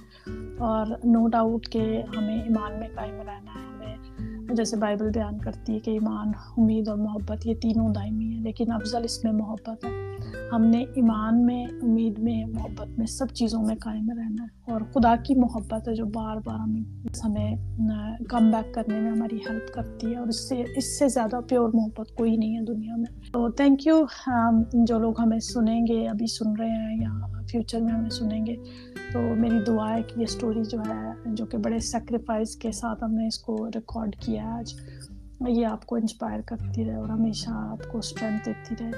اور 0.57 0.86
نو 1.03 1.28
ڈاؤٹ 1.28 1.70
کہ 1.70 2.03
ہمیں 2.18 2.41
ایمان 2.41 2.80
میں 2.80 2.88
قائم 2.95 3.16
رہنا 3.16 3.36
ہے، 3.36 3.74
ہمیں 3.74 4.35
جیسے 4.54 4.78
بائبل 4.78 5.10
بیان 5.10 5.38
کرتی 5.38 5.74
ہے 5.74 5.80
کہ 5.80 5.91
ایمان، 5.91 6.28
امید 6.58 6.88
اور 6.88 6.98
محبت، 6.98 7.48
یہ 7.48 7.54
تینوں 7.54 7.93
دائمی 7.93 8.26
ہیں، 8.26 8.41
لیکن 8.41 8.72
افضل 8.72 9.04
اس 9.04 9.24
میں 9.24 9.32
محبت 9.32 9.86
ہے۔ 9.86 10.16
ہم 10.52 10.62
نے 10.62 10.78
ایمان 10.78 11.46
میں، 11.46 11.66
امید 11.82 12.20
میں، 12.20 12.46
محبت 12.46 13.00
میں 13.00 13.06
سب 13.06 13.26
چیزوں 13.34 13.62
میں 13.62 13.76
قائم 13.82 14.10
رہنا 14.10 14.43
ہے۔ 14.43 14.72
اور 14.72 14.82
خدا 14.82 15.16
کی 15.16 15.36
محبت 15.36 15.88
ہے 15.88 15.96
جو 15.96 16.06
بار 16.06 16.38
بار 16.46 16.60
ہمیں 16.60 17.06
ہمیں 17.26 17.56
کم 18.30 18.52
بیک 18.52 18.74
کرنے 18.74 19.02
میں 19.02 19.12
ہماری 19.12 19.36
ہیلپ 19.36 19.74
کرتی 19.74 20.12
ہے 20.12 20.18
اور 20.18 20.28
اس 20.28 20.50
سے 20.50 20.64
اس 20.76 21.00
سے 21.00 21.08
زیادہ 21.08 21.39
پیور 21.50 21.70
محبت 21.74 22.16
کوئی 22.18 22.38
نہیں 22.38 22.56
ہے 22.56 22.62
دنیا 22.62 22.96
میں۔ 22.96 23.32
تو 23.34 23.50
تھینک 23.50 23.88
یو 23.88 24.06
جو 24.74 25.00
لوگ 25.00 25.22
ہمیں 25.22 25.39
سنیں 25.39 25.82
گے، 25.88 26.08
ابھی 26.08 26.28
سن 26.28 26.56
رہے 26.60 26.70
ہیں 26.70 27.02
یا 27.02 27.41
فیوچر 27.56 27.82
میں 27.82 27.93
ہمیں 27.93 28.10
سنیں 28.10 28.45
گے۔ 28.45 28.56
تو 29.14 29.22
میری 29.22 29.60
دعا 29.68 29.95
ہے 29.95 30.01
کہ 30.03 30.20
یہ 30.20 30.26
اسٹوری 30.30 30.64
جو 30.64 30.80
ہے، 30.80 31.10
جو 31.26 31.45
کہ 31.45 31.58
بڑے 31.58 31.80
سیکریفائز 31.80 32.56
کے 32.56 32.72
ساتھ 32.72 33.03
ہم 33.03 33.14
نے 33.14 33.28
اس 33.28 33.38
کو 33.38 33.68
ریکارڈ 33.68 34.16
کیا 34.16 34.43
ہے 34.43 34.47
آج، 34.47 34.74
یہ 35.47 35.66
آپ 35.66 35.86
کو 35.86 35.95
انسپائر 35.95 36.41
کرتی 36.41 36.86
رہے 36.86 36.95
اور 36.95 37.10
ہمیشہ 37.10 37.49
آپ 37.51 37.91
کو 37.91 37.97
اسٹرینتھ 37.97 38.49
دیتی 38.49 38.76
رہے۔ 38.80 38.89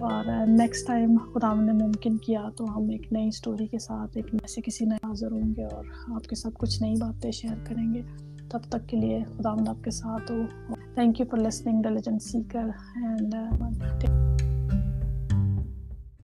اور 0.00 0.46
نیکسٹ 0.46 0.86
ٹائم 0.86 1.16
خدا 1.34 1.54
نے 1.54 1.72
ممکن 1.72 2.16
کیا 2.16 2.42
تو 2.56 2.76
ہم 2.76 2.88
ایک 2.90 3.12
نئی 3.12 3.28
اسٹوری 3.28 3.66
کے 3.66 3.78
ساتھ، 3.78 4.10
ایک 4.14 4.26
ایسے 4.32 4.60
کسی 4.60 4.84
نئے 4.84 5.06
حاضر 5.06 5.32
ہوں 5.32 5.54
گے 5.56 5.64
اور 5.64 5.84
آپ 6.14 6.24
کے 6.24 6.36
ساتھ 6.36 6.54
کچھ 6.58 6.82
نئی 6.82 6.94
باتیں 7.00 7.30
شیئر 7.30 7.56
کریں 7.64 7.94
گے۔ 7.94 8.02
تب 8.50 8.58
تک 8.68 8.88
کے 8.88 8.96
لیے 8.96 9.24
خدا 9.36 9.50
آپ 9.50 9.84
کے 9.84 9.90
ساتھ 9.90 10.32
ہو۔ 10.32 10.74
Thank 10.94 11.20
you 11.20 11.26
for 11.30 11.38
listening 11.38 11.82
diligent 11.82 12.22
seeker 12.22 12.64
and 12.94 13.34